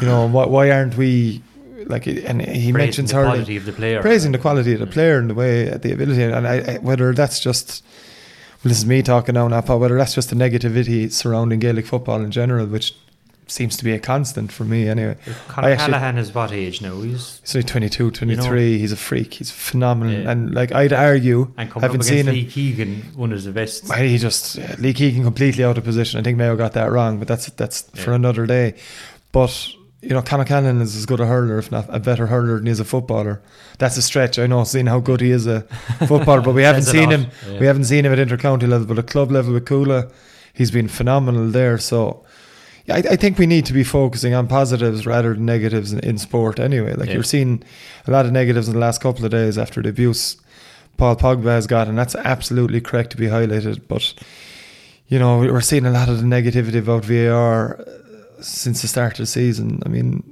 You 0.00 0.06
know, 0.06 0.28
why, 0.28 0.46
why 0.46 0.70
aren't 0.70 0.96
we 0.96 1.42
like? 1.86 2.06
And 2.06 2.40
he 2.42 2.72
Praising 2.72 2.72
mentions 2.72 3.12
the 3.12 3.22
quality 3.22 3.56
of 3.56 3.64
the 3.64 3.72
player. 3.72 4.00
praising 4.00 4.32
the 4.32 4.38
quality 4.38 4.72
of 4.74 4.80
the 4.80 4.86
player 4.86 5.18
and 5.18 5.30
the 5.30 5.34
way 5.34 5.68
the 5.68 5.92
ability, 5.92 6.22
and 6.22 6.46
I, 6.46 6.74
I, 6.74 6.78
whether 6.78 7.12
that's 7.12 7.40
just. 7.40 7.82
Well, 8.64 8.70
this 8.70 8.78
is 8.78 8.86
me 8.86 9.02
talking 9.02 9.34
now, 9.34 9.60
Paul, 9.60 9.78
whether 9.80 9.96
that's 9.96 10.14
just 10.14 10.30
the 10.30 10.36
negativity 10.36 11.12
surrounding 11.12 11.60
Gaelic 11.60 11.86
football 11.86 12.22
in 12.22 12.30
general, 12.30 12.66
which 12.66 12.94
seems 13.48 13.76
to 13.76 13.84
be 13.84 13.92
a 13.92 13.98
constant 13.98 14.50
for 14.50 14.64
me 14.64 14.88
anyway. 14.88 15.16
Conor 15.48 15.68
I 15.68 15.76
Callahan 15.76 16.18
is 16.18 16.34
what 16.34 16.52
age 16.52 16.82
now? 16.82 17.00
He's 17.00 17.40
He's 17.42 17.54
only 17.54 17.66
22, 17.66 18.10
23. 18.10 18.78
he's 18.78 18.92
a 18.92 18.96
freak. 18.96 19.34
He's 19.34 19.50
phenomenal. 19.50 20.14
Yeah. 20.14 20.30
And 20.30 20.54
like 20.54 20.72
I'd 20.72 20.92
argue, 20.92 21.52
and 21.56 21.72
having 21.72 22.02
seen 22.02 22.26
him, 22.26 22.34
Lee 22.34 22.46
Keegan, 22.46 23.02
one 23.14 23.32
of 23.32 23.42
the 23.44 23.52
best. 23.52 23.92
he 23.94 24.18
just 24.18 24.58
uh, 24.58 24.74
Lee 24.78 24.92
Keegan 24.94 25.22
completely 25.22 25.64
out 25.64 25.78
of 25.78 25.84
position. 25.84 26.18
I 26.18 26.22
think 26.22 26.38
Mayo 26.38 26.56
got 26.56 26.72
that 26.72 26.90
wrong, 26.90 27.18
but 27.18 27.28
that's 27.28 27.46
that's 27.50 27.82
for 28.00 28.12
another 28.12 28.46
day. 28.46 28.74
But 29.32 29.70
you 30.06 30.14
know, 30.14 30.22
Con 30.22 30.40
O'Callaghan 30.40 30.80
is 30.80 30.94
as 30.96 31.04
good 31.06 31.20
a 31.20 31.26
hurler, 31.26 31.58
if 31.58 31.70
not 31.72 31.86
a 31.88 31.98
better 32.00 32.26
hurler 32.28 32.56
than 32.56 32.66
he 32.66 32.72
is 32.72 32.80
a 32.80 32.84
footballer. 32.84 33.40
That's 33.78 33.96
a 33.96 34.02
stretch. 34.02 34.38
I 34.38 34.46
know, 34.46 34.64
seeing 34.64 34.86
how 34.86 35.00
good 35.00 35.20
he 35.20 35.30
is 35.32 35.46
a 35.46 35.60
footballer, 36.08 36.40
but 36.42 36.54
we 36.54 36.62
haven't 36.62 36.84
seen 36.84 37.10
him. 37.10 37.26
yeah. 37.48 37.58
We 37.60 37.66
haven't 37.66 37.84
seen 37.84 38.04
him 38.06 38.12
at 38.12 38.18
intercounty 38.18 38.68
level, 38.68 38.86
but 38.86 38.98
at 38.98 39.06
club 39.08 39.30
level 39.30 39.52
with 39.52 39.66
Cuala, 39.66 40.10
he's 40.54 40.70
been 40.70 40.88
phenomenal 40.88 41.48
there. 41.50 41.76
So. 41.78 42.24
yeah, 42.86 42.96
I, 42.96 42.98
I 42.98 43.16
think 43.16 43.36
we 43.38 43.46
need 43.46 43.66
to 43.66 43.72
be 43.72 43.82
focusing 43.84 44.32
on 44.34 44.46
positives 44.46 45.06
rather 45.06 45.34
than 45.34 45.44
negatives 45.44 45.92
in, 45.92 45.98
in 46.00 46.18
sport 46.18 46.60
anyway. 46.60 46.94
Like 46.94 47.08
Yeah. 47.08 47.14
you're 47.14 47.22
seeing 47.24 47.62
a 48.06 48.10
lot 48.12 48.26
of 48.26 48.32
negatives 48.32 48.68
in 48.68 48.74
the 48.74 48.80
last 48.80 49.00
couple 49.00 49.24
of 49.24 49.30
days 49.32 49.58
after 49.58 49.82
the 49.82 49.88
abuse 49.90 50.36
Paul 50.96 51.16
Pogba 51.16 51.46
has 51.58 51.66
got, 51.66 51.88
and 51.88 51.98
that's 51.98 52.14
absolutely 52.14 52.80
correct 52.80 53.10
to 53.10 53.16
be 53.18 53.26
highlighted. 53.26 53.82
But 53.88 54.14
you 55.08 55.18
know, 55.18 55.38
we're 55.40 55.60
seeing 55.60 55.84
a 55.84 55.90
lot 55.90 56.08
of 56.08 56.16
the 56.18 56.24
negativity 56.26 56.78
about 56.78 57.04
VAR 57.04 57.84
since 58.40 58.82
the 58.82 58.88
start 58.88 59.12
of 59.14 59.18
the 59.18 59.26
season. 59.26 59.82
I 59.84 59.88
mean, 59.88 60.22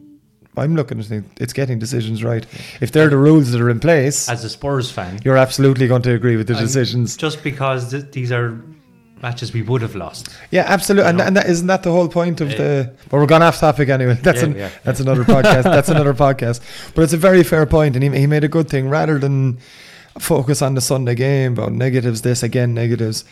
I'm 0.57 0.77
looking 0.77 0.99
to 0.99 1.05
think 1.05 1.27
it's 1.41 1.53
getting 1.53 1.79
decisions 1.79 2.23
right. 2.23 2.47
If 2.81 2.93
they're 2.93 3.09
the 3.09 3.17
rules 3.17 3.51
that 3.53 3.61
are 3.61 3.71
in 3.71 3.81
place, 3.81 4.29
As 4.29 4.45
a 4.45 4.49
Spurs 4.51 4.91
fan, 4.91 5.19
you're 5.25 5.37
absolutely 5.37 5.87
going 5.89 6.03
to 6.03 6.13
agree 6.15 6.37
with 6.37 6.47
the 6.47 6.55
decisions. 6.55 7.17
just 7.17 7.43
because 7.43 7.91
th- 7.91 8.11
these 8.13 8.31
are 8.31 8.61
matches 9.23 9.53
we 9.53 9.63
would 9.63 9.81
have 9.83 9.95
lost. 9.95 10.29
Yeah, 10.51 10.65
absolutely. 10.69 11.09
And, 11.09 11.21
and 11.21 11.37
that 11.37 11.47
isn't 11.49 11.67
that 11.69 11.83
the 11.83 11.91
whole 11.91 12.09
point 12.09 12.41
of 12.41 12.51
Yeah. 12.53 12.57
the. 12.59 12.95
But 13.09 13.17
we're 13.19 13.27
gone 13.27 13.43
off 13.43 13.59
topic 13.59 13.89
anyway. 13.89 14.15
That's 14.23 14.41
Yeah, 14.43 14.47
an, 14.49 14.57
yeah, 14.57 14.71
that's 14.85 15.01
another 15.01 15.25
podcast. 15.25 15.63
That's 15.65 15.89
another 15.97 16.13
podcast. 16.15 16.61
But 16.95 17.03
it's 17.03 17.13
a 17.15 17.17
very 17.19 17.43
fair 17.43 17.65
point, 17.67 17.97
and 17.97 18.03
he 18.05 18.11
he 18.21 18.27
made 18.27 18.45
a 18.45 18.49
good 18.49 18.69
thing 18.69 18.89
rather 18.89 19.19
than 19.19 19.59
focus 20.19 20.63
on 20.63 20.75
the 20.75 20.81
Sunday 20.81 21.15
game 21.17 21.55
about 21.55 21.73
negatives, 21.73 22.23
this 22.23 22.43
again, 22.43 22.75
negatives. 22.75 23.25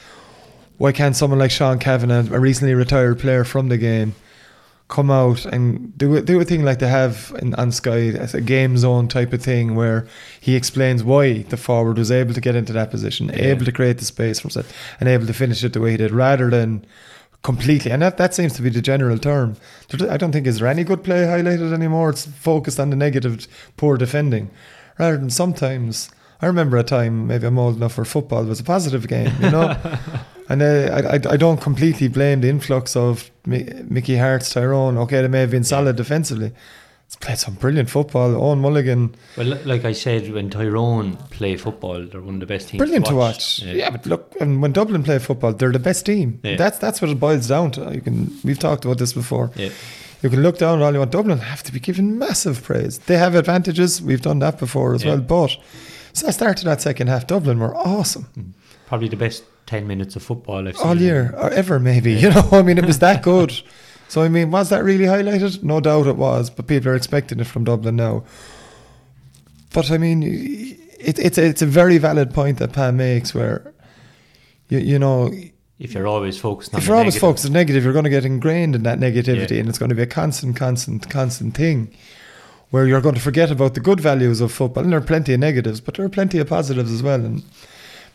Why 0.78 0.90
can't 0.92 1.14
someone 1.14 1.38
like 1.38 1.50
Sean 1.52 1.78
Cavanagh, 1.78 2.32
a 2.34 2.40
recently 2.40 2.74
retired 2.74 3.20
player 3.20 3.44
from 3.44 3.68
the 3.68 3.78
game, 3.78 4.14
come 4.92 5.10
out 5.10 5.46
and 5.46 5.96
do 5.96 6.14
it, 6.16 6.26
do 6.26 6.38
a 6.38 6.44
thing 6.44 6.62
like 6.64 6.78
they 6.78 6.86
have 6.88 7.34
in, 7.40 7.54
on 7.54 7.72
Sky 7.72 8.08
as 8.24 8.34
a 8.34 8.42
game 8.42 8.76
zone 8.76 9.08
type 9.08 9.32
of 9.32 9.42
thing 9.42 9.74
where 9.74 10.06
he 10.38 10.54
explains 10.54 11.02
why 11.02 11.42
the 11.48 11.56
forward 11.56 11.96
was 11.96 12.10
able 12.10 12.34
to 12.34 12.40
get 12.42 12.54
into 12.54 12.74
that 12.74 12.90
position, 12.90 13.28
Yeah. 13.28 13.52
able 13.52 13.64
to 13.64 13.72
create 13.72 13.96
the 13.98 14.04
space 14.04 14.38
for 14.40 14.48
himself, 14.48 14.70
and 15.00 15.08
able 15.08 15.26
to 15.26 15.32
finish 15.32 15.64
it 15.64 15.72
the 15.72 15.80
way 15.80 15.92
he 15.92 15.96
did, 15.96 16.10
rather 16.10 16.50
than 16.50 16.84
completely. 17.42 17.90
And 17.90 18.02
that, 18.02 18.18
that 18.18 18.34
seems 18.34 18.52
to 18.56 18.62
be 18.62 18.68
the 18.68 18.82
general 18.82 19.16
term. 19.18 19.56
I 20.10 20.16
don't 20.18 20.30
think 20.32 20.46
is 20.46 20.58
there 20.58 20.68
any 20.68 20.84
good 20.84 21.02
play 21.02 21.22
highlighted 21.24 21.72
anymore. 21.72 22.10
It's 22.10 22.26
focused 22.26 22.78
on 22.78 22.90
the 22.90 22.96
negative, 22.96 23.48
poor 23.78 23.96
defending, 23.96 24.50
rather 24.98 25.16
than 25.16 25.30
sometimes. 25.30 26.10
I 26.42 26.46
remember 26.46 26.76
a 26.76 26.82
time, 26.84 27.26
maybe 27.28 27.46
I'm 27.46 27.58
old 27.58 27.76
enough 27.76 27.94
for 27.94 28.04
football, 28.04 28.42
it 28.44 28.48
was 28.48 28.60
a 28.60 28.64
positive 28.64 29.08
game, 29.08 29.32
you 29.40 29.50
know. 29.50 29.74
and 30.52 30.62
uh, 30.62 30.94
I, 30.94 31.00
I, 31.16 31.32
I 31.34 31.36
don't 31.36 31.60
completely 31.60 32.08
blame 32.08 32.40
the 32.40 32.48
influx 32.48 32.96
of 32.96 33.30
Mi- 33.46 33.68
Mickey 33.88 34.16
Harte's 34.16 34.50
Tyrone. 34.50 34.98
Okay, 34.98 35.22
they 35.22 35.28
may 35.28 35.40
have 35.40 35.50
been 35.50 35.64
solid 35.64 35.96
defensively. 35.96 36.52
It's 37.06 37.16
played 37.16 37.38
some 37.38 37.54
brilliant 37.54 37.90
football. 37.90 38.34
Owen 38.42 38.60
Mulligan, 38.60 39.14
Well, 39.36 39.58
like 39.66 39.84
I 39.84 39.92
said, 39.92 40.32
when 40.32 40.48
Tyrone 40.48 41.16
play 41.30 41.56
football, 41.56 42.06
they're 42.06 42.22
one 42.22 42.34
of 42.34 42.40
the 42.40 42.46
best 42.46 42.68
teams. 42.68 42.78
brilliant 42.78 43.04
to 43.06 43.14
watch. 43.14 43.60
Yeah. 43.62 43.74
Yeah. 43.74 43.90
but 43.90 44.06
look, 44.06 44.34
and 44.40 44.62
when 44.62 44.72
Dublin 44.72 45.02
play 45.02 45.18
football, 45.18 45.52
they're 45.52 45.72
the 45.72 45.78
best 45.78 46.06
team. 46.06 46.40
Yeah. 46.42 46.56
That's 46.56 46.78
that's 46.78 47.02
what 47.02 47.10
it 47.10 47.20
boils 47.20 47.48
down 47.48 47.70
to. 47.72 47.92
You 47.94 48.00
can 48.00 48.30
we've 48.44 48.58
talked 48.58 48.84
about 48.86 48.96
this 48.98 49.12
before. 49.12 49.50
Yeah. 49.56 49.68
You 50.22 50.30
can 50.30 50.40
look 50.42 50.56
down 50.58 50.80
all 50.80 50.92
you 50.92 51.00
want. 51.00 51.10
Dublin 51.10 51.38
have 51.38 51.62
to 51.64 51.72
be 51.72 51.80
given 51.80 52.18
massive 52.18 52.62
praise. 52.62 52.98
They 53.00 53.18
have 53.18 53.34
advantages. 53.34 54.00
We've 54.00 54.22
done 54.22 54.38
that 54.38 54.58
before 54.58 54.94
as 54.94 55.02
Yeah. 55.04 55.10
well. 55.16 55.20
But 55.20 55.56
so 56.14 56.28
I 56.28 56.30
started 56.30 56.64
that 56.66 56.80
second 56.80 57.08
half. 57.08 57.26
Dublin 57.26 57.58
were 57.58 57.74
awesome 57.76 58.54
Probably 58.86 59.08
the 59.08 59.16
best 59.16 59.42
10 59.66 59.86
minutes 59.86 60.16
of 60.16 60.22
football 60.22 60.66
I've 60.68 60.76
seen. 60.76 60.86
all 60.86 60.96
year 61.00 61.32
or 61.36 61.50
ever, 61.50 61.78
maybe. 61.80 62.12
You 62.14 62.30
know, 62.30 62.48
I 62.52 62.62
mean, 62.62 62.78
it 62.78 62.84
was 62.86 62.98
that 63.00 63.22
good. 63.22 63.52
So 64.08 64.22
I 64.22 64.28
mean, 64.28 64.50
was 64.50 64.68
that 64.68 64.84
really 64.84 65.04
highlighted? 65.04 65.62
No 65.62 65.80
doubt 65.80 66.06
it 66.06 66.16
was. 66.16 66.50
But 66.50 66.66
people 66.66 66.90
are 66.90 66.94
expecting 66.94 67.40
it 67.40 67.46
from 67.46 67.64
Dublin 67.64 67.96
now. 67.96 68.24
But 69.72 69.90
I 69.90 69.98
mean, 69.98 70.22
it, 70.22 71.18
it's 71.18 71.38
it's 71.38 71.62
a 71.62 71.66
very 71.66 71.98
valid 71.98 72.34
point 72.34 72.58
that 72.58 72.72
Pam 72.72 72.96
makes, 72.98 73.34
where 73.34 73.72
you 74.68 74.78
you 74.78 74.98
know 74.98 75.32
If 75.78 75.94
you're 75.94 76.06
always 76.06 76.38
focused 76.38 76.74
on 76.74 76.78
if 76.78 76.84
the 76.84 76.88
you're 76.90 76.96
always 76.98 77.14
negative. 77.14 77.20
focused 77.28 77.46
on 77.46 77.52
negative, 77.52 77.84
you're 77.84 77.94
going 77.94 78.04
to 78.04 78.10
get 78.10 78.24
ingrained 78.26 78.74
in 78.74 78.82
that 78.82 78.98
negativity, 78.98 79.52
Yeah. 79.52 79.60
and 79.60 79.68
it's 79.68 79.78
going 79.78 79.88
to 79.88 79.94
be 79.94 80.02
a 80.02 80.06
constant, 80.06 80.56
constant, 80.56 81.08
constant 81.08 81.56
thing. 81.56 81.94
Where 82.70 82.86
you're 82.86 83.02
going 83.02 83.14
to 83.16 83.20
forget 83.20 83.50
about 83.50 83.74
the 83.74 83.80
good 83.80 84.00
values 84.00 84.40
of 84.40 84.50
football, 84.52 84.82
and 84.82 84.92
there 84.92 84.98
are 84.98 85.04
plenty 85.04 85.34
of 85.34 85.40
negatives, 85.40 85.80
but 85.80 85.94
there 85.94 86.04
are 86.06 86.08
plenty 86.10 86.38
of 86.38 86.48
positives 86.48 86.90
as 86.90 87.02
well. 87.02 87.20
And 87.22 87.42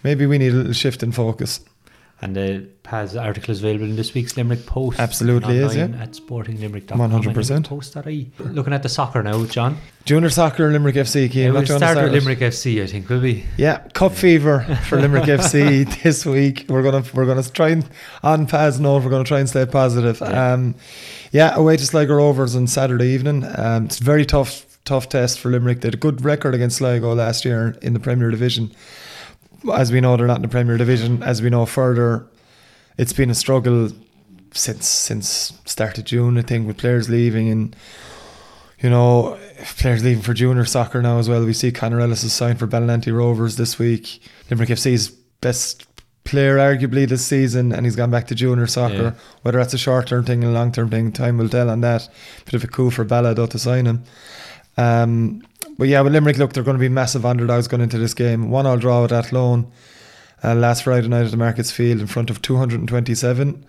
maybe 0.07 0.25
we 0.25 0.37
need 0.37 0.53
a 0.53 0.55
little 0.55 0.71
shift 0.73 1.03
in 1.03 1.11
focus. 1.11 1.59
And 2.21 2.33
the 2.35 2.67
Paz 2.81 3.15
article 3.15 3.51
is 3.51 3.59
available 3.59 3.85
in 3.85 3.95
this 3.97 4.13
week's 4.13 4.35
Limerick 4.37 4.65
Post. 4.65 4.99
Absolutely 4.99 5.57
is, 5.57 5.75
yeah. 5.75 5.83
At 5.99 6.13
sportinglimerick.com. 6.13 6.97
100%. 6.97 7.65
Post.ie. 7.67 8.31
Looking 8.39 8.73
at 8.73 8.81
the 8.81 8.89
soccer 8.89 9.21
now, 9.21 9.45
John. 9.45 9.77
Junior 10.05 10.29
soccer, 10.29 10.71
Limerick 10.71 10.95
FC. 10.95 11.29
Keane, 11.29 11.43
Yeah, 11.43 11.51
we'll 11.51 11.61
do 11.61 11.73
you 11.73 11.73
want 11.73 11.83
to 11.83 11.87
start 11.93 11.97
start 11.97 12.11
with? 12.11 12.23
Limerick 12.23 12.39
FC, 12.39 12.81
I 12.81 12.87
think, 12.87 13.09
will 13.09 13.19
we? 13.19 13.45
Yeah, 13.57 13.79
cup 13.89 14.13
fever 14.13 14.61
for 14.87 14.99
Limerick 14.99 15.25
FC 15.25 16.01
this 16.03 16.25
week. 16.25 16.65
We're 16.69 16.81
gonna 16.81 17.03
we're 17.13 17.27
gonna 17.27 17.43
try 17.43 17.69
and 17.69 17.87
on 18.23 18.47
Paz 18.47 18.79
note, 18.79 19.03
we're 19.03 19.11
gonna 19.11 19.23
try 19.25 19.39
and 19.41 19.49
stay 19.49 19.65
positive. 19.67 20.19
Yeah. 20.21 20.53
Um, 20.53 20.75
yeah, 21.33 21.53
away 21.55 21.75
to 21.77 21.85
Sligo 21.85 22.15
Rovers 22.15 22.55
on 22.55 22.65
Saturday 22.65 23.09
evening. 23.09 23.43
Um, 23.57 23.85
it's 23.85 23.99
a 23.99 24.03
very 24.03 24.25
tough 24.25 24.65
tough 24.85 25.07
test 25.09 25.37
for 25.39 25.51
Limerick. 25.51 25.81
They 25.81 25.87
had 25.89 25.93
a 25.93 25.97
good 25.97 26.23
record 26.25 26.55
against 26.55 26.77
Sligo 26.77 27.13
last 27.13 27.45
year 27.45 27.77
in 27.83 27.93
the 27.93 27.99
Premier 27.99 28.31
Division. 28.31 28.71
As 29.73 29.91
we 29.91 30.01
know, 30.01 30.15
they're 30.17 30.27
not 30.27 30.37
in 30.37 30.41
the 30.43 30.47
Premier 30.47 30.77
Division. 30.77 31.23
As 31.23 31.41
we 31.41 31.49
know 31.49 31.65
further, 31.65 32.27
it's 32.97 33.13
been 33.13 33.29
a 33.29 33.35
struggle 33.35 33.89
since 34.53 34.87
since 34.87 35.53
start 35.65 35.97
of 35.97 36.05
June. 36.05 36.37
I 36.37 36.41
think 36.41 36.67
with 36.67 36.77
players 36.77 37.09
leaving 37.09 37.49
and 37.49 37.75
you 38.79 38.89
know 38.89 39.37
players 39.77 40.03
leaving 40.03 40.23
for 40.23 40.33
junior 40.33 40.65
soccer 40.65 41.01
now 41.01 41.19
as 41.19 41.29
well. 41.29 41.45
We 41.45 41.53
see 41.53 41.71
Conor 41.71 42.01
Ellis 42.01 42.23
has 42.23 42.33
signed 42.33 42.59
for 42.59 42.67
Ballynanty 42.67 43.15
Rovers 43.15 43.55
this 43.57 43.79
week. 43.79 44.21
Limerick 44.49 44.69
FC's 44.69 45.09
best 45.41 45.85
player 46.23 46.57
arguably 46.57 47.07
this 47.07 47.25
season, 47.25 47.71
and 47.71 47.85
he's 47.85 47.95
gone 47.95 48.11
back 48.11 48.27
to 48.27 48.35
junior 48.35 48.67
soccer. 48.67 48.95
Yeah. 48.95 49.13
Whether 49.41 49.59
that's 49.59 49.73
a 49.73 49.77
short 49.77 50.07
term 50.07 50.25
thing 50.25 50.43
and 50.43 50.51
a 50.51 50.55
long 50.55 50.71
term 50.71 50.89
thing, 50.89 51.11
time 51.11 51.37
will 51.37 51.49
tell 51.49 51.69
on 51.69 51.81
that. 51.81 52.09
Bit 52.45 52.53
of 52.53 52.63
a 52.63 52.67
coup 52.67 52.91
for 52.91 53.05
Balla 53.05 53.33
though 53.33 53.47
to 53.47 53.59
sign 53.59 53.85
him. 53.85 54.03
Um, 54.77 55.41
but 55.77 55.87
yeah, 55.87 56.01
with 56.01 56.13
Limerick, 56.13 56.37
look, 56.37 56.53
they're 56.53 56.63
going 56.63 56.77
to 56.77 56.81
be 56.81 56.89
massive 56.89 57.25
underdogs 57.25 57.67
going 57.67 57.81
into 57.81 57.97
this 57.97 58.13
game. 58.13 58.49
One 58.49 58.65
all 58.65 58.77
draw 58.77 59.01
with 59.01 59.11
Athlone 59.11 59.71
uh, 60.43 60.55
last 60.55 60.83
Friday 60.83 61.07
night 61.07 61.25
at 61.25 61.31
the 61.31 61.37
Markets 61.37 61.71
Field 61.71 61.99
in 61.99 62.07
front 62.07 62.29
of 62.29 62.41
227. 62.41 63.65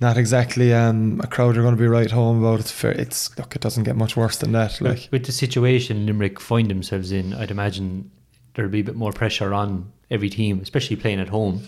Not 0.00 0.16
exactly 0.16 0.72
um, 0.72 1.20
a 1.24 1.26
crowd 1.26 1.54
you're 1.54 1.64
going 1.64 1.76
to 1.76 1.80
be 1.80 1.88
right 1.88 2.10
home 2.10 2.42
about. 2.42 2.60
It's 2.60 2.70
fair. 2.70 2.92
It's 2.92 3.36
look, 3.36 3.56
it 3.56 3.60
doesn't 3.60 3.82
get 3.82 3.96
much 3.96 4.16
worse 4.16 4.36
than 4.36 4.52
that. 4.52 4.80
Like 4.80 5.08
With 5.10 5.26
the 5.26 5.32
situation 5.32 6.06
Limerick 6.06 6.38
find 6.38 6.70
themselves 6.70 7.10
in, 7.10 7.34
I'd 7.34 7.50
imagine 7.50 8.10
there'll 8.54 8.70
be 8.70 8.80
a 8.80 8.84
bit 8.84 8.96
more 8.96 9.12
pressure 9.12 9.52
on 9.52 9.92
every 10.10 10.30
team, 10.30 10.60
especially 10.60 10.96
playing 10.96 11.20
at 11.20 11.28
home, 11.28 11.66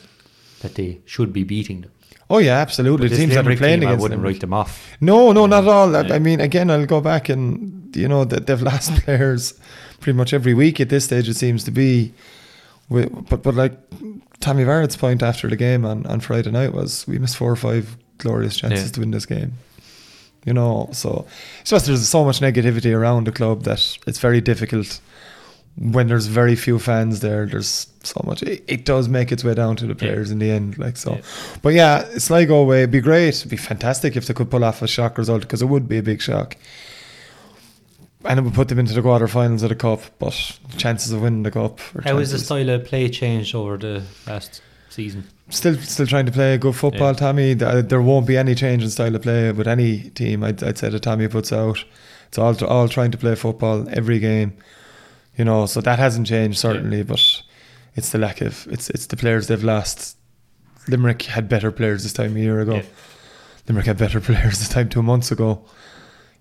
that 0.60 0.76
they 0.76 1.00
should 1.06 1.32
be 1.32 1.42
beating 1.42 1.80
them. 1.80 1.90
Oh 2.28 2.38
yeah, 2.38 2.58
absolutely. 2.58 3.08
But 3.08 3.12
The 3.16 3.16
teams 3.22 3.34
that 3.34 3.46
are 3.46 3.56
playing 3.56 3.80
team, 3.80 3.88
I 3.88 3.94
wouldn't 3.94 4.20
them. 4.20 4.22
write 4.22 4.40
them 4.40 4.52
off. 4.52 4.96
No, 5.00 5.32
no, 5.32 5.46
not 5.46 5.64
at 5.64 5.68
all. 5.70 5.96
I- 5.96 6.02
Yeah. 6.02 6.14
I 6.14 6.18
mean, 6.20 6.40
again, 6.40 6.70
I'll 6.70 6.86
go 6.86 7.00
back 7.00 7.28
and 7.28 7.94
you 7.96 8.06
know 8.08 8.24
that 8.24 8.46
they've 8.46 8.62
lost 8.72 8.94
players 9.04 9.54
pretty 10.00 10.16
much 10.16 10.32
every 10.32 10.54
week 10.54 10.80
at 10.80 10.88
this 10.90 11.04
stage. 11.06 11.28
It 11.28 11.34
seems 11.34 11.64
to 11.64 11.70
be, 11.72 12.12
but 12.90 13.42
but 13.42 13.54
like 13.54 13.72
Tommy 14.40 14.64
Barrett's 14.64 14.96
point 14.96 15.22
after 15.22 15.48
the 15.48 15.56
game 15.56 15.84
on, 15.84 16.06
on 16.06 16.20
Friday 16.20 16.50
night 16.50 16.72
was 16.72 17.06
we 17.08 17.18
missed 17.18 17.36
four 17.36 17.50
or 17.50 17.56
five 17.56 17.96
glorious 18.18 18.56
chances 18.56 18.84
Yeah. 18.86 18.92
to 18.92 19.00
win 19.00 19.10
this 19.10 19.26
game. 19.26 19.52
You 20.46 20.54
know, 20.54 20.88
so 20.92 21.26
it's 21.60 21.70
just 21.70 21.86
there's 21.86 22.08
so 22.08 22.24
much 22.24 22.40
negativity 22.40 22.94
around 22.96 23.26
the 23.26 23.32
club 23.32 23.64
that 23.64 23.98
it's 24.06 24.18
very 24.20 24.40
difficult 24.40 25.00
when 25.76 26.08
there's 26.08 26.26
very 26.26 26.56
few 26.56 26.78
fans 26.78 27.20
there. 27.20 27.46
There's 27.46 27.86
so 28.02 28.22
much. 28.26 28.42
It, 28.42 28.64
it 28.66 28.84
does 28.84 29.08
make 29.08 29.32
its 29.32 29.44
way 29.44 29.54
down 29.54 29.76
to 29.76 29.86
the 29.86 29.94
players 29.94 30.30
in 30.30 30.38
the 30.38 30.50
end. 30.50 30.78
Like 30.78 30.96
so, 30.96 31.14
Yeah. 31.14 31.20
but 31.62 31.74
yeah, 31.74 32.04
Sligo 32.18 32.56
away 32.56 32.78
it'd 32.78 32.90
be 32.90 33.00
great. 33.00 33.28
It'd 33.28 33.50
be 33.50 33.56
fantastic 33.56 34.16
if 34.16 34.26
they 34.26 34.34
could 34.34 34.50
pull 34.50 34.64
off 34.64 34.82
a 34.82 34.86
shock 34.88 35.16
result 35.18 35.42
because 35.42 35.62
it 35.62 35.66
would 35.66 35.88
be 35.88 35.98
a 35.98 36.02
big 36.02 36.20
shock. 36.20 36.56
And 38.24 38.38
it 38.38 38.42
would 38.42 38.52
put 38.54 38.68
them 38.68 38.78
into 38.78 38.92
the 38.92 39.00
quarterfinals 39.00 39.62
of 39.62 39.70
the 39.70 39.74
cup, 39.74 40.02
but 40.18 40.58
chances 40.76 41.10
of 41.12 41.22
winning 41.22 41.42
the 41.42 41.50
cup. 41.50 41.80
How 42.04 42.18
has 42.18 42.32
the 42.32 42.38
style 42.38 42.68
of 42.68 42.84
play 42.84 43.08
changed 43.08 43.54
over 43.54 43.78
the 43.78 44.02
last 44.26 44.60
season? 44.90 45.24
Still, 45.48 45.76
still 45.78 46.06
trying 46.06 46.26
to 46.26 46.32
play 46.32 46.58
good 46.58 46.76
football, 46.76 47.12
Yeah. 47.12 47.18
Tommy. 47.18 47.52
Uh, 47.62 47.80
there 47.80 48.02
won't 48.02 48.26
be 48.26 48.36
any 48.36 48.54
change 48.54 48.82
in 48.82 48.90
style 48.90 49.16
of 49.16 49.22
play 49.22 49.50
with 49.52 49.66
any 49.66 50.10
team. 50.10 50.44
I'd, 50.44 50.62
I'd 50.62 50.76
say 50.76 50.90
that 50.90 51.00
Tommy 51.02 51.28
puts 51.28 51.50
out. 51.50 51.82
It's 52.28 52.36
all 52.38 52.54
all 52.66 52.88
trying 52.88 53.10
to 53.12 53.18
play 53.18 53.34
football 53.36 53.88
every 53.90 54.18
game, 54.18 54.52
you 55.40 55.44
know. 55.44 55.64
So 55.64 55.80
that 55.80 55.98
hasn't 55.98 56.26
changed 56.26 56.58
certainly, 56.58 57.02
but 57.02 57.22
it's 57.96 58.10
the 58.10 58.18
lack 58.18 58.42
of 58.42 58.66
it's 58.70 58.90
it's 58.90 59.06
the 59.06 59.16
players 59.16 59.46
they've 59.46 59.64
lost. 59.64 60.18
Limerick 60.86 61.22
had 61.22 61.48
better 61.48 61.72
players 61.72 62.02
this 62.02 62.12
time 62.12 62.36
a 62.36 62.40
year 62.40 62.60
ago. 62.60 62.76
Yeah. 62.76 62.82
Limerick 63.66 63.86
had 63.86 63.96
better 63.96 64.20
players 64.28 64.58
this 64.58 64.68
time 64.68 64.90
two 64.90 65.02
months 65.02 65.32
ago. 65.32 65.64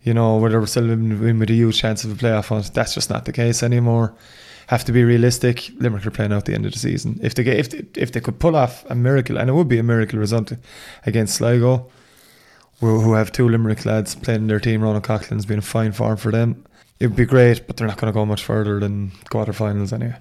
You 0.04 0.14
know, 0.14 0.38
where 0.38 0.52
they 0.52 0.58
were 0.58 0.68
still 0.68 0.90
in, 0.90 1.12
in 1.26 1.40
with 1.40 1.50
a 1.50 1.54
huge 1.54 1.80
chance 1.80 2.04
of 2.04 2.12
a 2.12 2.16
playoff 2.16 2.50
hunt. 2.50 2.74
That's 2.74 2.94
just 2.94 3.10
not 3.10 3.24
the 3.24 3.34
case 3.34 3.64
anymore. 3.64 4.14
Have 4.68 4.84
to 4.86 4.92
be 4.92 5.04
realistic. 5.04 5.72
Limerick 5.78 6.06
are 6.06 6.12
playing 6.12 6.34
out 6.34 6.44
the 6.46 6.54
end 6.54 6.66
of 6.66 6.74
the 6.74 6.80
season. 6.80 7.20
If 7.24 7.36
they 7.36 7.44
get, 7.44 7.58
if 7.58 7.70
they, 7.70 7.86
if 7.96 8.12
they 8.12 8.20
could 8.20 8.40
pull 8.40 8.56
off 8.56 8.86
a 8.90 8.96
miracle, 8.96 9.38
and 9.38 9.50
it 9.50 9.54
would 9.54 9.70
be 9.70 9.80
a 9.80 9.84
miracle 9.84 10.20
result 10.20 10.52
against 11.06 11.36
Sligo, 11.36 11.90
who, 12.80 13.00
who 13.02 13.14
have 13.14 13.32
two 13.32 13.48
Limerick 13.48 13.86
lads 13.86 14.16
playing 14.16 14.42
in 14.42 14.48
their 14.48 14.60
team. 14.60 14.82
Ronan 14.82 15.02
Coughlan's 15.02 15.46
been 15.46 15.60
a 15.60 15.64
fine 15.64 15.92
form 15.92 16.18
for 16.18 16.32
them. 16.32 16.66
It 17.00 17.08
would 17.08 17.16
be 17.16 17.26
great, 17.26 17.66
but 17.66 17.78
they're 17.78 17.88
not 17.88 17.98
going 17.98 18.12
to 18.12 18.18
go 18.18 18.26
much 18.26 18.44
further 18.44 18.80
than 18.80 19.12
quarterfinals 19.32 19.94
anyway. 19.94 20.18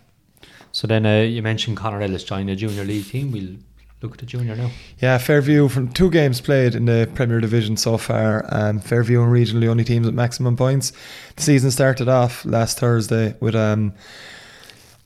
So 0.72 0.86
then 0.86 1.06
uh, 1.06 1.20
you 1.22 1.42
mentioned 1.42 1.76
Conor 1.76 2.02
Ellis 2.02 2.24
joined 2.24 2.48
the 2.48 2.56
junior 2.56 2.84
league 2.84 3.06
team. 3.06 3.32
We'll 3.32 3.56
look 4.00 4.12
at 4.12 4.18
the 4.18 4.26
junior 4.26 4.54
now. 4.54 4.70
Yeah, 5.00 5.18
Fairview 5.18 5.68
from 5.68 5.88
two 5.88 6.10
games 6.10 6.40
played 6.40 6.74
in 6.74 6.84
the 6.84 7.10
Premier 7.14 7.40
Division 7.40 7.76
so 7.76 7.98
far. 7.98 8.44
Um, 8.50 8.78
Fairview 8.78 9.22
and 9.22 9.32
Regional 9.32 9.60
the 9.62 9.68
only 9.68 9.84
teams 9.84 10.06
with 10.06 10.14
maximum 10.14 10.56
points. 10.56 10.92
The 11.36 11.42
season 11.42 11.70
started 11.70 12.08
off 12.08 12.44
last 12.44 12.78
Thursday 12.78 13.34
with 13.40 13.56
um, 13.56 13.92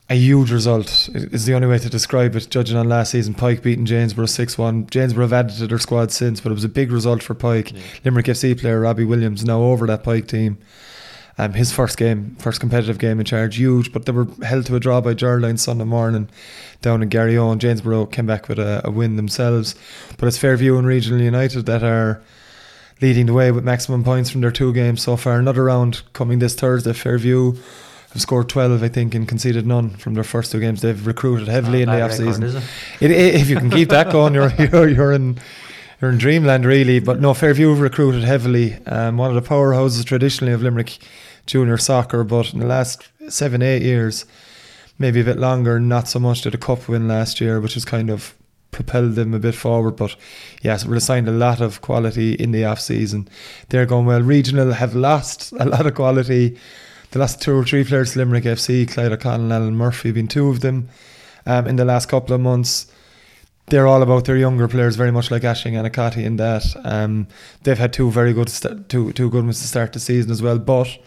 a 0.09 0.15
huge 0.15 0.51
result. 0.51 1.09
Is 1.13 1.45
the 1.45 1.53
only 1.53 1.67
way 1.67 1.79
to 1.79 1.89
describe 1.89 2.35
it. 2.35 2.49
Judging 2.49 2.77
on 2.77 2.89
last 2.89 3.11
season, 3.11 3.33
Pike 3.33 3.63
beating 3.63 3.85
Janesboro 3.85 4.25
six 4.25 4.57
one. 4.57 4.87
Janesboro 4.87 5.25
have 5.25 5.33
added 5.33 5.57
to 5.57 5.67
their 5.67 5.79
squad 5.79 6.11
since, 6.11 6.41
but 6.41 6.51
it 6.51 6.55
was 6.55 6.63
a 6.63 6.69
big 6.69 6.91
result 6.91 7.23
for 7.23 7.33
Pike. 7.33 7.71
Yeah. 7.71 7.79
Limerick 8.05 8.25
FC 8.27 8.59
player 8.59 8.81
Robbie 8.81 9.05
Williams 9.05 9.45
now 9.45 9.61
over 9.61 9.87
that 9.87 10.03
Pike 10.03 10.27
team. 10.27 10.57
Um, 11.35 11.53
his 11.53 11.71
first 11.71 11.97
game, 11.97 12.35
first 12.37 12.59
competitive 12.59 12.99
game 12.99 13.19
in 13.19 13.25
charge, 13.25 13.55
huge, 13.55 13.91
but 13.91 14.05
they 14.05 14.11
were 14.11 14.27
held 14.43 14.67
to 14.67 14.75
a 14.75 14.79
draw 14.79 15.01
by 15.01 15.15
Jarline 15.15 15.57
Sunday 15.57 15.83
morning 15.83 16.29
down 16.83 17.01
in 17.01 17.09
Gary 17.09 17.35
Owen. 17.35 17.57
Janesboro 17.57 18.05
came 18.05 18.27
back 18.27 18.47
with 18.47 18.59
a, 18.59 18.81
a 18.85 18.91
win 18.91 19.15
themselves, 19.15 19.73
but 20.19 20.27
it's 20.27 20.37
Fairview 20.37 20.77
and 20.77 20.85
Regional 20.85 21.21
United 21.21 21.65
that 21.65 21.83
are 21.83 22.21
leading 23.01 23.25
the 23.25 23.33
way 23.33 23.51
with 23.51 23.63
maximum 23.63 24.03
points 24.03 24.29
from 24.29 24.41
their 24.41 24.51
two 24.51 24.71
games 24.73 25.01
so 25.01 25.17
far. 25.17 25.39
Another 25.39 25.63
round 25.63 26.03
coming 26.13 26.37
this 26.37 26.53
Thursday. 26.53 26.93
Fairview 26.93 27.53
have 28.13 28.21
scored 28.21 28.47
12, 28.47 28.83
I 28.83 28.87
think, 28.87 29.15
and 29.15 29.27
conceded 29.27 29.65
none 29.65 29.89
from 29.89 30.13
their 30.13 30.23
first 30.23 30.51
two 30.51 30.59
games. 30.59 30.81
They've 30.81 31.05
recruited 31.07 31.47
heavily 31.47 31.81
in 31.81 31.89
the 31.89 32.01
off 32.01 32.13
season. 32.13 32.43
is 32.43 32.55
it? 32.55 32.63
It, 33.01 33.11
if 33.11 33.49
you 33.49 33.57
can 33.57 33.71
keep 33.71 33.89
that 33.89 34.11
going, 34.11 34.35
you're, 34.35 34.53
you're 34.59 34.87
you're 34.87 35.11
in 35.11 35.39
you're 35.99 36.11
in 36.11 36.19
dreamland 36.19 36.65
really. 36.65 36.99
But 36.99 37.19
no, 37.19 37.33
Fairview 37.33 37.69
have 37.69 37.79
recruited 37.79 38.23
heavily. 38.23 38.75
Um, 38.85 39.17
one 39.17 39.35
of 39.35 39.41
the 39.41 39.49
powerhouses 39.49 40.05
traditionally 40.05 40.53
of 40.53 40.61
Limerick 40.61 40.99
junior 41.47 41.77
soccer, 41.77 42.23
but 42.23 42.53
in 42.53 42.59
the 42.59 42.67
last 42.67 43.09
seven 43.29 43.63
eight 43.63 43.81
years, 43.81 44.25
maybe 44.99 45.21
a 45.21 45.25
bit 45.25 45.39
longer, 45.39 45.79
not 45.79 46.07
so 46.07 46.19
much. 46.19 46.43
Did 46.43 46.53
a 46.53 46.59
cup 46.59 46.87
win 46.87 47.07
last 47.07 47.41
year, 47.41 47.59
which 47.59 47.73
has 47.73 47.83
kind 47.83 48.11
of 48.11 48.35
propelled 48.69 49.15
them 49.15 49.33
a 49.33 49.39
bit 49.39 49.55
forward. 49.55 49.95
But 49.95 50.15
yes, 50.61 50.85
we've 50.85 51.01
signed 51.01 51.27
a 51.27 51.31
lot 51.31 51.61
of 51.61 51.81
quality 51.81 52.33
in 52.33 52.51
the 52.51 52.65
off 52.65 52.79
season. 52.79 53.27
They're 53.69 53.87
going 53.87 54.05
well. 54.05 54.21
Regional 54.21 54.73
have 54.73 54.93
lost 54.93 55.51
a 55.53 55.65
lot 55.65 55.87
of 55.87 55.95
quality. 55.95 56.59
The 57.13 57.19
last 57.19 57.41
two 57.41 57.57
or 57.57 57.63
three 57.63 57.83
players, 57.83 58.15
Limerick 58.15 58.43
FC, 58.43 58.91
Clyde 58.91 59.11
O'Connell, 59.11 59.45
and 59.45 59.53
Alan 59.53 59.75
Murphy, 59.75 60.09
have 60.09 60.15
been 60.15 60.27
two 60.27 60.49
of 60.49 60.61
them 60.61 60.89
um, 61.45 61.67
in 61.67 61.75
the 61.75 61.85
last 61.85 62.07
couple 62.07 62.35
of 62.35 62.41
months 62.41 62.87
they're 63.67 63.87
all 63.87 64.01
about 64.01 64.25
their 64.25 64.37
younger 64.37 64.67
players, 64.67 64.95
very 64.95 65.11
much 65.11 65.31
like 65.31 65.43
Aisling 65.43 65.73
Annacotty 65.73 66.23
in 66.23 66.35
that. 66.37 66.63
Um, 66.83 67.27
they've 67.63 67.77
had 67.77 67.93
two 67.93 68.11
very 68.11 68.33
good, 68.33 68.49
st- 68.49 68.89
two 68.89 69.13
two 69.13 69.29
good 69.29 69.45
ones 69.45 69.61
to 69.61 69.67
start 69.67 69.93
the 69.93 69.99
season 69.99 70.31
as 70.31 70.41
well. 70.41 70.59
But 70.59 70.97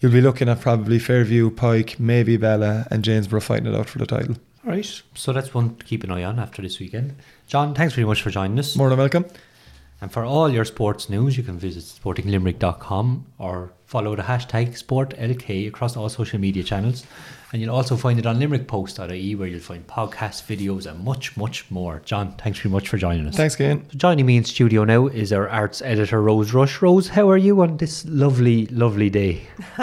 you'll 0.00 0.12
be 0.12 0.20
looking 0.20 0.48
at 0.48 0.60
probably 0.60 0.98
Fairview, 0.98 1.50
Pike, 1.50 2.00
maybe 2.00 2.36
Bella, 2.36 2.86
and 2.90 3.04
Janesboro 3.04 3.40
fighting 3.40 3.66
it 3.66 3.78
out 3.78 3.88
for 3.88 3.98
the 3.98 4.06
title. 4.06 4.36
All 4.64 4.72
right. 4.72 5.02
So 5.14 5.32
that's 5.32 5.52
one 5.54 5.76
to 5.76 5.84
keep 5.84 6.04
an 6.04 6.10
eye 6.10 6.24
on 6.24 6.38
after 6.38 6.62
this 6.62 6.78
weekend. 6.78 7.16
John, 7.46 7.74
thanks 7.74 7.94
very 7.94 8.06
much 8.06 8.22
for 8.22 8.30
joining 8.30 8.58
us. 8.58 8.76
More 8.76 8.88
than 8.88 8.98
welcome. 8.98 9.26
And 10.00 10.10
for 10.10 10.24
all 10.24 10.48
your 10.48 10.64
sports 10.64 11.10
news, 11.10 11.36
you 11.36 11.42
can 11.42 11.58
visit 11.58 11.84
sportinglimerick.com 11.84 13.26
or 13.38 13.72
follow 13.84 14.16
the 14.16 14.22
hashtag 14.22 14.80
SportLK 14.82 15.68
across 15.68 15.96
all 15.96 16.08
social 16.08 16.38
media 16.38 16.62
channels. 16.62 17.04
And 17.52 17.60
you'll 17.60 17.74
also 17.74 17.96
find 17.96 18.18
it 18.18 18.26
on 18.26 18.38
limerickpost.ie 18.38 19.34
where 19.34 19.48
you'll 19.48 19.60
find 19.60 19.86
podcasts, 19.86 20.42
videos, 20.42 20.86
and 20.86 21.04
much, 21.04 21.36
much 21.36 21.68
more. 21.70 22.00
John, 22.04 22.34
thanks 22.36 22.60
very 22.60 22.72
much 22.72 22.88
for 22.88 22.96
joining 22.96 23.26
us. 23.26 23.36
Thanks, 23.36 23.56
Cian. 23.56 23.90
So 23.90 23.98
joining 23.98 24.24
me 24.24 24.36
in 24.36 24.44
studio 24.44 24.84
now 24.84 25.08
is 25.08 25.32
our 25.32 25.48
arts 25.48 25.82
editor, 25.82 26.22
Rose 26.22 26.54
Rush. 26.54 26.80
Rose, 26.80 27.08
how 27.08 27.28
are 27.28 27.36
you 27.36 27.60
on 27.60 27.76
this 27.76 28.06
lovely, 28.06 28.66
lovely 28.66 29.10
day? 29.10 29.42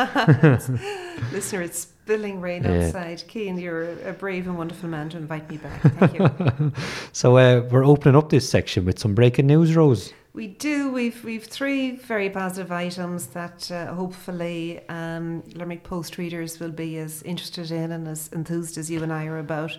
Listener, 1.32 1.62
it's 1.62 1.88
spilling 2.08 2.40
rain 2.40 2.64
Yeah. 2.64 2.86
outside. 2.86 3.24
Cian, 3.30 3.58
you're 3.60 3.92
a 4.08 4.14
brave 4.14 4.48
and 4.48 4.58
wonderful 4.58 4.88
man 4.90 5.10
to 5.10 5.18
invite 5.18 5.50
me 5.50 5.58
back. 5.58 5.82
Thank 5.82 6.14
you. 6.18 6.72
So 7.12 7.38
uh, 7.38 7.68
we're 7.72 7.86
opening 7.86 8.16
up 8.16 8.30
this 8.30 8.48
section 8.50 8.86
with 8.86 8.98
some 9.00 9.14
breaking 9.16 9.48
news, 9.48 9.76
Rose. 9.76 10.14
we 10.34 10.48
do. 10.48 10.90
We've 10.92 11.22
we've 11.26 11.44
three 11.44 11.98
very 11.98 12.30
positive 12.30 12.72
items 12.72 13.28
that 13.28 13.70
uh, 13.72 13.94
hopefully 13.94 14.80
um, 14.88 15.44
Limerick 15.56 15.84
Post 15.84 16.18
readers 16.18 16.60
will 16.62 16.72
be 16.72 16.98
as 16.98 17.24
interested 17.24 17.72
in 17.72 17.92
and 17.92 18.08
as 18.08 18.30
enthused 18.32 18.78
as 18.78 18.90
you 18.90 19.04
and 19.04 19.12
I 19.12 19.26
are 19.26 19.40
about. 19.40 19.78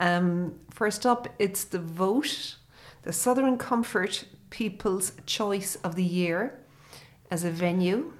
Um, 0.00 0.54
first 0.70 1.06
up, 1.06 1.28
it's 1.38 1.64
the 1.64 1.78
vote, 1.78 2.56
the 3.02 3.12
Southern 3.12 3.56
Comfort 3.58 4.24
People's 4.50 5.12
Choice 5.26 5.76
of 5.84 5.94
the 5.94 6.04
Year 6.22 6.58
as 7.30 7.44
a 7.44 7.50
venue. 7.50 8.12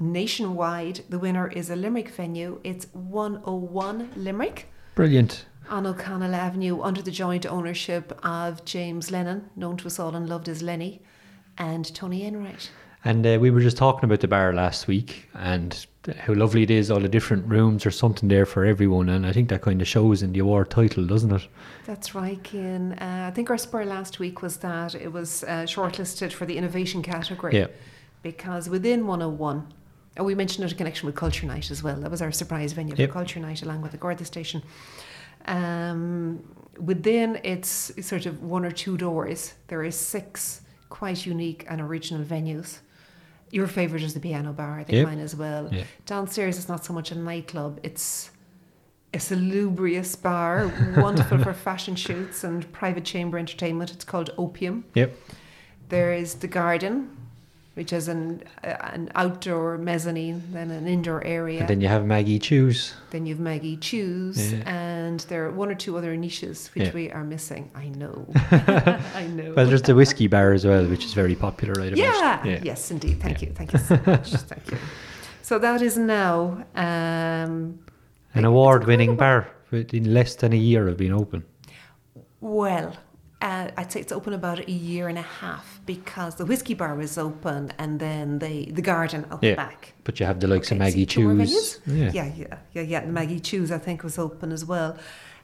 Nationwide, 0.00 1.04
the 1.10 1.18
winner 1.18 1.46
is 1.48 1.68
a 1.68 1.76
Limerick 1.76 2.08
venue. 2.08 2.58
It's 2.64 2.86
101 2.94 4.10
Limerick. 4.16 4.66
Brilliant. 4.94 5.44
on 5.68 5.86
O'Connell 5.86 6.34
Avenue 6.34 6.80
under 6.80 7.00
the 7.02 7.10
joint 7.10 7.46
ownership 7.46 8.18
of 8.24 8.64
James 8.64 9.10
Lennon, 9.12 9.48
known 9.54 9.76
to 9.76 9.86
us 9.86 9.98
all 10.00 10.16
and 10.16 10.28
loved 10.28 10.48
as 10.48 10.62
Lenny, 10.62 11.00
and 11.58 11.94
Tony 11.94 12.24
Enright. 12.24 12.70
And 13.04 13.26
uh, 13.26 13.38
we 13.40 13.50
were 13.50 13.60
just 13.60 13.76
talking 13.76 14.04
about 14.04 14.20
the 14.20 14.28
bar 14.28 14.52
last 14.52 14.86
week 14.88 15.28
and 15.34 15.86
how 16.18 16.34
lovely 16.34 16.62
it 16.62 16.70
is. 16.70 16.90
All 16.90 17.00
the 17.00 17.08
different 17.08 17.46
rooms, 17.46 17.86
or 17.86 17.90
something 17.90 18.28
there 18.28 18.44
for 18.46 18.64
everyone. 18.64 19.08
And 19.08 19.26
I 19.26 19.32
think 19.32 19.48
that 19.50 19.62
kind 19.62 19.80
of 19.80 19.88
shows 19.88 20.22
in 20.22 20.32
the 20.32 20.40
award 20.40 20.70
title, 20.70 21.06
doesn't 21.06 21.32
it? 21.32 21.46
That's 21.86 22.14
right, 22.14 22.42
Cian. 22.42 22.94
Uh, 22.94 23.26
I 23.28 23.34
think 23.34 23.48
our 23.48 23.56
spur 23.58 23.84
last 23.84 24.18
week 24.18 24.42
was 24.42 24.56
that 24.58 24.94
it 24.94 25.12
was 25.12 25.44
uh, 25.44 25.64
shortlisted 25.64 26.32
for 26.32 26.46
the 26.46 26.56
innovation 26.58 27.02
category. 27.02 27.56
Yeah. 27.56 27.68
Because 28.22 28.68
within 28.68 29.06
101, 29.06 29.72
oh, 30.16 30.24
we 30.24 30.34
mentioned 30.34 30.64
it 30.64 30.72
in 30.72 30.78
connection 30.78 31.06
with 31.06 31.14
Culture 31.16 31.46
Night 31.46 31.70
as 31.70 31.82
well. 31.82 31.96
That 31.96 32.10
was 32.10 32.20
our 32.22 32.32
surprise 32.32 32.72
venue 32.72 32.94
Yep. 32.96 33.08
for 33.08 33.12
Culture 33.12 33.40
Night 33.40 33.62
along 33.62 33.82
with 33.82 33.92
the 33.92 33.98
Garda 33.98 34.24
Station. 34.24 34.62
Um, 35.46 36.42
within 36.78 37.40
its 37.44 37.92
sort 38.06 38.26
of 38.26 38.42
one 38.42 38.64
or 38.64 38.70
two 38.70 38.96
doors, 38.96 39.54
there 39.68 39.82
is 39.82 39.94
six 39.94 40.62
quite 40.88 41.24
unique 41.26 41.64
and 41.68 41.80
original 41.80 42.24
venues. 42.24 42.78
Your 43.50 43.66
favourite 43.66 44.04
is 44.04 44.14
the 44.14 44.20
piano 44.20 44.52
bar, 44.52 44.78
I 44.80 44.84
think 44.84 44.96
Yep. 44.98 45.06
mine 45.06 45.18
as 45.18 45.34
well. 45.34 45.68
Yeah. 45.72 45.84
Downstairs 46.06 46.58
is 46.58 46.68
not 46.68 46.84
so 46.84 46.92
much 46.92 47.10
a 47.10 47.14
nightclub, 47.16 47.80
it's 47.82 48.30
a 49.12 49.18
salubrious 49.18 50.14
bar, 50.14 50.70
wonderful 50.96 51.38
for 51.44 51.52
fashion 51.52 51.96
shoots 51.96 52.44
and 52.44 52.70
private 52.72 53.04
chamber 53.04 53.38
entertainment. 53.38 53.90
It's 53.92 54.04
called 54.04 54.30
Opium. 54.38 54.84
Yep. 54.94 55.16
There 55.88 56.12
is 56.12 56.34
the 56.34 56.46
garden, 56.46 57.16
which 57.80 57.94
is 57.94 58.08
an 58.08 58.42
uh, 58.62 58.92
an 58.96 59.08
outdoor 59.14 59.78
mezzanine, 59.78 60.42
then 60.52 60.70
an 60.70 60.86
indoor 60.86 61.24
area. 61.24 61.60
And 61.60 61.68
then 61.68 61.80
you 61.80 61.88
have 61.88 62.04
Maggie 62.04 62.38
Choose. 62.38 62.92
Then 63.08 63.24
you've 63.24 63.40
Maggie 63.40 63.78
Choose, 63.78 64.52
Yeah. 64.52 64.68
and 64.70 65.18
there 65.30 65.46
are 65.46 65.50
one 65.62 65.70
or 65.70 65.74
two 65.84 65.96
other 65.96 66.14
niches 66.14 66.68
which 66.74 66.88
Yeah. 66.88 66.92
we 67.00 67.10
are 67.10 67.24
missing. 67.24 67.70
I 67.74 67.86
know, 68.00 68.16
I 69.22 69.26
know. 69.38 69.54
Well, 69.56 69.64
there's 69.70 69.80
the 69.90 69.94
whiskey 69.94 70.26
bar 70.28 70.52
as 70.52 70.66
well, 70.66 70.84
which 70.92 71.04
is 71.06 71.14
very 71.14 71.34
popular, 71.34 71.74
I'd 71.82 71.96
yeah. 71.96 72.44
yes, 72.70 72.90
indeed. 72.90 73.16
Thank 73.24 73.40
you, 73.40 73.50
thank 73.58 73.72
you 73.72 73.78
so 73.78 73.94
much. 74.06 74.28
thank 74.52 74.70
you. 74.70 74.76
So 75.40 75.58
that 75.58 75.80
is 75.80 75.96
now 75.96 76.66
um, 76.74 77.78
An 78.34 78.44
award 78.44 78.84
winning 78.86 79.16
bar 79.16 79.48
in 79.72 80.04
less 80.12 80.34
than 80.36 80.52
a 80.52 80.62
year 80.70 80.86
of 80.86 80.98
being 80.98 81.14
open. 81.14 81.44
Well, 82.42 82.92
uh, 83.40 83.70
I'd 83.76 83.90
say 83.90 84.00
it's 84.00 84.12
open 84.12 84.32
about 84.34 84.58
a 84.58 84.70
year 84.70 85.08
and 85.08 85.18
a 85.18 85.22
half 85.22 85.80
because 85.86 86.34
the 86.34 86.44
whiskey 86.44 86.74
bar 86.74 86.94
was 86.94 87.16
open 87.16 87.72
and 87.78 87.98
then 87.98 88.38
the 88.38 88.70
the 88.72 88.82
garden 88.82 89.24
out 89.30 89.42
Yeah. 89.42 89.54
back. 89.54 89.94
But 90.04 90.20
you 90.20 90.26
have 90.26 90.40
the 90.40 90.46
likes 90.48 90.70
of 90.70 90.76
Okay, 90.78 90.90
so 90.90 90.96
Maggie 90.96 91.06
Choose. 91.06 91.78
venues? 91.86 92.14
Yeah, 92.14 92.26
yeah, 92.36 92.56
yeah, 92.74 92.82
yeah. 92.82 93.04
Maggie 93.06 93.40
Chews, 93.40 93.70
I 93.72 93.78
think, 93.78 94.02
was 94.02 94.18
open 94.18 94.52
as 94.52 94.64
well. 94.64 94.96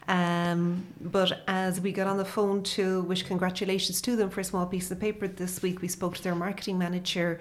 Um, 0.09 0.87
but 1.01 1.41
as 1.49 1.81
we 1.81 1.91
got 1.91 2.07
on 2.07 2.17
the 2.17 2.25
phone 2.25 2.63
to 2.77 3.03
wish 3.03 3.25
congratulations 3.25 4.01
to 4.03 4.15
them 4.15 4.31
for 4.31 4.41
a 4.41 4.45
small 4.45 4.65
piece 4.67 4.89
of 4.93 5.01
paper 5.01 5.27
this 5.27 5.63
week, 5.63 5.83
we 5.83 5.89
spoke 5.89 6.15
to 6.17 6.23
their 6.23 6.37
marketing 6.37 6.79
manager, 6.79 7.41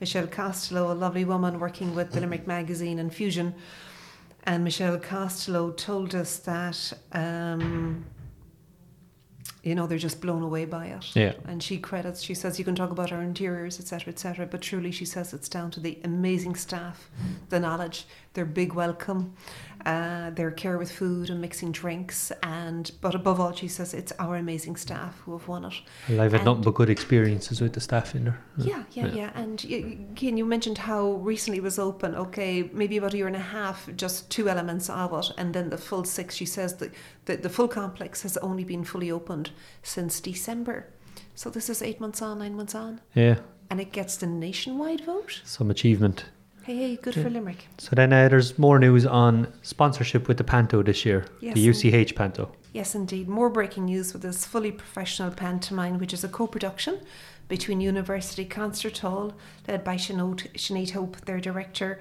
Michelle 0.00 0.26
Costello, 0.26 0.90
a 0.90 0.94
lovely 0.94 1.26
woman 1.26 1.60
working 1.60 1.94
with 1.94 2.12
the 2.12 2.20
Limerick 2.20 2.46
Magazine 2.46 2.98
and 2.98 3.12
Fusion. 3.12 3.54
And 4.44 4.64
Michelle 4.64 4.98
Costello 4.98 5.72
told 5.72 6.14
us 6.14 6.38
that, 6.38 6.92
um, 7.12 8.06
you 9.66 9.74
know, 9.74 9.88
they're 9.88 9.98
just 9.98 10.20
blown 10.20 10.42
away 10.42 10.64
by 10.64 10.86
it. 10.86 11.04
Yeah. 11.16 11.32
And 11.44 11.60
she 11.60 11.76
credits, 11.78 12.22
she 12.22 12.34
says, 12.34 12.56
you 12.56 12.64
can 12.64 12.76
talk 12.76 12.90
about 12.90 13.10
our 13.10 13.20
interiors, 13.20 13.80
etc., 13.80 14.12
etc., 14.12 14.46
but 14.46 14.60
truly, 14.60 14.92
she 14.92 15.04
says 15.04 15.34
it's 15.34 15.48
down 15.48 15.72
to 15.72 15.80
the 15.80 15.98
amazing 16.04 16.54
staff, 16.54 17.10
the 17.48 17.58
knowledge, 17.58 18.06
their 18.34 18.44
big 18.44 18.74
welcome, 18.74 19.34
uh, 19.86 20.30
their 20.30 20.50
care 20.50 20.76
with 20.78 20.90
food 20.90 21.30
and 21.30 21.40
mixing 21.40 21.70
drinks, 21.72 22.32
and 22.42 22.90
but 23.00 23.14
above 23.14 23.38
all, 23.40 23.52
she 23.54 23.68
says 23.68 23.94
it's 23.94 24.12
our 24.18 24.36
amazing 24.36 24.76
staff 24.76 25.20
who 25.24 25.32
have 25.38 25.46
won 25.48 25.64
it. 25.64 25.74
Well, 26.08 26.20
I've 26.20 26.32
had 26.32 26.40
And- 26.40 26.46
nothing 26.46 26.62
but 26.64 26.74
good 26.74 26.90
experiences 26.90 27.60
with 27.60 27.72
the 27.72 27.80
staff 27.80 28.14
in 28.16 28.24
there. 28.24 28.40
Yeah, 28.58 28.82
yeah, 28.92 29.06
Yeah. 29.06 29.14
yeah. 29.14 29.30
And 29.34 29.64
y- 29.70 29.98
Cian, 30.16 30.36
you 30.36 30.44
mentioned 30.44 30.78
how 30.78 31.12
recently 31.12 31.58
it 31.58 31.62
was 31.62 31.78
open. 31.78 32.14
Okay, 32.16 32.68
maybe 32.72 32.96
about 32.96 33.14
a 33.14 33.16
year 33.16 33.28
and 33.28 33.36
a 33.36 33.48
half, 33.58 33.88
just 33.96 34.28
two 34.28 34.48
elements 34.48 34.90
of 34.90 35.12
it, 35.12 35.30
and 35.38 35.54
then 35.54 35.70
the 35.70 35.78
full 35.78 36.04
six. 36.04 36.34
She 36.34 36.46
says 36.46 36.74
that 36.78 36.92
the, 37.26 37.36
the 37.36 37.48
full 37.48 37.68
complex 37.68 38.22
has 38.22 38.36
only 38.38 38.64
been 38.64 38.84
fully 38.84 39.10
opened 39.10 39.50
since 39.82 40.20
December. 40.20 40.86
So 41.34 41.48
this 41.50 41.70
is 41.70 41.80
eight 41.82 42.00
months 42.00 42.20
on, 42.22 42.38
nine 42.40 42.56
months 42.56 42.74
on, 42.74 43.00
Yeah, 43.14 43.36
and 43.70 43.80
it 43.80 43.92
gets 43.92 44.16
the 44.16 44.26
nationwide 44.26 45.04
vote. 45.04 45.42
some 45.44 45.70
achievement. 45.70 46.24
Hey, 46.66 46.78
hey, 46.78 46.96
good 46.96 47.14
for 47.14 47.30
Limerick. 47.30 47.68
So 47.78 47.94
then 47.94 48.12
uh, 48.12 48.28
there's 48.28 48.58
more 48.58 48.80
news 48.80 49.06
on 49.06 49.52
sponsorship 49.62 50.26
with 50.26 50.36
the 50.36 50.42
Panto 50.42 50.82
this 50.82 51.04
year, 51.04 51.24
Yes, 51.38 51.54
the 51.54 51.68
UCH 51.68 52.16
Panto. 52.16 52.50
Yes, 52.72 52.96
indeed. 52.96 53.28
More 53.28 53.48
breaking 53.48 53.84
news 53.84 54.12
with 54.12 54.22
this 54.22 54.44
fully 54.44 54.72
professional 54.72 55.30
pantomime, 55.30 55.98
which 55.98 56.12
is 56.12 56.24
a 56.24 56.28
co 56.28 56.48
production 56.48 56.98
between 57.46 57.80
University 57.80 58.44
Concert 58.44 58.98
Hall, 58.98 59.34
led 59.68 59.84
by 59.84 59.94
Sinead, 59.94 60.52
Sinead 60.54 60.90
Hope, 60.90 61.24
their 61.24 61.38
director, 61.38 62.00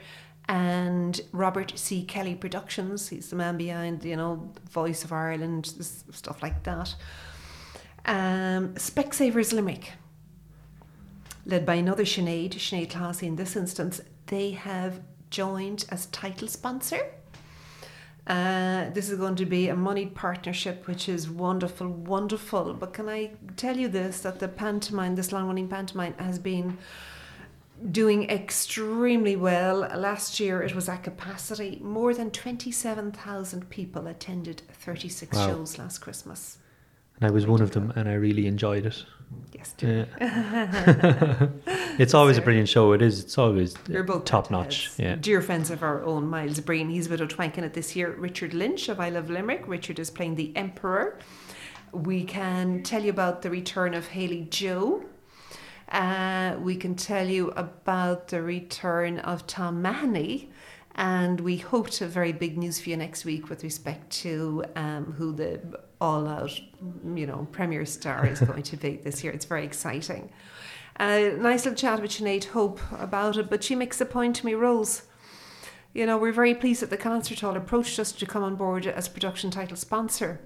and 0.50 1.22
Robert 1.32 1.74
C. 1.76 2.04
Kelly 2.04 2.34
Productions. 2.34 3.10
He's 3.10 3.30
the 3.30 3.36
man 3.36 3.58
behind, 3.58 4.04
you 4.04 4.16
know, 4.16 4.52
Voice 4.72 5.04
of 5.04 5.14
Ireland, 5.14 5.68
stuff 5.68 6.42
like 6.42 6.64
that. 6.64 6.96
Um, 8.08 8.74
Specsavers 8.74 9.54
Limerick, 9.54 9.92
led 11.46 11.68
by 11.68 11.76
another 11.76 12.04
Sinead, 12.04 12.54
Sinead 12.56 12.90
Classy 12.90 13.28
in 13.28 13.36
this 13.36 13.56
instance, 13.56 14.02
they 14.28 14.52
have 14.52 15.02
joined 15.30 15.86
as 15.90 16.06
title 16.08 16.48
sponsor. 16.48 17.00
Uh, 18.28 18.90
this 18.90 19.10
is 19.10 19.20
going 19.20 19.36
to 19.36 19.46
be 19.46 19.70
a 19.70 19.76
moneyed 19.76 20.16
partnership, 20.16 20.88
which 20.88 21.08
is 21.08 21.30
wonderful, 21.30 21.88
wonderful. 21.88 22.74
But 22.74 22.94
can 22.94 23.08
I 23.08 23.32
tell 23.56 23.78
you 23.78 23.88
this 23.88 24.22
that 24.22 24.40
the 24.40 24.48
pantomime, 24.48 25.16
this 25.16 25.32
long 25.32 25.46
running 25.46 25.68
pantomime, 25.68 26.16
has 26.18 26.40
been 26.40 26.78
doing 27.92 28.28
extremely 28.30 29.36
well. 29.36 29.80
Last 29.96 30.40
year 30.40 30.64
it 30.64 30.74
was 30.74 30.90
at 30.90 31.04
capacity. 31.04 31.80
More 31.84 32.14
than 32.16 32.32
27,000 32.32 33.70
people 33.70 34.08
attended 34.08 34.64
36 34.72 35.36
Wow. 35.38 35.48
shows 35.48 35.78
last 35.78 36.00
Christmas. 36.00 36.58
And 37.18 37.28
I 37.28 37.32
was 37.32 37.48
one 37.48 37.62
of 37.62 37.72
them, 37.72 37.94
and 37.96 38.10
I 38.10 38.14
really 38.14 38.46
enjoyed 38.46 38.86
it. 38.86 39.06
Yes, 39.54 39.74
dear. 39.78 40.08
Yeah. 40.20 41.48
it's 41.98 42.14
always 42.14 42.38
a 42.38 42.42
brilliant 42.42 42.70
show. 42.70 42.92
It 42.92 43.02
is. 43.02 43.24
It's 43.24 43.38
always 43.38 43.76
You're 43.88 44.04
both 44.04 44.26
top 44.26 44.52
notch. 44.52 44.92
Yeah. 44.98 45.16
Dear 45.16 45.42
friends 45.42 45.72
of 45.72 45.82
our 45.82 46.04
own, 46.04 46.28
Myles 46.28 46.60
Breen, 46.60 46.90
he's 46.90 47.08
a 47.08 47.10
bit 47.10 47.22
of 47.22 47.30
twanking 47.30 47.64
it 47.64 47.74
this 47.74 47.96
year. 47.96 48.12
Richard 48.12 48.54
Lynch 48.54 48.90
of 48.90 49.00
I 49.00 49.10
Love 49.10 49.30
Limerick. 49.30 49.68
Richard 49.68 50.00
is 50.00 50.10
playing 50.12 50.36
the 50.36 50.56
Emperor. 50.56 51.20
We 51.92 52.26
can 52.26 52.84
tell 52.84 53.04
you 53.04 53.12
about 53.12 53.42
the 53.42 53.50
return 53.50 53.94
of 53.94 54.08
Haley 54.08 54.48
Joe. 54.50 55.06
Uh, 55.90 56.58
we 56.60 56.76
can 56.76 56.96
tell 56.96 57.28
you 57.28 57.50
about 57.52 58.28
the 58.28 58.42
return 58.42 59.20
of 59.20 59.48
Tom 59.48 59.82
Mahoney. 59.82 60.52
And 60.96 61.42
we 61.42 61.58
hope 61.58 61.90
to 61.92 62.06
have 62.06 62.14
very 62.14 62.32
big 62.32 62.58
news 62.58 62.80
for 62.80 62.90
you 62.90 62.98
next 62.98 63.26
week 63.26 63.50
with 63.50 63.64
respect 63.64 64.10
to 64.22 64.64
um, 64.76 65.14
who 65.18 65.34
the 65.34 65.60
all 66.06 66.28
out, 66.28 66.60
you 67.16 67.26
know, 67.26 67.48
premier 67.52 67.86
star 67.86 68.28
is 68.28 68.40
going 68.50 68.64
to 68.64 68.78
be 68.78 68.98
this 68.98 69.24
year. 69.24 69.34
It's 69.34 69.46
very 69.46 69.66
exciting. 69.66 70.32
A 71.00 71.36
nice 71.38 71.66
little 71.66 71.76
chat 71.76 72.02
with 72.02 72.12
Sinead 72.12 72.46
Hope 72.46 72.80
about 72.98 73.38
it, 73.38 73.50
but 73.50 73.64
she 73.64 73.76
makes 73.76 74.00
a 74.00 74.06
point 74.06 74.38
to 74.38 74.46
me, 74.46 74.54
Rose. 74.54 75.02
You 75.94 76.06
know, 76.06 76.18
we're 76.18 76.32
very 76.32 76.54
pleased 76.54 76.82
that 76.82 76.90
the 76.90 76.98
Concert 76.98 77.40
Hall 77.40 77.58
approached 77.58 78.00
us 78.00 78.12
to 78.12 78.26
come 78.26 78.44
on 78.44 78.56
board 78.56 78.86
as 78.86 79.08
production 79.08 79.50
title 79.50 79.78
sponsor. 79.78 80.40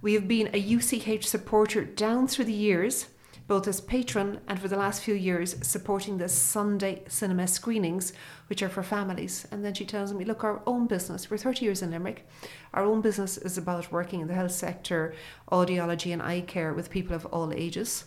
We 0.00 0.14
have 0.14 0.28
been 0.28 0.50
a 0.52 0.76
UCH 0.76 1.24
supporter 1.24 1.84
down 1.84 2.28
through 2.28 2.46
the 2.46 2.52
years, 2.52 3.06
both 3.46 3.66
as 3.68 3.80
patron 3.80 4.40
and 4.46 4.58
for 4.60 4.68
the 4.68 4.76
last 4.76 5.02
few 5.02 5.14
years 5.14 5.56
supporting 5.62 6.18
the 6.18 6.28
Sunday 6.28 7.02
cinema 7.08 7.46
screenings, 7.46 8.12
which 8.48 8.62
are 8.62 8.68
for 8.68 8.82
families. 8.82 9.46
And 9.50 9.64
then 9.64 9.74
she 9.74 9.84
tells 9.84 10.12
me, 10.12 10.24
look, 10.24 10.44
our 10.44 10.62
own 10.66 10.86
business, 10.86 11.30
we're 11.30 11.36
30 11.36 11.64
years 11.64 11.82
in 11.82 11.90
Limerick, 11.90 12.26
our 12.72 12.84
own 12.84 13.00
business 13.00 13.38
is 13.38 13.58
about 13.58 13.92
working 13.92 14.20
in 14.20 14.28
the 14.28 14.34
health 14.34 14.52
sector, 14.52 15.14
audiology 15.50 16.12
and 16.12 16.22
eye 16.22 16.42
care 16.42 16.72
with 16.72 16.90
people 16.90 17.14
of 17.14 17.26
all 17.26 17.52
ages. 17.52 18.04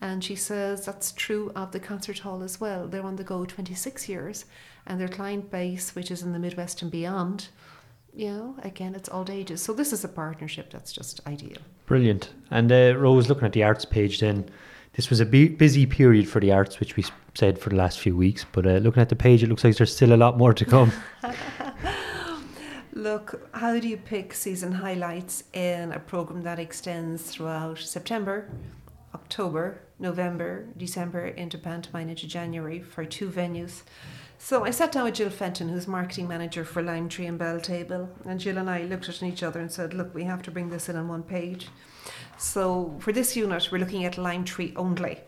And 0.00 0.24
she 0.24 0.34
says 0.34 0.86
that's 0.86 1.12
true 1.12 1.52
of 1.54 1.72
the 1.72 1.80
concert 1.80 2.20
hall 2.20 2.42
as 2.42 2.60
well. 2.60 2.88
They're 2.88 3.02
on 3.02 3.16
the 3.16 3.24
go 3.24 3.44
26 3.44 4.08
years, 4.08 4.46
and 4.86 4.98
their 4.98 5.08
client 5.08 5.50
base, 5.50 5.94
which 5.94 6.10
is 6.10 6.22
in 6.22 6.32
the 6.32 6.38
Midwest 6.38 6.80
and 6.80 6.90
beyond, 6.90 7.48
you 8.14 8.28
know, 8.28 8.56
again, 8.62 8.94
it's 8.94 9.08
all 9.08 9.30
ages. 9.30 9.62
So 9.62 9.72
this 9.72 9.92
is 9.92 10.04
a 10.04 10.08
partnership 10.08 10.70
that's 10.70 10.92
just 10.92 11.20
ideal. 11.26 11.58
Brilliant. 11.90 12.30
And 12.52 12.70
uh, 12.70 12.94
Rose, 12.96 13.28
looking 13.28 13.46
at 13.46 13.52
the 13.52 13.64
arts 13.64 13.84
page, 13.84 14.20
then 14.20 14.48
this 14.92 15.10
was 15.10 15.18
a 15.18 15.26
bu- 15.26 15.56
busy 15.56 15.86
period 15.86 16.28
for 16.28 16.38
the 16.38 16.52
arts, 16.52 16.78
which 16.78 16.96
we 16.96 17.04
said 17.34 17.58
for 17.58 17.68
the 17.68 17.74
last 17.74 17.98
few 17.98 18.16
weeks. 18.16 18.46
But 18.52 18.64
uh, 18.64 18.74
looking 18.74 19.02
at 19.02 19.08
the 19.08 19.16
page, 19.16 19.42
it 19.42 19.48
looks 19.48 19.64
like 19.64 19.74
there's 19.76 19.92
still 19.92 20.12
a 20.12 20.16
lot 20.16 20.38
more 20.38 20.54
to 20.54 20.64
come. 20.64 20.92
Look, 22.92 23.48
how 23.54 23.80
do 23.80 23.88
you 23.88 23.96
pick 23.96 24.34
season 24.34 24.70
highlights 24.70 25.42
in 25.52 25.90
a 25.90 25.98
program 25.98 26.42
that 26.42 26.60
extends 26.60 27.24
throughout 27.24 27.80
September, 27.80 28.48
October, 29.12 29.80
November, 29.98 30.68
December, 30.76 31.26
into 31.26 31.58
pantomime 31.58 32.08
into 32.08 32.28
January 32.28 32.80
for 32.80 33.04
two 33.04 33.28
venues? 33.28 33.82
So 34.42 34.64
I 34.64 34.70
sat 34.70 34.90
down 34.90 35.04
with 35.04 35.14
Jill 35.14 35.28
Fenton, 35.28 35.68
who's 35.68 35.86
marketing 35.86 36.26
manager 36.26 36.64
for 36.64 36.82
Lime 36.82 37.10
Tree 37.10 37.26
and 37.26 37.38
Belltable, 37.38 38.08
and 38.24 38.40
Jill 38.40 38.56
and 38.56 38.70
I 38.70 38.84
looked 38.84 39.06
at 39.06 39.22
each 39.22 39.42
other 39.42 39.60
and 39.60 39.70
said, 39.70 39.92
"Look, 39.92 40.14
we 40.14 40.24
have 40.24 40.40
to 40.44 40.50
bring 40.50 40.70
this 40.70 40.88
in 40.88 40.96
on 40.96 41.08
one 41.08 41.22
page." 41.22 41.68
So 42.38 42.96
for 43.00 43.12
this 43.12 43.36
unit, 43.36 43.68
we're 43.70 43.78
looking 43.78 44.06
at 44.06 44.16
Lime 44.16 44.46
Tree 44.46 44.72
only. 44.76 45.20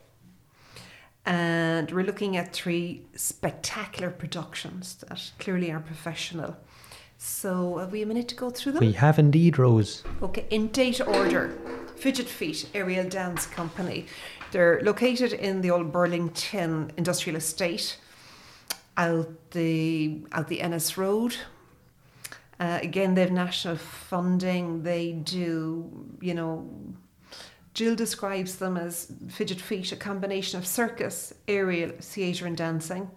And 1.26 1.90
we're 1.90 2.06
looking 2.06 2.38
at 2.38 2.54
three 2.54 3.02
spectacular 3.14 4.10
productions 4.10 4.94
that 4.94 5.32
clearly 5.38 5.70
are 5.70 5.80
professional. 5.80 6.56
So 7.18 7.76
have 7.78 7.92
we 7.92 8.00
a 8.00 8.06
minute 8.06 8.28
to 8.28 8.34
go 8.34 8.48
through 8.48 8.72
them? 8.72 8.80
we 8.80 8.92
have 8.92 9.18
indeed, 9.18 9.58
Rose. 9.58 10.02
Okay, 10.22 10.46
in 10.48 10.68
date 10.68 11.02
order, 11.06 11.52
Fidget 11.96 12.28
Feet 12.28 12.70
Aerial 12.74 13.08
Dance 13.08 13.44
Company. 13.46 14.06
They're 14.52 14.80
located 14.82 15.34
in 15.34 15.60
the 15.60 15.70
old 15.70 15.92
Burlington 15.92 16.92
Industrial 16.96 17.36
Estate, 17.36 17.98
out 18.96 19.50
the 19.52 20.22
out 20.32 20.48
the 20.48 20.60
Ennis 20.60 20.96
Road. 20.98 21.36
Uh, 22.60 22.78
again, 22.82 23.14
they 23.14 23.22
have 23.22 23.32
national 23.32 23.76
funding. 23.76 24.82
They 24.82 25.12
do, 25.12 26.06
you 26.20 26.34
know. 26.34 26.68
Jill 27.74 27.96
describes 27.96 28.56
them 28.56 28.76
as 28.76 29.10
Fidget 29.28 29.60
Feet, 29.60 29.92
a 29.92 29.96
combination 29.96 30.58
of 30.58 30.66
circus, 30.66 31.32
aerial, 31.48 31.90
theatre, 32.00 32.46
and 32.46 32.56
dancing. 32.56 33.10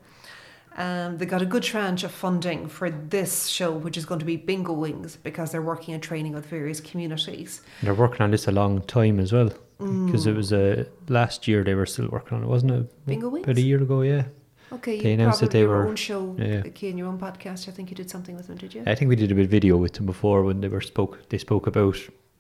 Um, 0.77 1.17
they 1.17 1.25
got 1.25 1.41
a 1.41 1.45
good 1.45 1.63
tranche 1.63 2.03
of 2.03 2.11
funding 2.11 2.67
for 2.67 2.89
this 2.89 3.47
show, 3.47 3.71
which 3.73 3.97
is 3.97 4.05
going 4.05 4.19
to 4.19 4.25
be 4.25 4.37
Bingo 4.37 4.73
Wings, 4.73 5.17
because 5.17 5.51
they're 5.51 5.61
working 5.61 5.93
and 5.93 6.01
training 6.01 6.33
with 6.33 6.45
various 6.45 6.79
communities. 6.79 7.61
They're 7.83 7.93
working 7.93 8.21
on 8.21 8.31
this 8.31 8.47
a 8.47 8.51
long 8.51 8.81
time 8.81 9.19
as 9.19 9.31
well. 9.33 9.51
Mm. 9.79 10.05
Because 10.05 10.25
it 10.25 10.35
was 10.35 10.53
uh, 10.53 10.85
last 11.09 11.47
year 11.47 11.63
they 11.63 11.75
were 11.75 11.85
still 11.85 12.07
working 12.07 12.37
on 12.37 12.43
it, 12.43 12.47
wasn't 12.47 12.71
it? 12.71 13.05
Bingo 13.05 13.29
Wings? 13.29 13.45
About 13.45 13.57
a 13.57 13.61
year 13.61 13.81
ago, 13.81 14.01
yeah. 14.01 14.23
Okay, 14.71 14.99
They 15.01 15.09
you 15.09 15.13
announced 15.13 15.41
that 15.41 15.51
they 15.51 15.59
your 15.61 15.69
were- 15.69 15.87
own 15.87 15.95
show, 15.95 16.35
yeah. 16.37 16.63
okay, 16.65 16.89
in 16.89 16.97
your 16.97 17.07
own 17.07 17.19
podcast. 17.19 17.67
I 17.69 17.71
think 17.71 17.89
you 17.91 17.95
did 17.95 18.09
something 18.09 18.35
with 18.35 18.47
them, 18.47 18.57
did 18.57 18.73
you? 18.73 18.83
I 18.87 18.95
think 18.95 19.09
we 19.09 19.15
did 19.15 19.31
a 19.31 19.35
bit 19.35 19.45
of 19.45 19.51
video 19.51 19.77
with 19.77 19.93
them 19.93 20.05
before 20.05 20.43
when 20.43 20.61
they 20.61 20.67
were 20.69 20.81
spoke. 20.81 21.29
They 21.29 21.37
spoke 21.37 21.67
about 21.67 21.97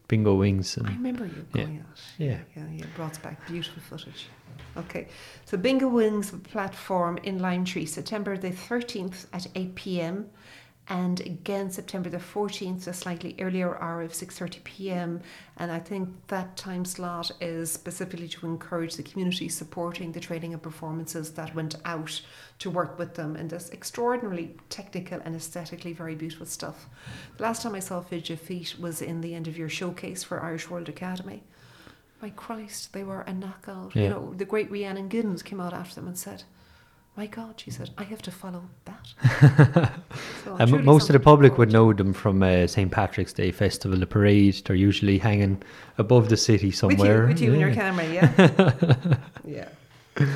bingo 0.07 0.35
wings 0.35 0.77
I 0.77 0.89
remember 0.89 1.25
you 1.25 1.45
Yeah. 1.53 1.63
going 1.63 1.79
out. 1.79 2.01
yeah. 2.17 2.37
Yeah, 2.55 2.63
yeah, 2.77 2.85
brought 2.95 3.21
back 3.23 3.47
beautiful 3.47 3.81
footage. 3.89 4.27
Okay, 4.77 5.07
so 5.45 5.57
Bingo 5.57 5.87
Wings 5.87 6.31
platform 6.51 7.17
in 7.23 7.39
Lime 7.39 7.63
Tree, 7.65 7.85
September 7.85 8.37
the 8.37 8.51
13th 8.51 9.25
at 9.33 9.47
8 9.55 9.73
pm. 9.75 10.25
And 10.87 11.19
again, 11.21 11.71
September 11.71 12.09
the 12.09 12.17
14th, 12.17 12.85
a 12.87 12.93
slightly 12.93 13.35
earlier 13.39 13.75
hour 13.81 14.03
of 14.03 14.11
6.30 14.11 14.63
p.m. 14.63 15.21
And 15.57 15.71
I 15.71 15.79
think 15.79 16.09
that 16.27 16.57
time 16.57 16.85
slot 16.85 17.31
is 17.41 17.71
specifically 17.71 18.27
to 18.27 18.45
encourage 18.45 18.95
the 18.95 19.01
community 19.01 19.49
supporting 19.49 20.11
the 20.11 20.19
training 20.19 20.53
and 20.53 20.61
performances 20.61 21.31
that 21.31 21.55
went 21.55 21.75
out 21.85 22.21
to 22.59 22.69
work 22.69 22.99
with 22.99 23.15
them 23.15 23.35
in 23.35 23.47
this 23.47 23.71
extraordinarily 23.71 24.55
technical 24.69 25.19
and 25.25 25.35
aesthetically 25.35 25.93
very 25.93 26.13
beautiful 26.13 26.45
stuff. 26.45 26.85
The 27.37 27.43
last 27.43 27.63
time 27.63 27.73
I 27.73 27.79
saw 27.79 28.01
Fidget 28.01 28.39
Feet 28.39 28.75
was 28.79 29.01
in 29.01 29.21
the 29.21 29.33
end 29.33 29.47
of 29.47 29.57
year 29.57 29.69
showcase 29.69 30.23
for 30.23 30.43
Irish 30.43 30.69
World 30.69 30.87
Academy. 30.87 31.41
My 32.21 32.29
Christ, 32.29 32.93
they 32.93 33.03
were 33.03 33.21
a 33.21 33.33
knockout. 33.33 33.95
Yeah. 33.95 34.03
You 34.03 34.09
know, 34.09 34.33
the 34.35 34.45
great 34.45 34.69
Rhiannon 34.69 35.09
Giddens 35.09 35.43
came 35.43 35.59
out 35.59 35.73
after 35.73 35.95
them 35.95 36.07
and 36.07 36.17
said, 36.17 36.43
My 37.17 37.27
God, 37.27 37.53
she 37.57 37.71
said, 37.71 37.91
I 37.97 38.03
have 38.03 38.21
to 38.23 38.31
follow 38.31 38.63
that. 38.85 39.91
So 40.43 40.55
And 40.57 40.83
most 40.83 41.09
of 41.09 41.13
the 41.13 41.19
public 41.19 41.57
would 41.57 41.71
know 41.71 41.91
them 41.91 42.13
from 42.13 42.43
uh, 42.43 42.67
St 42.67 42.91
Patrick's 42.91 43.33
Day 43.33 43.51
Festival, 43.51 43.97
the 43.97 44.05
parade. 44.05 44.61
They're 44.65 44.75
usually 44.75 45.17
hanging 45.17 45.63
above 45.97 46.29
the 46.29 46.37
city 46.37 46.71
somewhere. 46.71 47.25
With 47.27 47.41
you, 47.41 47.51
with 47.51 47.59
you 47.59 47.65
and 47.65 47.75
your 47.75 47.83
camera, 47.83 48.05
yeah? 48.05 49.17
yeah. 50.17 50.27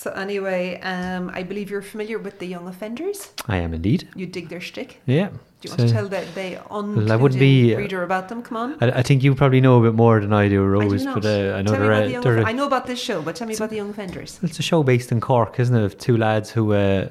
So 0.00 0.10
anyway, 0.12 0.80
um, 0.80 1.30
I 1.34 1.42
believe 1.42 1.68
you're 1.70 1.82
familiar 1.82 2.18
with 2.18 2.38
the 2.38 2.46
young 2.46 2.66
offenders. 2.66 3.32
I 3.48 3.58
am 3.58 3.74
indeed. 3.74 4.08
You 4.16 4.24
dig 4.26 4.48
their 4.48 4.58
shtick. 4.60 4.98
Yeah. 5.04 5.28
Do 5.28 5.34
you 5.62 5.70
want 5.72 5.80
to 5.80 5.88
So- 5.88 5.92
tell 5.94 6.08
the, 6.08 6.24
the 6.34 7.12
I 7.12 7.16
wouldn't 7.16 7.38
be, 7.38 7.74
uh, 7.74 7.78
reader 7.78 8.02
about 8.02 8.30
them? 8.30 8.40
Come 8.42 8.56
on. 8.56 8.76
I, 8.80 9.00
I 9.00 9.02
think 9.02 9.22
you 9.22 9.34
probably 9.34 9.60
know 9.60 9.78
a 9.78 9.82
bit 9.82 9.94
more 9.94 10.18
than 10.20 10.32
I 10.32 10.48
do, 10.48 10.62
Rose. 10.64 11.06
I 11.06 11.12
do. 11.14 11.20
But 11.20 11.26
uh, 11.26 11.56
I 11.58 11.60
know 11.60 11.72
tell 11.72 11.80
me 11.80 11.86
they're, 11.86 11.92
about 11.92 12.02
uh, 12.02 12.06
the 12.06 12.12
young 12.12 12.22
they're 12.22 12.32
offen- 12.38 12.46
a- 12.46 12.48
I 12.48 12.52
know 12.52 12.66
about 12.66 12.86
this 12.86 12.98
show, 12.98 13.20
but 13.20 13.36
tell 13.36 13.46
me 13.46 13.54
about 13.54 13.68
the 13.68 13.76
young 13.76 13.90
offenders. 13.90 14.40
It's 14.42 14.58
a 14.58 14.62
show 14.62 14.82
based 14.82 15.12
in 15.12 15.20
Cork, 15.20 15.60
isn't 15.60 15.76
it? 15.76 15.84
Of 15.84 15.98
two 15.98 16.16
lads 16.16 16.48
who 16.50 16.72
uh, 16.72 17.10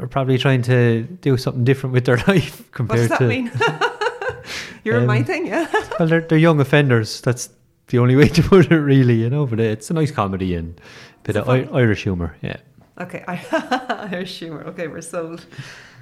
are 0.00 0.08
probably 0.08 0.36
trying 0.36 0.62
to 0.62 1.02
do 1.22 1.36
something 1.36 1.62
different 1.62 1.92
with 1.94 2.06
their 2.06 2.16
life 2.26 2.58
What 2.58 2.72
compared 2.72 3.08
does 3.08 3.08
that 3.10 3.18
to. 3.20 3.28
mean? 3.28 3.52
You're 4.84 4.98
in 4.98 5.06
my 5.06 5.18
Um, 5.18 5.24
thing, 5.24 5.46
yeah. 5.46 5.70
Well, 6.00 6.08
they're, 6.08 6.22
they're 6.22 6.38
young 6.38 6.58
offenders. 6.58 7.20
That's 7.20 7.50
the 7.86 7.98
only 8.00 8.16
way 8.16 8.26
to 8.30 8.42
put 8.42 8.72
it, 8.72 8.76
really, 8.80 9.14
you 9.14 9.30
know. 9.30 9.46
But 9.46 9.60
uh, 9.60 9.74
it's 9.74 9.90
a 9.90 9.94
nice 9.94 10.10
comedy 10.10 10.56
and 10.56 10.78
bit 11.24 11.36
of 11.36 11.48
I- 11.48 11.68
Irish 11.72 12.04
humour. 12.04 12.36
Yeah. 12.42 12.58
Okay, 13.00 13.24
I 13.26 14.08
Irish 14.12 14.38
humour. 14.38 14.62
Okay, 14.68 14.86
we're 14.86 15.00
sold. 15.00 15.46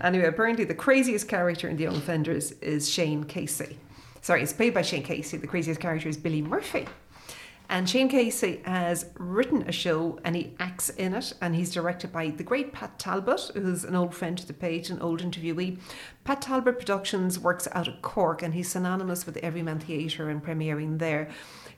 Anyway, 0.02 0.26
apparently 0.26 0.64
the 0.64 0.74
craziest 0.74 1.26
character 1.26 1.68
in 1.68 1.76
The 1.76 1.84
Young 1.84 1.96
Offenders 1.96 2.52
is 2.60 2.88
Shane 2.88 3.24
Casey. 3.24 3.78
Sorry, 4.20 4.42
it's 4.42 4.52
played 4.52 4.74
by 4.74 4.82
Shane 4.82 5.02
Casey. 5.02 5.38
The 5.38 5.46
craziest 5.46 5.80
character 5.80 6.08
is 6.08 6.16
Billy 6.18 6.42
Murphy. 6.42 6.86
And 7.70 7.88
Shane 7.88 8.10
Casey 8.10 8.60
has 8.66 9.06
written 9.18 9.62
a 9.66 9.72
show 9.72 10.18
and 10.24 10.36
he 10.36 10.52
acts 10.60 10.90
in 10.90 11.14
it, 11.14 11.32
and 11.40 11.54
he's 11.56 11.72
directed 11.72 12.12
by 12.12 12.28
the 12.28 12.42
great 12.42 12.74
Pat 12.74 12.98
Talbot, 12.98 13.50
who's 13.54 13.84
an 13.84 13.94
old 13.96 14.14
friend 14.14 14.36
to 14.36 14.46
the 14.46 14.52
page, 14.52 14.90
an 14.90 15.00
old 15.00 15.22
interviewee. 15.22 15.78
Pat 16.24 16.42
Talbot 16.42 16.78
Productions 16.78 17.38
works 17.38 17.66
out 17.72 17.88
of 17.88 18.02
Cork, 18.02 18.42
and 18.42 18.52
he's 18.52 18.68
synonymous 18.68 19.24
with 19.24 19.38
Everyman 19.38 19.78
Theatre 19.78 20.28
and 20.28 20.44
premiering 20.44 20.98
there. 20.98 21.30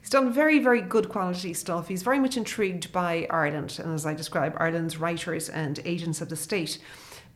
He's 0.05 0.11
done 0.11 0.31
very, 0.31 0.59
very 0.59 0.81
good 0.81 1.09
quality 1.09 1.55
stuff. 1.55 1.87
He's 1.87 2.03
very 2.03 2.19
much 2.19 2.37
intrigued 2.37 2.91
by 2.91 3.25
Ireland, 3.31 3.79
and 3.83 3.91
as 3.91 4.05
I 4.05 4.13
describe, 4.13 4.55
Ireland's 4.59 4.99
writers 4.99 5.49
and 5.49 5.79
agents 5.83 6.21
of 6.21 6.29
the 6.29 6.35
state, 6.35 6.77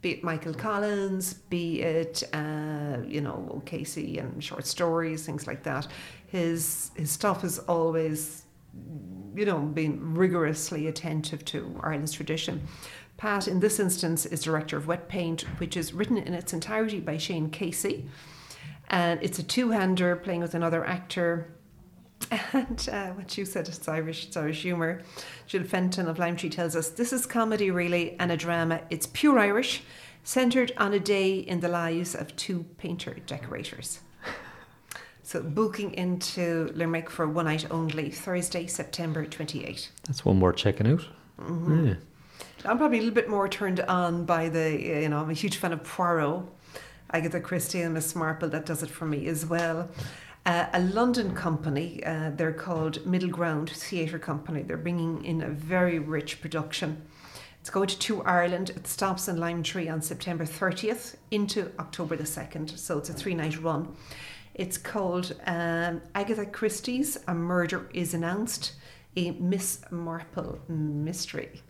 be 0.04 0.12
it 0.12 0.24
Michael 0.24 0.54
Collins, 0.54 1.34
be 1.34 1.82
it 1.82 2.22
uh, 2.32 2.98
you 3.08 3.22
know 3.22 3.64
Casey 3.66 4.20
and 4.20 4.44
short 4.44 4.68
stories, 4.68 5.26
things 5.26 5.48
like 5.48 5.64
that. 5.64 5.88
His 6.28 6.92
his 6.96 7.10
stuff 7.10 7.44
is 7.44 7.58
always 7.58 8.44
you 9.34 9.46
know, 9.46 9.62
being 9.62 10.14
rigorously 10.14 10.86
attentive 10.86 11.44
to 11.46 11.80
Ireland's 11.82 12.12
tradition. 12.12 12.68
Pat, 13.18 13.48
in 13.48 13.62
this 13.62 13.80
instance, 13.80 14.28
is 14.28 14.44
director 14.44 14.78
of 14.78 14.86
Wet 14.86 15.10
Paint, 15.10 15.42
which 15.58 15.76
is 15.76 15.92
written 15.92 16.18
in 16.20 16.36
its 16.36 16.54
entirety 16.54 17.00
by 17.00 17.18
Shane 17.18 17.50
Casey. 17.50 18.08
And 18.90 19.20
it's 19.24 19.40
a 19.40 19.44
two 19.44 19.72
hander 19.72 20.16
playing 20.16 20.42
with 20.42 20.54
another 20.54 20.86
actor. 20.86 21.48
And 22.32 22.88
uh, 22.92 23.08
what 23.10 23.38
you 23.38 23.46
said, 23.46 23.68
it's 23.68 23.88
Irish, 23.88 24.28
it's 24.28 24.38
Irish 24.38 24.62
humour. 24.62 25.02
Jill 25.48 25.64
Fenton 25.64 26.08
of 26.08 26.20
Lime 26.20 26.36
Tree 26.36 26.50
tells 26.50 26.76
us 26.76 26.90
this 26.90 27.12
is 27.12 27.26
comedy, 27.26 27.72
really, 27.72 28.16
and 28.20 28.32
a 28.32 28.38
drama. 28.38 28.82
It's 28.90 29.08
pure 29.08 29.40
Irish, 29.40 29.84
centred 30.24 30.72
on 30.78 30.94
a 30.94 31.00
day 31.00 31.40
in 31.40 31.60
the 31.60 31.70
lives 31.70 32.16
of 32.16 32.36
two 32.36 32.66
painter 32.78 33.16
decorators. 33.26 34.02
So, 35.24 35.44
booking 35.44 35.94
into 35.94 36.72
Limerick 36.74 37.10
for 37.10 37.28
one 37.28 37.46
night 37.46 37.70
only, 37.70 38.10
Thursday, 38.10 38.66
September 38.66 39.26
28. 39.26 39.92
That's 40.08 40.26
one 40.26 40.40
worth 40.40 40.56
checking 40.56 40.88
out. 40.88 41.06
Mm-hmm. 41.40 41.88
Yeah. 41.88 41.94
I'm 42.66 42.78
probably 42.78 42.98
a 42.98 43.02
little 43.02 43.16
bit 43.16 43.30
more 43.30 43.48
turned 43.48 43.80
on 43.82 44.26
by 44.26 44.50
the, 44.50 44.72
you 44.72 45.08
know, 45.08 45.20
I'm 45.20 45.30
a 45.30 45.34
huge 45.34 45.58
fan 45.58 45.72
of 45.72 45.84
Poirot. 45.84 46.46
Agatha 47.12 47.40
Christie 47.40 47.82
and 47.82 47.94
Miss 47.94 48.16
Marple, 48.16 48.50
that 48.50 48.66
does 48.66 48.84
it 48.84 48.90
for 48.90 49.06
me 49.06 49.28
as 49.28 49.46
well. 49.46 49.90
Uh, 50.50 50.68
a 50.74 50.80
London 50.80 51.36
company, 51.36 52.04
uh, 52.04 52.32
they're 52.32 52.52
called 52.52 53.06
Middle 53.06 53.30
Ground 53.30 53.70
Theatre 53.70 54.18
Company. 54.18 54.64
They're 54.64 54.78
bringing 54.78 55.24
in 55.24 55.44
a 55.44 55.50
very 55.50 56.00
rich 56.00 56.42
production. 56.42 57.04
It's 57.62 57.70
going 57.70 57.88
to 57.88 58.00
Two 58.00 58.24
Ireland. 58.24 58.72
It 58.72 58.88
stops 58.88 59.28
in 59.28 59.38
Lime 59.38 59.62
Tree 59.62 59.88
on 59.88 60.02
September 60.02 60.46
30th 60.46 61.18
into 61.30 61.72
October 61.78 62.16
the 62.16 62.24
2nd. 62.24 62.80
So 62.80 62.98
it's 62.98 63.12
a 63.12 63.14
three 63.14 63.36
night 63.36 63.62
run. 63.62 63.96
It's 64.56 64.80
called 64.80 65.36
um, 65.46 66.02
Agatha 66.16 66.48
Christie's 66.48 67.20
A 67.28 67.36
Murder 67.36 67.88
is 67.94 68.16
Announced, 68.16 68.74
a 69.16 69.30
Miss 69.34 69.82
Marple 69.92 70.58
mystery. 70.68 71.62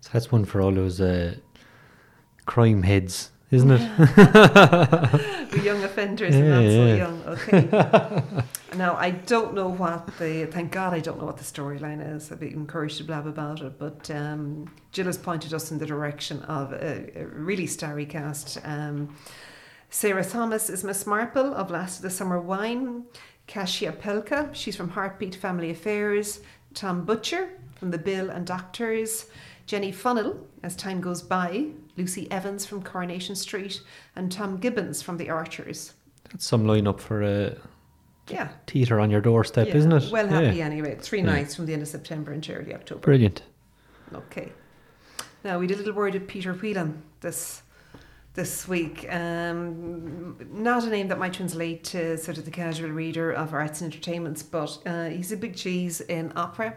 So 0.00 0.10
that's 0.12 0.30
one 0.30 0.44
for 0.44 0.60
all 0.60 0.72
those 0.72 1.00
uh, 1.00 1.36
crime 2.44 2.82
heads, 2.82 3.30
isn't 3.52 3.70
it? 3.70 3.96
The 5.52 5.60
young 5.62 5.84
offenders 5.84 6.34
and 6.34 6.44
Yeah, 6.46 6.60
not 6.60 6.70
so 6.70 6.86
yeah. 6.86 6.94
young. 6.96 7.22
Okay. 7.26 8.44
now 8.76 8.96
I 8.96 9.10
don't 9.10 9.54
know 9.54 9.68
what 9.68 10.06
the 10.18 10.46
thank 10.46 10.72
God 10.72 10.94
I 10.94 11.00
don't 11.00 11.18
know 11.18 11.26
what 11.26 11.36
the 11.36 11.44
storyline 11.44 12.16
is. 12.16 12.32
I'd 12.32 12.40
be 12.40 12.48
encouraged 12.52 12.96
to 12.98 13.04
blab 13.04 13.26
about 13.26 13.60
it, 13.60 13.78
but 13.78 14.10
um, 14.10 14.74
Jill 14.92 15.06
has 15.06 15.18
pointed 15.18 15.52
us 15.52 15.70
in 15.70 15.78
the 15.78 15.86
direction 15.86 16.40
of 16.44 16.72
a, 16.72 17.10
a 17.14 17.26
really 17.26 17.66
starry 17.66 18.06
cast. 18.06 18.58
Um, 18.64 19.14
Sarah 19.90 20.24
Thomas 20.24 20.70
is 20.70 20.82
Miss 20.82 21.06
Marple 21.06 21.52
of 21.54 21.70
Last 21.70 21.96
of 21.96 22.02
the 22.02 22.10
Summer 22.10 22.40
Wine. 22.40 23.04
Kasia 23.46 23.92
Pelka, 23.92 24.54
she's 24.54 24.76
from 24.76 24.88
Heartbeat 24.88 25.34
Family 25.34 25.70
Affairs. 25.70 26.40
Tom 26.72 27.04
Butcher 27.04 27.50
from 27.74 27.90
The 27.90 27.98
Bill 27.98 28.30
and 28.30 28.46
Doctors. 28.46 29.26
Jenny 29.66 29.92
Funnell, 29.92 30.38
as 30.62 30.74
time 30.76 31.02
goes 31.02 31.20
by. 31.20 31.66
Lucy 31.96 32.30
Evans 32.30 32.64
from 32.66 32.82
Coronation 32.82 33.34
Street. 33.36 33.80
And 34.16 34.30
Tom 34.30 34.56
Gibbons 34.58 35.02
from 35.02 35.16
The 35.16 35.30
Archers. 35.30 35.94
That's 36.30 36.44
some 36.46 36.66
line 36.66 36.86
up 36.86 37.00
for 37.00 37.22
a 37.22 37.56
Yeah. 38.28 38.48
theatre 38.66 38.98
on 39.00 39.10
your 39.10 39.20
doorstep, 39.20 39.68
yeah. 39.68 39.76
isn't 39.76 39.92
it? 39.92 40.10
Well 40.12 40.26
Yeah. 40.30 40.40
happy 40.40 40.62
anyway. 40.62 40.96
Three 41.00 41.20
Yeah. 41.20 41.26
nights 41.26 41.54
from 41.56 41.66
the 41.66 41.72
end 41.72 41.82
of 41.82 41.88
September 41.88 42.32
until 42.32 42.56
early 42.56 42.74
October. 42.74 43.00
Brilliant. 43.00 43.42
Okay. 44.14 44.52
Now 45.44 45.58
we 45.58 45.66
did 45.66 45.76
a 45.76 45.78
little 45.80 45.94
word 45.94 46.14
of 46.14 46.26
Peter 46.26 46.52
Whelan 46.52 47.02
this 47.20 47.62
this 48.34 48.66
week. 48.66 49.06
Um, 49.12 50.38
not 50.50 50.84
a 50.84 50.88
name 50.88 51.08
that 51.08 51.18
might 51.18 51.34
translate 51.34 51.84
to 51.84 52.16
sort 52.16 52.38
of 52.38 52.46
the 52.46 52.50
casual 52.50 52.88
reader 52.88 53.30
of 53.30 53.52
arts 53.52 53.82
and 53.82 53.92
entertainments, 53.92 54.42
but 54.42 54.78
uh, 54.86 55.10
he's 55.10 55.32
a 55.32 55.36
big 55.36 55.54
cheese 55.54 56.00
in 56.00 56.32
opera. 56.34 56.74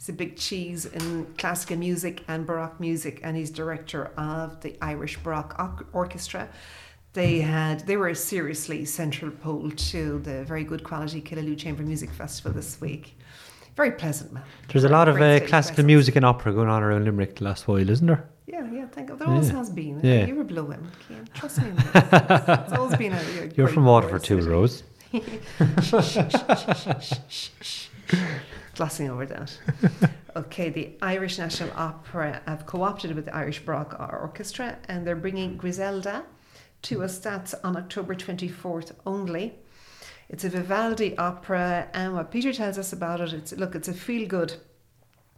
He's 0.00 0.08
a 0.08 0.14
big 0.14 0.38
cheese 0.38 0.86
in 0.86 1.26
classical 1.36 1.76
music 1.76 2.24
and 2.26 2.46
baroque 2.46 2.80
music, 2.80 3.20
and 3.22 3.36
he's 3.36 3.50
director 3.50 4.06
of 4.16 4.58
the 4.62 4.74
Irish 4.80 5.18
Baroque 5.18 5.54
Orchestra. 5.92 6.48
They 7.12 7.40
had 7.40 7.86
they 7.86 7.98
were 7.98 8.08
a 8.08 8.14
seriously 8.14 8.86
central 8.86 9.30
pole 9.30 9.70
to 9.70 10.18
the 10.20 10.42
very 10.44 10.64
good 10.64 10.84
quality 10.84 11.20
Killaloe 11.20 11.54
Chamber 11.58 11.82
Music 11.82 12.08
Festival 12.12 12.50
this 12.52 12.80
week. 12.80 13.14
Very 13.76 13.90
pleasant 13.90 14.32
man. 14.32 14.42
There's 14.68 14.84
a 14.84 14.88
lot 14.88 15.06
of 15.08 15.16
uh, 15.16 15.40
classical 15.40 15.74
presence. 15.74 15.86
music 15.86 16.16
and 16.16 16.24
opera 16.24 16.54
going 16.54 16.70
on 16.70 16.82
around 16.82 17.04
Limerick 17.04 17.36
the 17.36 17.44
last 17.44 17.68
while, 17.68 17.86
isn't 17.90 18.06
there? 18.06 18.26
Yeah, 18.46 18.66
yeah, 18.72 18.86
thank 18.86 19.08
God. 19.08 19.18
There 19.18 19.28
always 19.28 19.50
Yeah. 19.50 19.56
has 19.58 19.68
been. 19.68 20.00
Yeah. 20.02 20.24
You 20.24 20.34
were 20.34 20.44
blowing, 20.44 20.90
Cian. 21.08 21.28
Trust 21.34 21.58
me. 21.60 21.72
it's 21.94 22.72
always 22.72 22.96
been 22.96 23.12
a, 23.12 23.16
a 23.42 23.48
You're 23.54 23.68
from 23.68 23.84
Waterford 23.84 24.24
too. 24.24 24.40
Rose. 24.40 24.82
Glossing 28.80 29.10
over 29.10 29.26
that. 29.26 29.58
Okay, 30.36 30.70
the 30.70 30.92
Irish 31.02 31.38
National 31.38 31.70
Opera 31.76 32.40
have 32.46 32.64
co-opted 32.64 33.14
with 33.14 33.26
the 33.26 33.34
Irish 33.34 33.62
Baroque 33.62 33.98
Orchestra 33.98 34.78
and 34.88 35.06
they're 35.06 35.16
bringing 35.16 35.58
Griselda 35.58 36.24
to 36.82 37.02
us. 37.02 37.18
That's 37.18 37.52
on 37.52 37.76
October 37.76 38.14
24th 38.14 38.92
only. 39.04 39.58
It's 40.30 40.44
a 40.44 40.48
Vivaldi 40.48 41.18
opera 41.18 41.88
and 41.92 42.14
what 42.14 42.30
Peter 42.30 42.54
tells 42.54 42.78
us 42.78 42.92
about 42.92 43.20
it, 43.20 43.34
it's 43.34 43.52
look, 43.52 43.74
it's 43.74 43.88
a 43.88 43.92
feel-good 43.92 44.54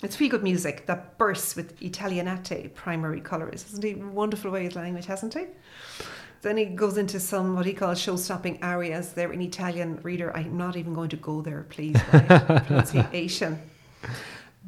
it's 0.05 0.15
feel 0.15 0.31
good 0.31 0.43
music 0.45 0.87
that 0.87 1.19
bursts 1.19 1.57
with 1.57 1.83
Italianate 1.83 2.75
primary 2.75 3.21
colours. 3.21 3.65
Isn't 3.71 3.83
he 3.83 3.93
a 3.93 4.07
wonderful 4.07 4.51
way 4.51 4.67
of 4.67 4.77
language, 4.77 5.07
hasn't 5.07 5.35
he? 5.35 5.47
Then 6.43 6.57
he 6.57 6.65
goes 6.65 6.99
into 6.99 7.21
some 7.21 7.55
what 7.55 7.67
he 7.67 7.73
calls 7.73 8.01
show 8.01 8.17
stopping 8.17 8.59
arias 8.63 9.13
there 9.13 9.33
in 9.33 9.41
Italian 9.41 10.01
reader. 10.03 10.37
I'm 10.37 10.57
not 10.57 10.77
even 10.77 10.93
going 10.93 11.11
to 11.11 11.17
go 11.17 11.41
there, 11.41 11.65
please, 11.69 11.97
pronunciation. 12.11 13.63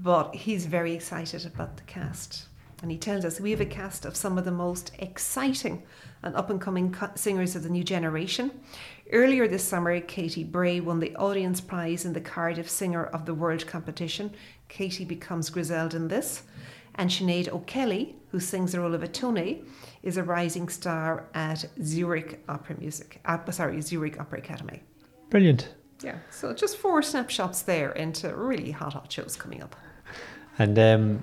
But 0.00 0.36
he's 0.36 0.66
very 0.66 0.94
excited 0.94 1.44
about 1.44 1.76
the 1.76 1.82
cast. 1.82 2.46
And 2.80 2.92
he 2.92 2.98
tells 2.98 3.24
us 3.24 3.40
we 3.40 3.50
have 3.50 3.60
a 3.60 3.66
cast 3.66 4.04
of 4.04 4.14
some 4.14 4.38
of 4.38 4.44
the 4.44 4.52
most 4.52 4.92
exciting 5.00 5.82
and 6.22 6.36
up 6.36 6.48
and 6.50 6.60
coming 6.60 6.92
co- 6.92 7.10
singers 7.16 7.56
of 7.56 7.64
the 7.64 7.70
new 7.70 7.82
generation. 7.82 8.52
Earlier 9.10 9.48
this 9.48 9.64
summer, 9.64 9.98
Katie 10.00 10.44
Bray 10.44 10.78
won 10.78 11.00
the 11.00 11.16
audience 11.16 11.60
prize 11.60 12.04
in 12.04 12.12
the 12.12 12.20
Cardiff 12.20 12.70
Singer 12.70 13.04
of 13.06 13.26
the 13.26 13.34
World 13.34 13.66
competition. 13.66 14.32
Katie 14.68 15.04
becomes 15.04 15.50
Griselda 15.50 15.96
in 15.96 16.08
this. 16.08 16.42
And 16.96 17.10
Sinead 17.10 17.48
O'Kelly, 17.48 18.14
who 18.30 18.38
sings 18.38 18.72
the 18.72 18.80
role 18.80 18.94
of 18.94 19.02
Ottone, 19.02 19.64
is 20.05 20.18
a 20.18 20.22
rising 20.22 20.68
star 20.68 21.24
at 21.34 21.64
Zurich 21.82 22.44
Opera 22.48 22.76
Music. 22.78 23.20
Uh, 23.24 23.50
sorry, 23.50 23.80
Zurich 23.80 24.20
Opera 24.20 24.38
Academy. 24.38 24.82
Brilliant. 25.30 25.74
Yeah, 26.02 26.18
so 26.30 26.52
just 26.52 26.76
four 26.76 27.02
snapshots 27.02 27.62
there 27.62 27.90
into 27.92 28.34
really 28.36 28.70
hot, 28.70 28.92
hot 28.92 29.11
shows 29.11 29.34
coming 29.34 29.62
up. 29.62 29.74
And 30.59 30.78
um, 30.78 31.22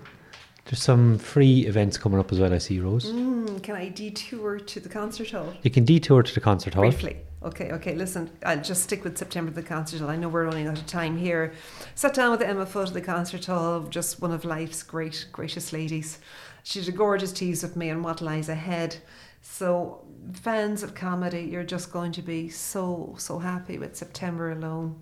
there's 0.65 0.82
some 0.82 1.19
free 1.19 1.67
events 1.67 1.97
coming 1.97 2.19
up 2.19 2.32
as 2.32 2.39
well, 2.39 2.53
I 2.53 2.57
see, 2.57 2.79
Rose. 2.79 3.11
Mm, 3.11 3.61
can 3.61 3.75
I 3.75 3.89
detour 3.89 4.59
to 4.59 4.79
the 4.79 4.89
concert 4.89 5.29
hall? 5.29 5.53
You 5.61 5.69
can 5.69 5.86
detour 5.86 6.23
to 6.23 6.34
the 6.34 6.41
concert 6.41 6.73
hall. 6.73 6.84
Briefly. 6.84 7.17
Okay, 7.43 7.71
okay, 7.71 7.95
listen, 7.95 8.29
I'll 8.45 8.61
just 8.61 8.84
stick 8.84 9.03
with 9.03 9.17
September 9.17 9.51
the 9.51 9.63
concert 9.63 9.99
hall. 9.99 10.09
I 10.09 10.15
know 10.15 10.29
we're 10.29 10.45
running 10.45 10.67
out 10.67 10.77
of 10.77 10.86
time 10.88 11.17
here. 11.17 11.53
Sat 11.95 12.13
down 12.13 12.32
with 12.32 12.41
Emma 12.41 12.65
Foot 12.65 12.89
at 12.89 12.93
the 12.93 13.01
concert 13.01 13.45
hall, 13.45 13.82
just 13.82 14.21
one 14.21 14.32
of 14.32 14.45
life's 14.45 14.84
great, 14.84 15.27
gracious 15.32 15.71
ladies. 15.73 16.19
She 16.64 16.80
did 16.80 16.89
a 16.89 16.97
gorgeous 16.97 17.32
tease 17.32 17.64
with 17.64 17.76
me 17.76 17.89
and 17.89 18.03
what 18.03 18.22
lies 18.22 18.49
ahead. 18.49 18.97
So, 19.41 20.05
fans 20.34 20.84
of 20.84 20.93
comedy, 20.93 21.41
you're 21.41 21.64
just 21.64 21.91
going 21.91 22.12
to 22.14 22.22
be 22.22 22.49
so, 22.49 23.16
so 23.18 23.39
happy 23.39 23.78
with 23.78 23.95
September 23.95 24.51
alone. 24.51 25.01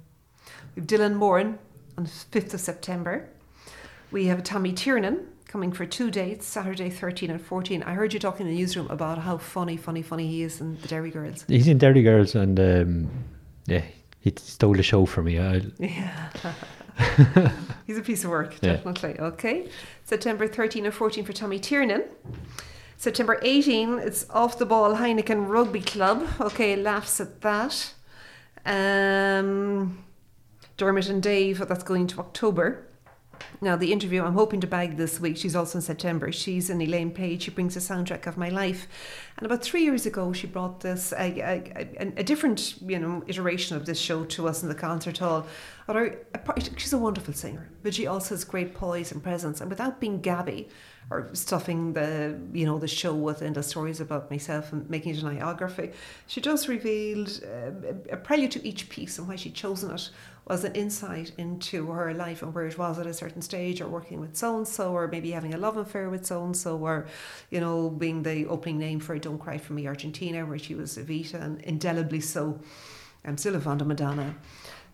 We've 0.75 0.87
Dylan 0.87 1.15
Moran 1.15 1.59
on 1.97 2.05
the 2.05 2.09
5th 2.09 2.53
of 2.53 2.59
September. 2.61 3.29
We 4.11 4.27
have 4.27 4.43
Tommy 4.43 4.71
Tiernan 4.73 5.27
coming 5.45 5.71
for 5.71 5.85
two 5.85 6.09
dates, 6.11 6.45
Saturday 6.45 6.89
13 6.89 7.31
and 7.31 7.41
14. 7.41 7.83
I 7.83 7.93
heard 7.93 8.13
you 8.13 8.19
talking 8.19 8.45
in 8.47 8.53
the 8.53 8.59
newsroom 8.59 8.87
about 8.89 9.17
how 9.17 9.37
funny, 9.37 9.77
funny, 9.77 10.01
funny 10.01 10.27
he 10.27 10.43
is 10.43 10.61
in 10.61 10.79
the 10.79 10.87
Derry 10.87 11.09
Girls. 11.09 11.43
He's 11.47 11.67
in 11.67 11.79
Dirty 11.79 12.03
Girls 12.03 12.35
and 12.35 12.59
um, 12.59 13.09
yeah, 13.65 13.83
he 14.19 14.33
stole 14.37 14.73
the 14.73 14.83
show 14.83 15.05
for 15.05 15.23
me. 15.23 15.39
I, 15.39 15.63
Yeah. 15.79 16.29
He's 17.87 17.97
a 17.97 18.01
piece 18.01 18.23
of 18.23 18.29
work, 18.29 18.55
Yeah. 18.61 18.73
definitely. 18.73 19.19
Okay. 19.19 19.69
September 20.03 20.47
13 20.47 20.85
and 20.85 20.93
14 20.93 21.25
for 21.25 21.33
Tommy 21.33 21.59
Tiernan. 21.59 22.03
September 22.97 23.39
18, 23.41 23.99
it's 23.99 24.29
Off 24.29 24.57
the 24.57 24.65
Ball 24.65 24.95
Heineken 24.97 25.47
Rugby 25.47 25.81
Club. 25.81 26.27
Okay, 26.41 26.75
laughs 26.75 27.19
at 27.21 27.41
that. 27.41 27.93
Um, 28.65 30.03
Dermot 30.77 31.07
and 31.09 31.23
Dave, 31.23 31.65
that's 31.67 31.83
going 31.83 32.07
to 32.07 32.19
October. 32.19 32.85
Now, 33.61 33.75
the 33.75 33.91
interview 33.91 34.23
I'm 34.23 34.33
hoping 34.33 34.61
to 34.61 34.67
bag 34.67 34.97
this 34.97 35.19
week, 35.19 35.37
she's 35.37 35.55
also 35.55 35.77
in 35.77 35.81
September. 35.81 36.31
She's 36.31 36.69
in 36.69 36.81
Elaine 36.81 37.11
Paige. 37.11 37.43
She 37.43 37.51
brings 37.51 37.73
the 37.73 37.79
soundtrack 37.79 38.25
of 38.27 38.37
my 38.37 38.49
life. 38.49 38.87
And 39.37 39.45
about 39.45 39.61
three 39.61 39.83
years 39.83 40.05
ago, 40.05 40.33
she 40.33 40.47
brought 40.47 40.81
this, 40.81 41.13
a, 41.13 41.39
a, 41.39 42.13
a, 42.17 42.23
different 42.23 42.81
you 42.81 42.99
know, 42.99 43.23
iteration 43.27 43.75
of 43.75 43.85
this 43.85 43.99
show 43.99 44.25
to 44.25 44.47
us 44.47 44.63
in 44.63 44.69
the 44.69 44.75
concert 44.75 45.17
hall. 45.17 45.45
She's 46.77 46.93
a 46.93 46.97
wonderful 46.97 47.33
singer, 47.33 47.69
but 47.83 47.93
she 47.93 48.07
also 48.07 48.35
has 48.35 48.43
great 48.43 48.73
poise 48.73 49.11
and 49.11 49.23
presence. 49.23 49.61
And 49.61 49.69
without 49.69 49.99
being 49.99 50.21
gabby, 50.21 50.69
or 51.11 51.29
stuffing 51.33 51.93
the 51.93 52.39
you 52.53 52.65
know 52.65 52.77
the 52.77 52.87
show 52.87 53.13
with 53.13 53.41
endless 53.41 53.67
stories 53.67 53.99
about 53.99 54.29
myself 54.29 54.71
and 54.71 54.89
making 54.89 55.15
it 55.15 55.23
an 55.23 55.37
biography. 55.37 55.91
She 56.27 56.41
just 56.41 56.67
revealed 56.67 57.41
uh, 57.43 57.93
a 58.11 58.17
prelude 58.17 58.51
to 58.51 58.67
each 58.67 58.89
piece 58.89 59.17
and 59.17 59.27
why 59.27 59.35
she'd 59.35 59.55
chosen 59.55 59.91
it 59.91 60.09
was 60.45 60.63
an 60.63 60.73
insight 60.73 61.31
into 61.37 61.87
her 61.91 62.13
life 62.13 62.41
and 62.41 62.53
where 62.53 62.65
it 62.65 62.77
was 62.77 62.97
at 62.97 63.05
a 63.05 63.13
certain 63.13 63.41
stage, 63.41 63.81
or 63.81 63.87
working 63.87 64.19
with 64.19 64.35
so 64.35 64.57
and 64.57 64.67
so, 64.67 64.93
or 64.93 65.07
maybe 65.07 65.31
having 65.31 65.53
a 65.53 65.57
love 65.57 65.77
affair 65.77 66.09
with 66.09 66.25
so 66.25 66.43
and 66.43 66.57
so, 66.57 66.77
or 66.77 67.07
you 67.51 67.59
know 67.59 67.89
being 67.89 68.23
the 68.23 68.47
opening 68.47 68.79
name 68.79 68.99
for 68.99 69.17
"Don't 69.17 69.39
Cry 69.39 69.57
for 69.57 69.73
Me" 69.73 69.87
Argentina, 69.87 70.45
where 70.45 70.59
she 70.59 70.75
was 70.75 70.97
Evita 70.97 71.41
and 71.41 71.61
indelibly 71.61 72.19
so. 72.21 72.59
I'm 73.25 73.37
still 73.37 73.55
a 73.55 73.59
fond 73.59 73.81
of 73.81 73.87
Madonna. 73.87 74.35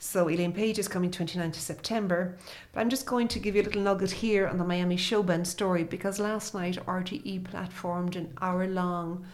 So 0.05 0.29
Elaine 0.29 0.53
Paige 0.53 0.77
is 0.77 0.87
coming 0.87 1.09
29th 1.09 1.47
of 1.47 1.55
September. 1.55 2.37
But 2.71 2.81
I'm 2.81 2.89
just 2.89 3.07
going 3.07 3.27
to 3.29 3.39
give 3.39 3.55
you 3.55 3.63
a 3.63 3.65
little 3.65 3.81
nugget 3.81 4.11
here 4.11 4.47
on 4.47 4.59
the 4.59 4.63
Miami 4.63 4.97
Showband 4.97 5.47
story 5.47 5.83
because 5.83 6.19
last 6.19 6.53
night 6.53 6.77
RTE 6.85 7.41
platformed 7.43 8.15
an 8.15 8.31
hour 8.39 8.67
long 8.67 9.25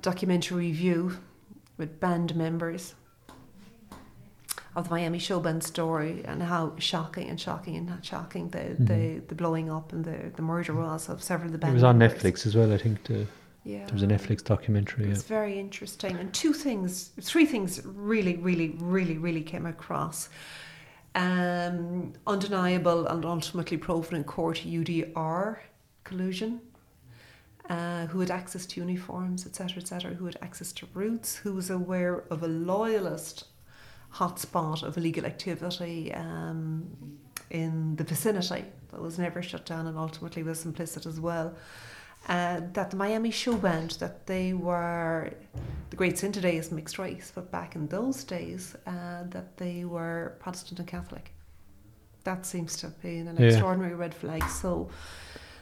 documentary 0.00 0.68
review 0.68 1.18
with 1.76 1.98
band 1.98 2.36
members 2.36 2.94
of 4.76 4.88
the 4.88 4.94
Miami 4.94 5.18
Showband 5.18 5.64
story 5.64 6.22
and 6.24 6.40
how 6.40 6.74
shocking 6.78 7.28
and 7.28 7.40
shocking 7.40 7.76
and 7.76 7.86
not 7.88 8.04
shocking 8.04 8.48
the, 8.50 8.58
mm-hmm. 8.58 8.84
the, 8.84 9.22
the 9.26 9.34
blowing 9.34 9.70
up 9.70 9.92
and 9.92 10.04
the, 10.04 10.30
the 10.36 10.42
murder 10.42 10.72
was 10.72 11.08
of 11.08 11.20
several 11.20 11.48
of 11.48 11.52
the 11.52 11.58
band 11.58 11.72
It 11.72 11.74
was 11.74 11.82
on 11.82 11.98
members. 11.98 12.22
Netflix 12.22 12.46
as 12.46 12.54
well, 12.54 12.72
I 12.72 12.78
think. 12.78 13.02
The 13.04 13.26
yeah. 13.66 13.84
There 13.86 13.94
was 13.94 14.04
a 14.04 14.06
Netflix 14.06 14.44
documentary. 14.44 15.10
It's 15.10 15.28
yeah. 15.28 15.36
very 15.36 15.58
interesting. 15.58 16.16
And 16.16 16.32
two 16.32 16.52
things, 16.52 17.10
three 17.20 17.44
things 17.44 17.84
really, 17.84 18.36
really, 18.36 18.76
really, 18.78 19.18
really 19.18 19.42
came 19.42 19.66
across. 19.66 20.28
Um, 21.16 22.12
undeniable 22.28 23.08
and 23.08 23.24
ultimately 23.24 23.76
proven 23.76 24.14
in 24.16 24.24
court 24.24 24.62
UDR 24.64 25.58
collusion. 26.04 26.60
Uh, 27.68 28.06
who 28.06 28.20
had 28.20 28.30
access 28.30 28.64
to 28.64 28.80
uniforms, 28.80 29.44
etc., 29.44 29.78
etc., 29.78 30.14
who 30.14 30.24
had 30.24 30.36
access 30.40 30.70
to 30.72 30.86
routes, 30.94 31.34
who 31.34 31.52
was 31.52 31.68
aware 31.68 32.22
of 32.30 32.44
a 32.44 32.46
loyalist 32.46 33.46
hotspot 34.14 34.84
of 34.84 34.96
illegal 34.96 35.26
activity 35.26 36.14
um, 36.14 36.86
in 37.50 37.96
the 37.96 38.04
vicinity 38.04 38.64
that 38.92 39.02
was 39.02 39.18
never 39.18 39.42
shut 39.42 39.66
down 39.66 39.88
and 39.88 39.98
ultimately 39.98 40.44
was 40.44 40.64
implicit 40.64 41.06
as 41.06 41.18
well 41.18 41.56
uh, 42.26 42.60
that 42.72 42.90
the 42.90 42.96
Miami 42.96 43.30
show 43.30 43.56
band 43.56 43.92
that 43.92 44.26
they 44.26 44.52
were 44.52 45.32
the 45.90 45.96
great 45.96 46.18
sin 46.18 46.32
today 46.32 46.56
is 46.56 46.72
mixed 46.72 46.98
race, 46.98 47.30
but 47.34 47.50
back 47.50 47.76
in 47.76 47.86
those 47.86 48.24
days 48.24 48.74
uh, 48.86 49.22
that 49.30 49.56
they 49.56 49.84
were 49.84 50.36
Protestant 50.40 50.80
and 50.80 50.88
Catholic. 50.88 51.32
That 52.24 52.44
seems 52.44 52.76
to 52.78 52.88
have 52.88 53.00
been 53.00 53.28
an 53.28 53.36
yeah. 53.36 53.46
extraordinary 53.46 53.94
red 53.94 54.12
flag. 54.12 54.42
So 54.48 54.90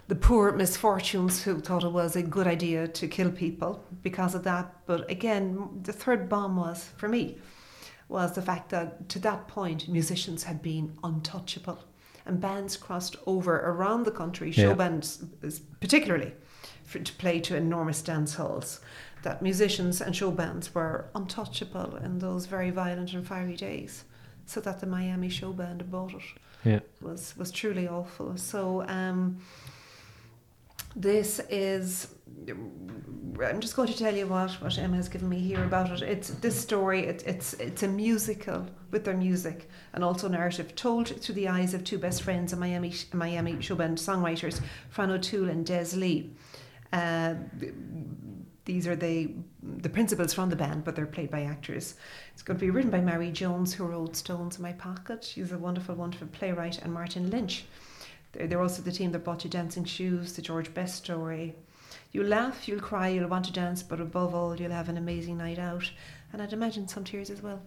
the 0.09 0.15
poor 0.15 0.53
misfortunes 0.53 1.43
who 1.43 1.61
thought 1.61 1.85
it 1.85 1.93
was 1.93 2.17
a 2.17 2.23
good 2.23 2.47
idea 2.47 2.89
to 2.89 3.07
kill 3.07 3.31
people 3.31 3.85
because 4.03 4.35
of 4.35 4.45
that. 4.45 4.75
But 4.87 5.11
again, 5.11 5.81
the 5.83 5.93
third 5.93 6.29
bomb 6.29 6.57
was 6.57 6.85
for 6.97 7.09
me 7.09 7.39
was 8.09 8.35
the 8.35 8.43
fact 8.43 8.71
that 8.71 9.09
to 9.09 9.19
that 9.19 9.49
point 9.49 9.89
musicians 9.89 10.45
had 10.45 10.63
been 10.63 10.97
untouchable 11.03 11.79
and 12.27 12.41
bands 12.41 12.77
crossed 12.77 13.17
over 13.27 13.57
around 13.61 14.05
the 14.05 14.11
country, 14.11 14.51
show 14.51 14.69
yeah. 14.69 14.75
bands 14.75 15.25
particularly, 15.81 16.33
for, 16.95 17.05
to 17.05 17.13
play 17.15 17.41
to 17.41 17.57
enormous 17.57 18.03
dance 18.03 18.35
halls. 18.35 18.81
That 19.23 19.43
musicians 19.43 20.01
and 20.01 20.15
show 20.15 20.31
bands 20.31 20.75
were 20.75 21.07
untouchable 21.15 21.97
in 21.97 22.19
those 22.19 22.47
very 22.47 22.71
violent 22.71 23.13
and 23.15 23.27
fiery 23.27 23.57
days. 23.57 24.05
So 24.47 24.61
that 24.61 24.81
the 24.81 24.87
Miami 24.87 25.31
show 25.31 25.53
band 25.53 25.81
about 25.81 26.13
it 26.13 26.23
yeah. 26.65 26.81
was 27.01 27.35
was 27.37 27.51
truly 27.51 27.89
awful. 27.89 28.37
So 28.37 28.85
um, 28.89 29.39
this 30.95 31.41
is 31.49 32.09
I'm 33.41 33.61
just 33.61 33.75
going 33.75 33.89
to 33.89 33.97
tell 33.97 34.15
you 34.15 34.27
what, 34.27 34.51
what 34.61 34.79
Emma 34.79 34.97
has 34.97 35.09
given 35.09 35.29
me 35.29 35.41
here 35.41 35.65
about 35.65 35.91
it. 35.91 36.03
It's 36.03 36.29
this 36.29 36.61
story. 36.61 37.07
It, 37.07 37.25
it's 37.27 37.55
it's 37.55 37.83
a 37.83 37.89
musical 37.89 38.67
with 38.91 39.05
their 39.05 39.17
music 39.17 39.69
and 39.93 40.05
also 40.05 40.29
narrative 40.29 40.77
told 40.77 41.09
through 41.09 41.35
the 41.35 41.49
eyes 41.49 41.75
of 41.75 41.83
two 41.83 41.99
best 41.99 42.23
friends 42.23 42.53
and 42.53 42.61
Miami 42.61 42.93
Miami 43.13 43.61
show 43.63 43.77
band 43.77 43.99
songwriters, 43.99 44.61
Fran 44.91 45.11
O'Toole 45.11 45.49
and 45.49 45.65
Des 45.65 45.97
Lee. 45.97 46.31
Uh, 46.95 47.35
these 48.65 48.87
are 48.87 48.95
the 48.97 49.31
the 49.63 49.89
principals 49.89 50.33
from 50.33 50.49
the 50.49 50.57
band, 50.57 50.85
but 50.85 50.95
they're 50.95 51.07
played 51.07 51.31
by 51.31 51.43
actors. 51.43 51.95
It's 52.33 52.43
going 52.43 52.59
to 52.59 52.65
be 52.65 52.71
written 52.71 52.91
by 52.91 53.01
Marie 53.01 53.33
Jones, 53.33 53.75
who 53.75 53.85
wrote 53.85 54.15
Stones 54.15 54.57
in 54.57 54.63
My 54.63 54.73
Pocket. 54.73 55.25
She's 55.25 55.53
a 55.53 55.59
wonderful, 55.59 55.95
wonderful 55.97 56.29
playwright, 56.29 56.81
and 56.83 56.93
Martin 56.93 57.31
Lynch. 57.31 57.65
They're, 58.33 58.47
they're 58.47 58.61
also 58.61 58.83
the 58.83 58.93
team 58.93 59.11
that 59.13 59.25
brought 59.25 59.43
you 59.43 59.51
Dancing 59.51 59.85
Shoes, 59.85 60.35
the 60.35 60.43
George 60.43 60.73
Best 60.73 60.97
story. 60.97 61.55
You'll 62.13 62.29
laugh, 62.29 62.69
you'll 62.69 62.81
cry, 62.81 63.09
you'll 63.09 63.29
want 63.29 63.47
to 63.47 63.53
dance, 63.53 63.83
but 63.83 64.01
above 64.01 64.35
all, 64.35 64.55
you'll 64.55 64.71
have 64.71 64.89
an 64.89 64.99
amazing 64.99 65.39
night 65.39 65.59
out. 65.59 65.91
And 66.33 66.41
I'd 66.41 66.53
imagine 66.53 66.87
some 66.87 67.05
tears 67.05 67.31
as 67.31 67.43
well. 67.43 67.61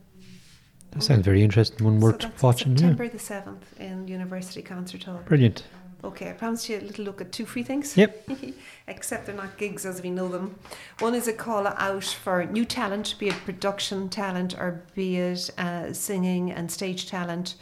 That 0.91 1.03
sounds 1.03 1.25
very 1.25 1.43
interesting. 1.43 1.85
One 1.85 1.99
worth 1.99 2.21
so 2.21 2.31
watching. 2.41 2.77
September 2.77 3.03
yeah. 3.03 3.09
the 3.09 3.17
7th 3.17 3.79
in 3.79 4.07
University 4.07 4.61
Concert 4.61 5.03
Hall. 5.03 5.21
Brilliant. 5.25 5.63
Okay, 6.03 6.29
I 6.29 6.33
promised 6.33 6.69
you 6.69 6.77
a 6.77 6.81
little 6.81 7.05
look 7.05 7.21
at 7.21 7.31
two 7.31 7.45
free 7.45 7.63
things. 7.63 7.97
Yep. 7.97 8.29
Except 8.87 9.25
they're 9.25 9.35
not 9.35 9.57
gigs 9.57 9.85
as 9.85 10.01
we 10.01 10.11
know 10.11 10.27
them. 10.27 10.57
One 10.99 11.15
is 11.15 11.27
a 11.27 11.33
call 11.33 11.65
out 11.67 12.03
for 12.03 12.45
new 12.45 12.65
talent, 12.65 13.15
be 13.17 13.29
it 13.29 13.45
production 13.45 14.07
talent 14.09 14.53
or 14.57 14.83
be 14.93 15.17
it 15.17 15.49
uh, 15.57 15.91
singing 15.93 16.51
and 16.51 16.71
stage 16.71 17.09
talent. 17.09 17.55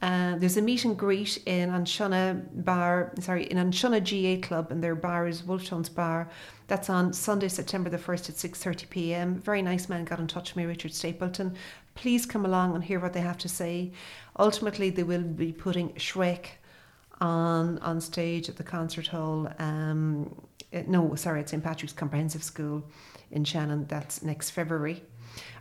Uh, 0.00 0.36
there's 0.36 0.56
a 0.56 0.62
meet 0.62 0.84
and 0.84 0.98
greet 0.98 1.38
in 1.46 1.70
Anshuna 1.70 2.42
Bar, 2.64 3.12
sorry, 3.20 3.44
in 3.44 3.58
Anshuna 3.58 4.02
GA 4.02 4.38
Club, 4.38 4.70
and 4.70 4.82
their 4.82 4.94
bar 4.94 5.26
is 5.26 5.42
Wolftones 5.42 5.94
Bar. 5.94 6.28
That's 6.66 6.90
on 6.90 7.12
Sunday, 7.12 7.48
September 7.48 7.90
the 7.90 7.98
1st 7.98 8.30
at 8.30 8.34
6.30 8.36 8.90
p.m. 8.90 9.34
Very 9.36 9.62
nice 9.62 9.88
man 9.88 10.04
got 10.04 10.20
in 10.20 10.26
touch 10.26 10.50
with 10.50 10.56
me, 10.56 10.64
Richard 10.64 10.92
Stapleton. 10.92 11.54
Please 11.94 12.26
come 12.26 12.44
along 12.44 12.74
and 12.74 12.84
hear 12.84 13.00
what 13.00 13.12
they 13.12 13.20
have 13.20 13.38
to 13.38 13.48
say. 13.48 13.92
Ultimately, 14.38 14.90
they 14.90 15.04
will 15.04 15.22
be 15.22 15.52
putting 15.52 15.90
Shrek 15.90 16.46
on 17.20 17.78
on 17.78 18.00
stage 18.00 18.48
at 18.48 18.56
the 18.56 18.64
concert 18.64 19.08
hall. 19.08 19.52
Um, 19.58 20.34
it, 20.72 20.88
no, 20.88 21.14
sorry, 21.14 21.40
at 21.40 21.48
St 21.48 21.62
Patrick's 21.62 21.92
Comprehensive 21.92 22.42
School 22.42 22.84
in 23.30 23.44
Shannon. 23.44 23.86
That's 23.86 24.22
next 24.22 24.50
February. 24.50 25.02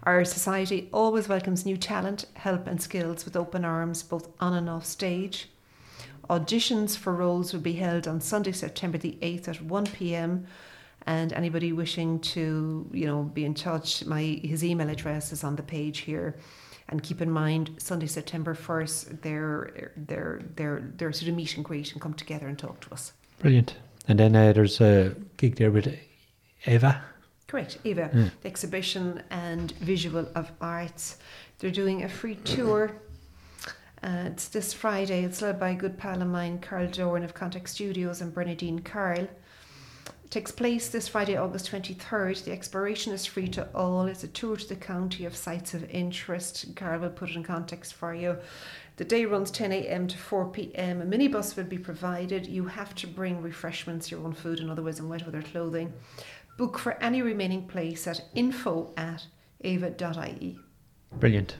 Our 0.03 0.25
society 0.25 0.89
always 0.91 1.27
welcomes 1.27 1.65
new 1.65 1.77
talent, 1.77 2.25
help, 2.33 2.67
and 2.67 2.81
skills 2.81 3.25
with 3.25 3.35
open 3.35 3.63
arms, 3.63 4.03
both 4.03 4.29
on 4.39 4.53
and 4.53 4.69
off 4.69 4.85
stage. 4.85 5.49
Auditions 6.29 6.97
for 6.97 7.13
roles 7.13 7.53
will 7.53 7.59
be 7.59 7.73
held 7.73 8.07
on 8.07 8.21
Sunday, 8.21 8.51
September 8.51 8.97
the 8.97 9.17
8th 9.21 9.47
at 9.47 9.61
1 9.61 9.85
pm. 9.87 10.45
And 11.05 11.33
anybody 11.33 11.73
wishing 11.73 12.19
to, 12.19 12.89
you 12.93 13.05
know, 13.05 13.23
be 13.23 13.43
in 13.43 13.53
touch, 13.53 14.05
my 14.05 14.39
his 14.41 14.63
email 14.63 14.89
address 14.89 15.33
is 15.33 15.43
on 15.43 15.57
the 15.57 15.63
page 15.63 15.99
here. 15.99 16.37
And 16.89 17.01
keep 17.01 17.21
in 17.21 17.31
mind, 17.31 17.71
Sunday, 17.77 18.07
September 18.07 18.53
1st, 18.53 19.21
they're, 19.21 19.91
they're, 19.95 20.41
they're, 20.55 20.83
they're 20.97 21.13
sort 21.13 21.29
of 21.29 21.35
meet 21.35 21.55
and 21.55 21.63
greet 21.65 21.93
and 21.93 22.01
come 22.01 22.13
together 22.13 22.47
and 22.47 22.59
talk 22.59 22.81
to 22.81 22.91
us. 22.93 23.13
Brilliant. 23.39 23.77
And 24.07 24.19
then 24.19 24.35
uh, 24.35 24.51
there's 24.53 24.81
a 24.81 25.15
gig 25.37 25.55
there 25.55 25.71
with 25.71 25.97
Eva. 26.65 27.01
Correct, 27.47 27.77
Eva, 27.83 28.09
Yeah. 28.13 28.29
the 28.41 28.47
exhibition 28.47 29.23
and 29.29 29.71
visual 29.73 30.27
of 30.35 30.51
arts. 30.59 31.17
They're 31.59 31.71
doing 31.71 32.03
a 32.03 32.09
free 32.09 32.35
tour. 32.35 32.91
Uh, 34.03 34.25
it's 34.25 34.49
this 34.49 34.73
Friday. 34.73 35.23
It's 35.23 35.41
led 35.41 35.59
by 35.59 35.69
a 35.69 35.75
good 35.75 35.97
pal 35.97 36.21
of 36.21 36.27
mine, 36.27 36.59
Carl 36.59 36.87
Doran 36.87 37.23
of 37.23 37.33
Contact 37.33 37.69
Studios 37.69 38.19
and 38.19 38.33
Bernadine 38.33 38.79
Carl. 38.79 39.27
Takes 40.33 40.49
place 40.49 40.89
this 40.89 41.07
Friday, 41.07 41.37
August 41.37 41.71
23rd. 41.71 42.43
The 42.43 42.51
exploration 42.51 43.13
is 43.13 43.23
free 43.23 43.47
to 43.49 43.67
all. 43.75 44.07
It's 44.07 44.23
a 44.23 44.27
tour 44.27 44.55
to 44.55 44.67
the 44.67 44.75
county 44.75 45.25
of 45.25 45.35
sites 45.35 45.75
of 45.75 45.87
interest. 45.91 46.75
Carl 46.75 47.01
will 47.01 47.11
put 47.11 47.29
it 47.29 47.35
in 47.35 47.43
context 47.43 47.93
for 47.93 48.15
you. 48.15 48.37
The 48.95 49.05
day 49.05 49.25
runs 49.25 49.51
10 49.51 49.71
a.m. 49.71 50.07
to 50.07 50.17
4 50.17 50.49
p.m. 50.49 51.03
A 51.03 51.05
minibus 51.05 51.55
will 51.55 51.65
be 51.65 51.77
provided. 51.77 52.47
You 52.47 52.65
have 52.65 52.95
to 52.95 53.05
bring 53.05 53.43
refreshments, 53.43 54.09
your 54.09 54.25
own 54.25 54.33
food, 54.33 54.59
and 54.59 54.71
otherwise 54.71 54.97
in 54.97 55.07
wet 55.07 55.23
weather 55.23 55.43
clothing. 55.43 55.93
Book 56.57 56.79
for 56.79 56.93
any 56.93 57.21
remaining 57.21 57.67
place 57.67 58.07
at 58.07 58.21
info 58.33 58.91
at 58.97 59.27
ava.ie. 59.61 60.57
Brilliant. 61.11 61.57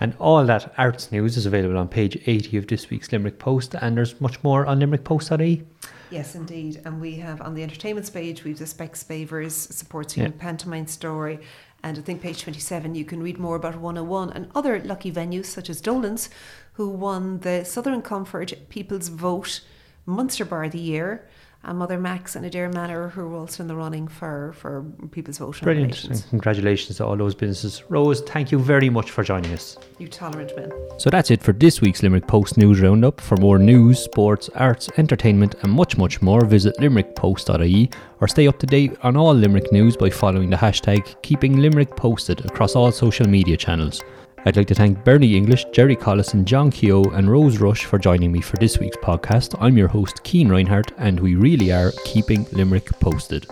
And 0.00 0.14
all 0.18 0.44
that 0.46 0.72
arts 0.78 1.12
news 1.12 1.36
is 1.36 1.44
available 1.44 1.76
on 1.76 1.88
page 1.88 2.16
80 2.26 2.56
of 2.56 2.66
this 2.66 2.88
week's 2.88 3.12
Limerick 3.12 3.38
Post, 3.38 3.74
and 3.74 3.96
there's 3.96 4.18
much 4.18 4.42
more 4.42 4.64
on 4.64 4.80
limerickpost.ie. 4.80 5.62
Yes, 6.10 6.34
indeed. 6.34 6.80
And 6.86 7.00
we 7.00 7.16
have 7.16 7.42
on 7.42 7.54
the 7.54 7.62
entertainments 7.62 8.08
page, 8.08 8.42
we've 8.42 8.58
the 8.58 8.64
Specsavers, 8.64 9.52
supports 9.52 10.16
you 10.16 10.24
Yeah. 10.24 10.30
Pantomime 10.38 10.86
Story. 10.86 11.38
And 11.82 11.98
I 11.98 12.00
think 12.00 12.22
page 12.22 12.42
27, 12.42 12.94
you 12.94 13.04
can 13.04 13.22
read 13.22 13.38
more 13.38 13.56
about 13.56 13.78
101 13.78 14.30
and 14.30 14.50
other 14.54 14.80
lucky 14.80 15.12
venues 15.12 15.46
such 15.46 15.70
as 15.70 15.80
Dolan's, 15.80 16.30
who 16.74 16.88
won 16.88 17.40
the 17.40 17.64
Southern 17.64 18.02
Comfort 18.02 18.54
People's 18.70 19.08
Vote 19.08 19.60
Munster 20.06 20.44
Bar 20.44 20.64
of 20.64 20.72
the 20.72 20.78
Year 20.78 21.28
and 21.62 21.78
Mother 21.78 21.98
Mac's 21.98 22.36
and 22.36 22.50
Adare 22.50 22.72
Manor, 22.72 23.10
who 23.10 23.20
are 23.20 23.36
also 23.36 23.62
in 23.62 23.68
the 23.68 23.76
running 23.76 24.08
for, 24.08 24.54
for 24.54 24.82
People's 25.10 25.38
Voting 25.38 25.62
Brilliant. 25.62 26.04
And 26.04 26.24
congratulations 26.30 26.96
to 26.96 27.06
all 27.06 27.16
those 27.16 27.34
businesses. 27.34 27.82
Rose, 27.90 28.22
thank 28.22 28.50
you 28.50 28.58
very 28.58 28.88
much 28.88 29.10
for 29.10 29.22
joining 29.22 29.52
us. 29.52 29.76
You 29.98 30.08
tolerant 30.08 30.56
men. 30.56 30.72
So 30.98 31.10
that's 31.10 31.30
it 31.30 31.42
for 31.42 31.52
this 31.52 31.80
week's 31.80 32.02
Limerick 32.02 32.26
Post 32.26 32.56
News 32.56 32.80
Roundup. 32.80 33.20
For 33.20 33.36
more 33.36 33.58
news, 33.58 33.98
sports, 33.98 34.48
arts, 34.54 34.88
entertainment, 34.96 35.54
and 35.62 35.70
much, 35.70 35.98
much 35.98 36.22
more, 36.22 36.44
visit 36.46 36.76
limerickpost.ie 36.78 37.90
or 38.20 38.28
stay 38.28 38.48
up 38.48 38.58
to 38.58 38.66
date 38.66 38.96
on 39.02 39.16
all 39.16 39.34
Limerick 39.34 39.70
news 39.70 39.96
by 39.96 40.08
following 40.08 40.48
the 40.48 40.56
hashtag 40.56 41.20
Keeping 41.22 41.58
Limerick 41.58 41.94
Posted 41.94 42.44
across 42.46 42.74
all 42.74 42.90
social 42.90 43.28
media 43.28 43.56
channels. 43.56 44.02
I'd 44.46 44.56
like 44.56 44.68
to 44.68 44.74
thank 44.74 45.04
Bernie 45.04 45.36
English, 45.36 45.66
Jerry 45.70 45.94
Collison, 45.94 46.44
John 46.44 46.70
Keogh, 46.70 47.10
and 47.10 47.30
Rose 47.30 47.58
Rush 47.58 47.84
for 47.84 47.98
joining 47.98 48.32
me 48.32 48.40
for 48.40 48.56
this 48.56 48.78
week's 48.78 48.96
podcast. 48.96 49.54
I'm 49.60 49.76
your 49.76 49.88
host, 49.88 50.22
Cian 50.24 50.48
Reinhardt, 50.48 50.92
and 50.96 51.20
we 51.20 51.34
really 51.34 51.72
are 51.72 51.92
keeping 52.06 52.46
Limerick 52.52 52.88
posted. 53.00 53.46